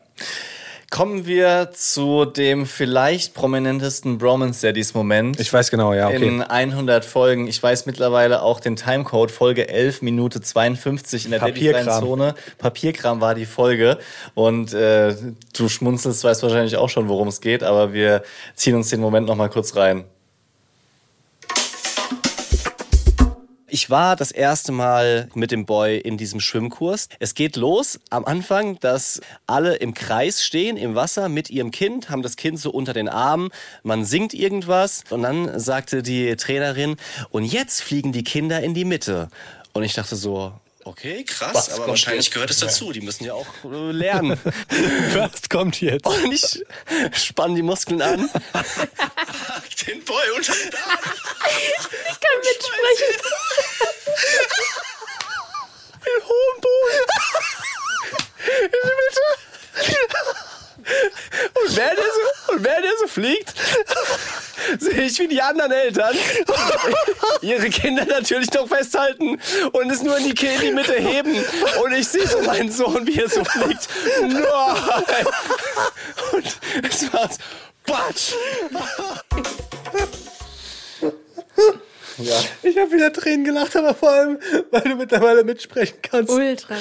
[0.90, 5.40] Kommen wir zu dem vielleicht prominentesten Bromance Daddies Moment.
[5.40, 6.28] Ich weiß genau, ja, okay.
[6.28, 7.48] In 100 Folgen.
[7.48, 12.34] Ich weiß mittlerweile auch den Timecode, Folge 11, Minute 52 in der Papierkram.
[12.58, 14.00] Papierkram war die Folge.
[14.34, 15.16] Und äh,
[15.54, 18.24] du schmunzelst, weißt wahrscheinlich auch schon, worum es geht, aber wir
[18.56, 20.06] ziehen uns den Moment nochmal kurz rein.
[23.80, 27.08] Ich war das erste Mal mit dem Boy in diesem Schwimmkurs.
[27.20, 32.10] Es geht los am Anfang, dass alle im Kreis stehen im Wasser mit ihrem Kind,
[32.10, 33.52] haben das Kind so unter den Armen,
[33.84, 36.98] man singt irgendwas und dann sagte die Trainerin,
[37.30, 39.30] und jetzt fliegen die Kinder in die Mitte.
[39.72, 40.52] Und ich dachte so,
[40.86, 42.34] okay, krass, Was aber wahrscheinlich jetzt?
[42.34, 44.40] gehört es dazu, die müssen ja auch äh, lernen.
[45.14, 46.06] Was kommt jetzt?
[46.06, 46.64] Und ich
[47.14, 48.20] spann die Muskeln an,
[49.88, 51.00] den Boy unter den Arm.
[52.12, 53.22] Ich kann mitsprechen.
[56.06, 57.06] den hohen Boden.
[58.64, 59.22] In die Mitte.
[60.80, 63.54] Und während er so, und während er so fliegt,
[64.80, 66.16] sehe ich, wie die anderen Eltern
[67.42, 69.40] ihre Kinder natürlich noch festhalten
[69.72, 71.36] und es nur in die, in die Mitte heben.
[71.84, 73.88] Und ich sehe so meinen Sohn, wie er so fliegt.
[74.22, 75.26] Nein!
[76.32, 76.46] Und
[76.90, 77.30] es war
[77.86, 78.34] Batsch!
[82.64, 84.40] Ich habe wieder Tränen gelacht, aber vor allem,
[84.72, 86.32] weil du mittlerweile mitsprechen kannst.
[86.32, 86.76] Ultra.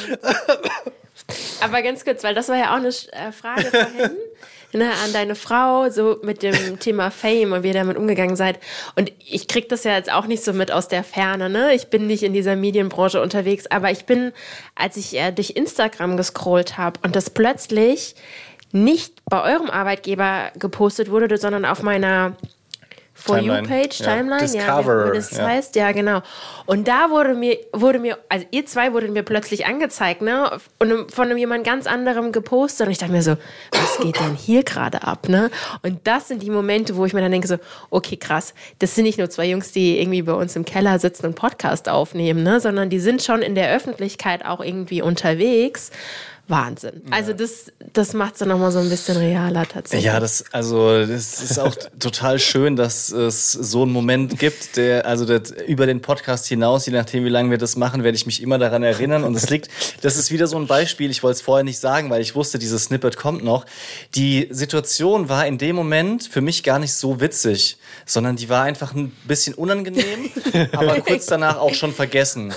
[1.60, 4.16] Aber ganz kurz, weil das war ja auch eine äh, Frage vorhin
[4.72, 8.58] ne, an deine Frau, so mit dem Thema Fame und wie ihr damit umgegangen seid.
[8.96, 11.74] Und ich krieg das ja jetzt auch nicht so mit aus der Ferne, ne?
[11.74, 14.32] Ich bin nicht in dieser Medienbranche unterwegs, aber ich bin,
[14.74, 18.14] als ich äh, durch Instagram gescrollt habe und das plötzlich
[18.72, 22.36] nicht bei eurem Arbeitgeber gepostet wurde, sondern auf meiner
[23.20, 24.14] For Timeline, You Page, ja.
[24.14, 25.44] Timeline, Discover, ja, wie das ja.
[25.44, 26.22] heißt, ja genau.
[26.66, 31.10] Und da wurde mir, wurde mir, also ihr zwei wurdet mir plötzlich angezeigt, ne, und
[31.10, 33.36] von einem jemand ganz anderem gepostet und ich dachte mir so,
[33.72, 35.50] was geht denn hier gerade ab, ne?
[35.82, 37.56] Und das sind die Momente, wo ich mir dann denke so,
[37.90, 41.26] okay, krass, das sind nicht nur zwei Jungs, die irgendwie bei uns im Keller sitzen
[41.26, 45.90] und Podcast aufnehmen, ne, sondern die sind schon in der Öffentlichkeit auch irgendwie unterwegs.
[46.48, 47.02] Wahnsinn.
[47.10, 50.06] Also das, das macht es dann nochmal so ein bisschen realer tatsächlich.
[50.06, 55.04] Ja, das, also, das ist auch total schön, dass es so einen Moment gibt, der,
[55.04, 58.24] also der, über den Podcast hinaus, je nachdem, wie lange wir das machen, werde ich
[58.24, 59.24] mich immer daran erinnern.
[59.24, 59.68] Und es liegt,
[60.00, 62.58] das ist wieder so ein Beispiel, ich wollte es vorher nicht sagen, weil ich wusste,
[62.58, 63.66] dieses Snippet kommt noch.
[64.14, 67.76] Die Situation war in dem Moment für mich gar nicht so witzig,
[68.06, 70.30] sondern die war einfach ein bisschen unangenehm,
[70.72, 72.54] aber kurz danach auch schon vergessen.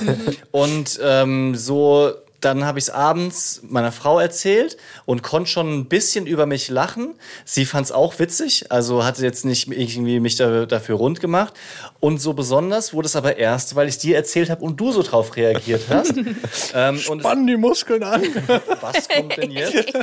[0.51, 4.75] Und ähm, so dann habe ich es abends meiner Frau erzählt
[5.05, 7.13] und konnte schon ein bisschen über mich lachen.
[7.45, 11.53] Sie fand es auch witzig, also hatte jetzt nicht irgendwie mich da, dafür rund gemacht.
[11.99, 15.03] Und so besonders wurde es aber erst, weil ich dir erzählt habe und du so
[15.03, 16.13] drauf reagiert hast.
[16.73, 18.21] ähm, Spann die Muskeln an.
[18.81, 19.93] was kommt denn jetzt?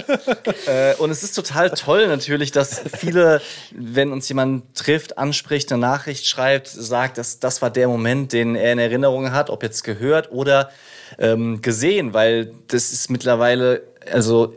[0.67, 5.81] äh, und es ist total toll natürlich, dass viele, wenn uns jemand trifft, anspricht, eine
[5.81, 9.83] Nachricht schreibt, sagt, dass das war der Moment, den er in Erinnerung hat, ob jetzt
[9.83, 10.71] gehört oder
[11.19, 13.83] ähm, gesehen, weil das ist mittlerweile,
[14.13, 14.55] also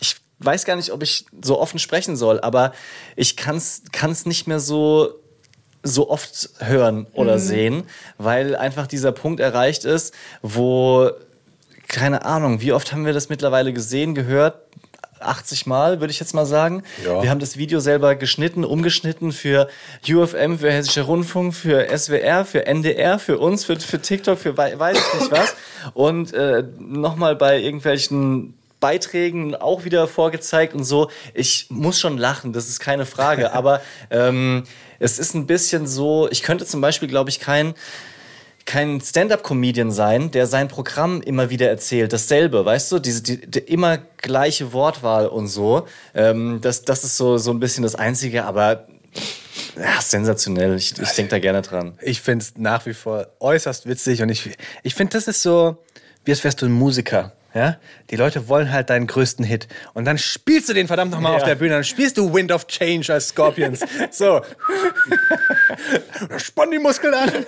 [0.00, 2.72] ich weiß gar nicht, ob ich so offen sprechen soll, aber
[3.14, 5.20] ich kann es nicht mehr so
[5.82, 7.84] so oft hören oder sehen,
[8.18, 10.12] weil einfach dieser Punkt erreicht ist,
[10.42, 11.12] wo
[11.88, 14.60] keine Ahnung, wie oft haben wir das mittlerweile gesehen, gehört?
[15.20, 16.82] 80 Mal, würde ich jetzt mal sagen.
[17.04, 17.22] Ja.
[17.22, 19.68] Wir haben das Video selber geschnitten, umgeschnitten für
[20.08, 24.78] UFM, für Hessischer Rundfunk, für SWR, für NDR, für uns, für, für TikTok, für wei-
[24.78, 25.54] weiß ich nicht was.
[25.94, 31.10] Und äh, nochmal bei irgendwelchen Beiträgen auch wieder vorgezeigt und so.
[31.34, 33.52] Ich muss schon lachen, das ist keine Frage.
[33.54, 34.64] Aber ähm,
[34.98, 37.74] es ist ein bisschen so, ich könnte zum Beispiel, glaube ich, kein
[38.66, 43.60] kein Stand-up-Comedian sein, der sein Programm immer wieder erzählt, dasselbe, weißt du, diese die, die
[43.60, 45.86] immer gleiche Wortwahl und so.
[46.14, 48.86] Ähm, das, das ist so so ein bisschen das Einzige, aber
[49.76, 50.76] ja, sensationell.
[50.76, 51.94] Ich, ich denke da gerne dran.
[52.02, 54.50] Ich finde es nach wie vor äußerst witzig und ich,
[54.82, 55.78] ich finde, das ist so,
[56.24, 57.32] wie als wärst du ein Musiker.
[57.56, 57.78] Ja?
[58.10, 59.66] Die Leute wollen halt deinen größten Hit.
[59.94, 61.38] Und dann spielst du den verdammt nochmal Ja.
[61.38, 61.70] auf der Bühne.
[61.70, 63.80] Dann spielst du Wind of Change als Scorpions.
[64.10, 64.42] so.
[66.36, 67.30] Spann die Muskeln an.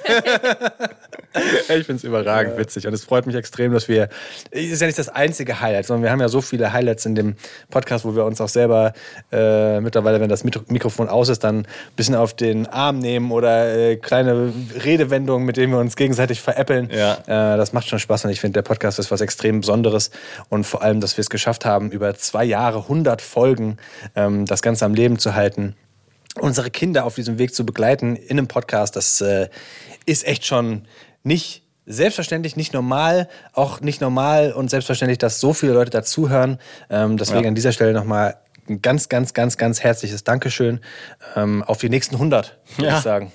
[1.35, 2.87] ich finde es überragend witzig.
[2.87, 4.09] Und es freut mich extrem, dass wir.
[4.51, 7.15] Es ist ja nicht das einzige Highlight, sondern wir haben ja so viele Highlights in
[7.15, 7.37] dem
[7.71, 8.93] Podcast, wo wir uns auch selber
[9.31, 13.31] äh, mittlerweile, wenn das Mikro- Mikrofon aus ist, dann ein bisschen auf den Arm nehmen
[13.31, 14.53] oder äh, kleine
[14.85, 16.89] Redewendungen, mit denen wir uns gegenseitig veräppeln.
[16.91, 17.15] Ja.
[17.27, 19.97] Äh, das macht schon Spaß und ich finde, der Podcast ist was extrem Besonderes
[20.49, 23.76] und vor allem, dass wir es geschafft haben, über zwei Jahre, 100 Folgen
[24.16, 25.74] ähm, das Ganze am Leben zu halten.
[26.40, 29.49] Unsere Kinder auf diesem Weg zu begleiten in einem Podcast, das äh,
[30.07, 30.86] ist echt schon
[31.24, 36.59] nicht selbstverständlich, nicht normal, auch nicht normal und selbstverständlich, dass so viele Leute dazuhören.
[36.90, 37.49] Ähm, deswegen Ja.
[37.49, 38.36] an dieser Stelle nochmal
[38.69, 40.81] ein ganz, ganz, ganz, ganz herzliches Dankeschön
[41.37, 42.97] ähm, auf die nächsten 100, würde Ja.
[42.99, 43.33] ich sagen.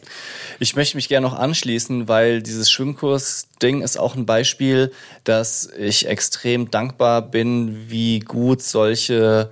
[0.60, 4.92] Ich möchte mich gerne noch anschließen, weil dieses Schwimmkurs-Ding ist auch ein Beispiel,
[5.24, 9.50] dass ich extrem dankbar bin, wie gut solche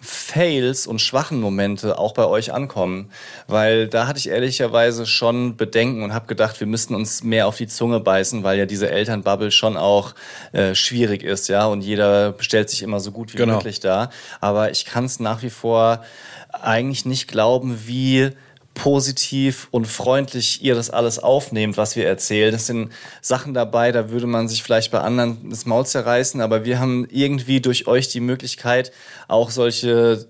[0.00, 3.10] Fails und schwachen Momente auch bei euch ankommen.
[3.46, 7.56] Weil da hatte ich ehrlicherweise schon Bedenken und habe gedacht, wir müssten uns mehr auf
[7.56, 10.14] die Zunge beißen, weil ja diese Elternbubble schon auch
[10.52, 11.66] äh, schwierig ist, ja.
[11.66, 13.54] Und jeder stellt sich immer so gut wie Genau.
[13.56, 14.10] möglich da.
[14.40, 16.04] Aber ich kann es nach wie vor
[16.52, 18.30] eigentlich nicht glauben, wie
[18.82, 22.50] positiv und freundlich ihr das alles aufnehmt, was wir erzählen.
[22.50, 26.64] Das sind Sachen dabei, da würde man sich vielleicht bei anderen das Maul zerreißen, aber
[26.64, 28.90] wir haben irgendwie durch euch die Möglichkeit,
[29.28, 30.26] auch solche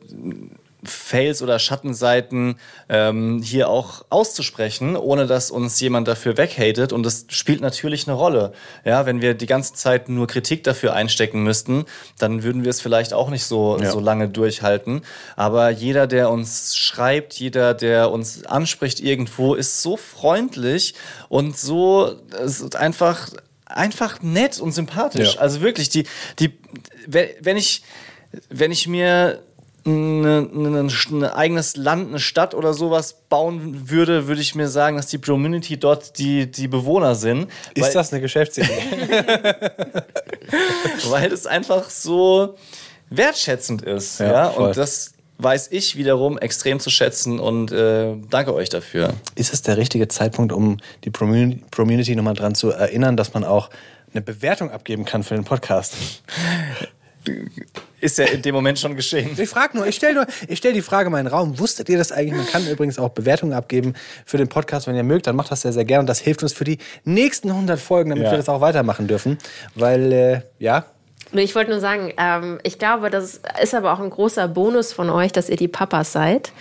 [0.82, 2.56] Fails oder Schattenseiten
[2.88, 6.92] ähm, hier auch auszusprechen, ohne dass uns jemand dafür weghatet.
[6.92, 8.52] Und das spielt natürlich eine Rolle.
[8.84, 11.84] Ja, wenn wir die ganze Zeit nur Kritik dafür einstecken müssten,
[12.18, 13.90] dann würden wir es vielleicht auch nicht so, Ja.
[13.90, 15.02] so lange durchhalten.
[15.36, 20.94] Aber jeder, der uns schreibt, jeder, der uns anspricht irgendwo, ist so freundlich
[21.28, 23.28] und so ist einfach
[23.66, 25.34] einfach nett und sympathisch.
[25.34, 25.40] Ja.
[25.40, 26.04] Also wirklich, die,
[26.40, 26.58] die,
[27.06, 27.82] wenn ich,
[28.48, 29.42] wenn ich mir
[29.86, 35.06] ein ein eigenes Land, eine Stadt oder sowas bauen würde, würde ich mir sagen, dass
[35.06, 37.48] die Community dort die, die Bewohner sind.
[37.74, 38.68] Ist weil, das eine Geschäftsidee?
[41.08, 42.56] weil es einfach so
[43.08, 44.20] wertschätzend ist.
[44.20, 49.14] Ja, Ja, und das weiß ich wiederum extrem zu schätzen und äh, danke euch dafür.
[49.34, 53.44] Ist es der richtige Zeitpunkt, um die Community Community nochmal dran zu erinnern, dass man
[53.44, 53.70] auch
[54.12, 55.94] eine Bewertung abgeben kann für den Podcast?
[58.00, 59.30] Ist ja in dem Moment schon geschehen.
[59.36, 61.58] Ich frage nur, ich stelle nur, ich stelle die Frage mal in den Raum.
[61.58, 62.34] Wusstet ihr das eigentlich?
[62.36, 63.94] Man kann übrigens auch Bewertungen abgeben
[64.24, 66.42] für den Podcast, wenn ihr mögt, dann macht das sehr, sehr gerne und das hilft
[66.42, 68.30] uns für die nächsten 100 Folgen, damit Ja.
[68.30, 69.36] wir das auch weitermachen dürfen.
[69.74, 70.86] Weil, äh, ja,
[71.32, 75.10] Ich wollte nur sagen, ähm, ich glaube, das ist aber auch ein großer Bonus von
[75.10, 76.52] euch, dass ihr die Papas seid.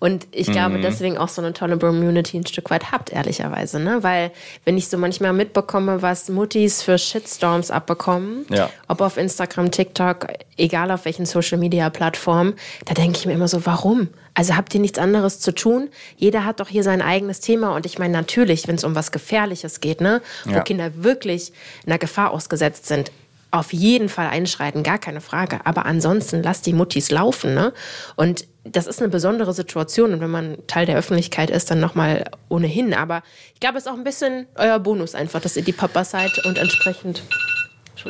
[0.00, 3.80] Und ich glaube, deswegen auch so eine tolle Community ein Stück weit habt, ehrlicherweise.
[3.80, 4.04] Ne?
[4.04, 4.30] Weil,
[4.64, 8.70] wenn ich so manchmal mitbekomme, was Muttis für Shitstorms abbekommen, Ja.
[8.86, 12.54] ob auf Instagram, TikTok, egal auf welchen Social Media Plattformen,
[12.84, 14.06] da denke ich mir immer so, warum?
[14.34, 15.88] Also habt ihr nichts anderes zu tun?
[16.16, 17.74] Jeder hat doch hier sein eigenes Thema.
[17.74, 20.60] Und ich meine, natürlich, wenn es um was Gefährliches geht, ne, wo Ja.
[20.60, 21.52] Kinder wirklich
[21.86, 23.10] einer Gefahr ausgesetzt sind,
[23.50, 25.60] auf jeden Fall einschreiten, gar keine Frage.
[25.64, 27.72] Aber ansonsten lasst die Muttis laufen, ne?
[28.16, 30.12] Und das ist eine besondere Situation.
[30.12, 32.92] Und wenn man Teil der Öffentlichkeit ist, dann nochmal ohnehin.
[32.92, 33.22] Aber
[33.54, 36.44] ich glaube, es ist auch ein bisschen euer Bonus einfach, dass ihr die Papas seid
[36.44, 37.22] und entsprechend.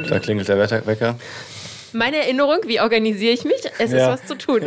[0.09, 1.16] Da klingelt der Wecker.
[1.93, 3.62] Meine Erinnerung, wie organisiere ich mich?
[3.78, 4.12] Es Ja.
[4.12, 4.62] ist was zu tun.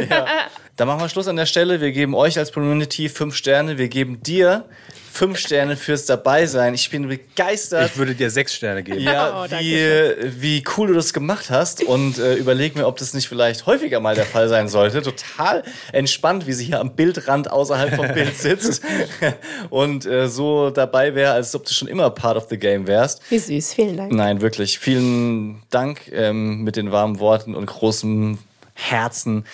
[0.78, 1.80] Da machen wir Schluss an der Stelle.
[1.82, 3.78] Wir geben euch als Community fünf Sterne.
[3.78, 4.66] Wir geben dir
[5.12, 6.74] fünf Sterne fürs Dabeisein.
[6.74, 7.92] Ich bin begeistert.
[7.92, 9.00] ich würde dir sechs Sterne geben.
[9.02, 13.14] Ja, Oh, wie, wie cool du das gemacht hast und äh, überleg mir, ob das
[13.14, 15.02] nicht vielleicht häufiger mal der Fall sein sollte.
[15.02, 18.84] Total entspannt, wie sie hier am Bildrand außerhalb vom Bild sitzt
[19.70, 23.22] und äh, so dabei wäre, als ob du schon immer part of the game wärst.
[23.30, 24.12] Wie süß, vielen Dank.
[24.12, 24.80] Nein, wirklich.
[24.80, 28.38] Vielen Dank ähm, mit den warmen Worten und großem
[28.74, 29.46] Herzen.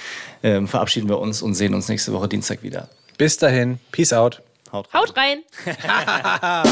[0.43, 2.87] Ähm, verabschieden wir uns und sehen uns nächste Woche Dienstag wieder.
[3.17, 4.41] Bis dahin, Peace out.
[4.77, 5.39] Haut rein.
[5.65, 5.77] Haut
[6.43, 6.63] rein!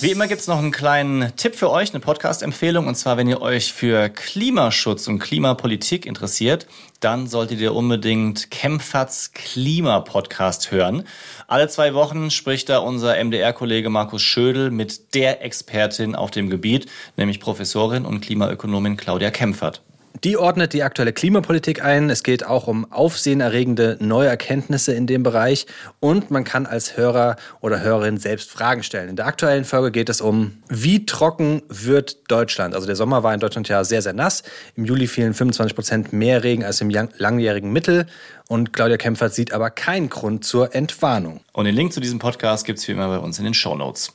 [0.00, 2.86] Wie immer gibt es noch einen kleinen Tipp für euch, eine Podcast-Empfehlung.
[2.86, 6.66] Und zwar, wenn ihr euch für Klimaschutz und Klimapolitik interessiert,
[7.00, 11.04] dann solltet ihr unbedingt Kempferts Klima-Podcast hören.
[11.48, 16.86] Alle zwei Wochen spricht da unser MDR-Kollege Markus Schödel mit der Expertin auf dem Gebiet,
[17.16, 19.82] nämlich Professorin und Klimaökonomin Claudia Kempfert.
[20.22, 22.08] Die ordnet die aktuelle Klimapolitik ein.
[22.08, 25.66] Es geht auch um aufsehenerregende neue Erkenntnisse in dem Bereich.
[26.00, 29.10] Und man kann als Hörer oder Hörerin selbst Fragen stellen.
[29.10, 32.74] In der aktuellen Folge geht es um, wie trocken wird Deutschland?
[32.74, 34.44] Also der Sommer war in Deutschland ja sehr, sehr nass.
[34.76, 38.06] Im Juli fielen 25 Prozent mehr Regen als im lang- langjährigen Mittel.
[38.48, 41.40] Und Claudia Kempfert sieht aber keinen Grund zur Entwarnung.
[41.52, 44.12] Und den Link zu diesem Podcast gibt's wie immer bei uns in den Show Notes.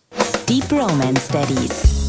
[0.47, 2.08] Deep Romance Daddies.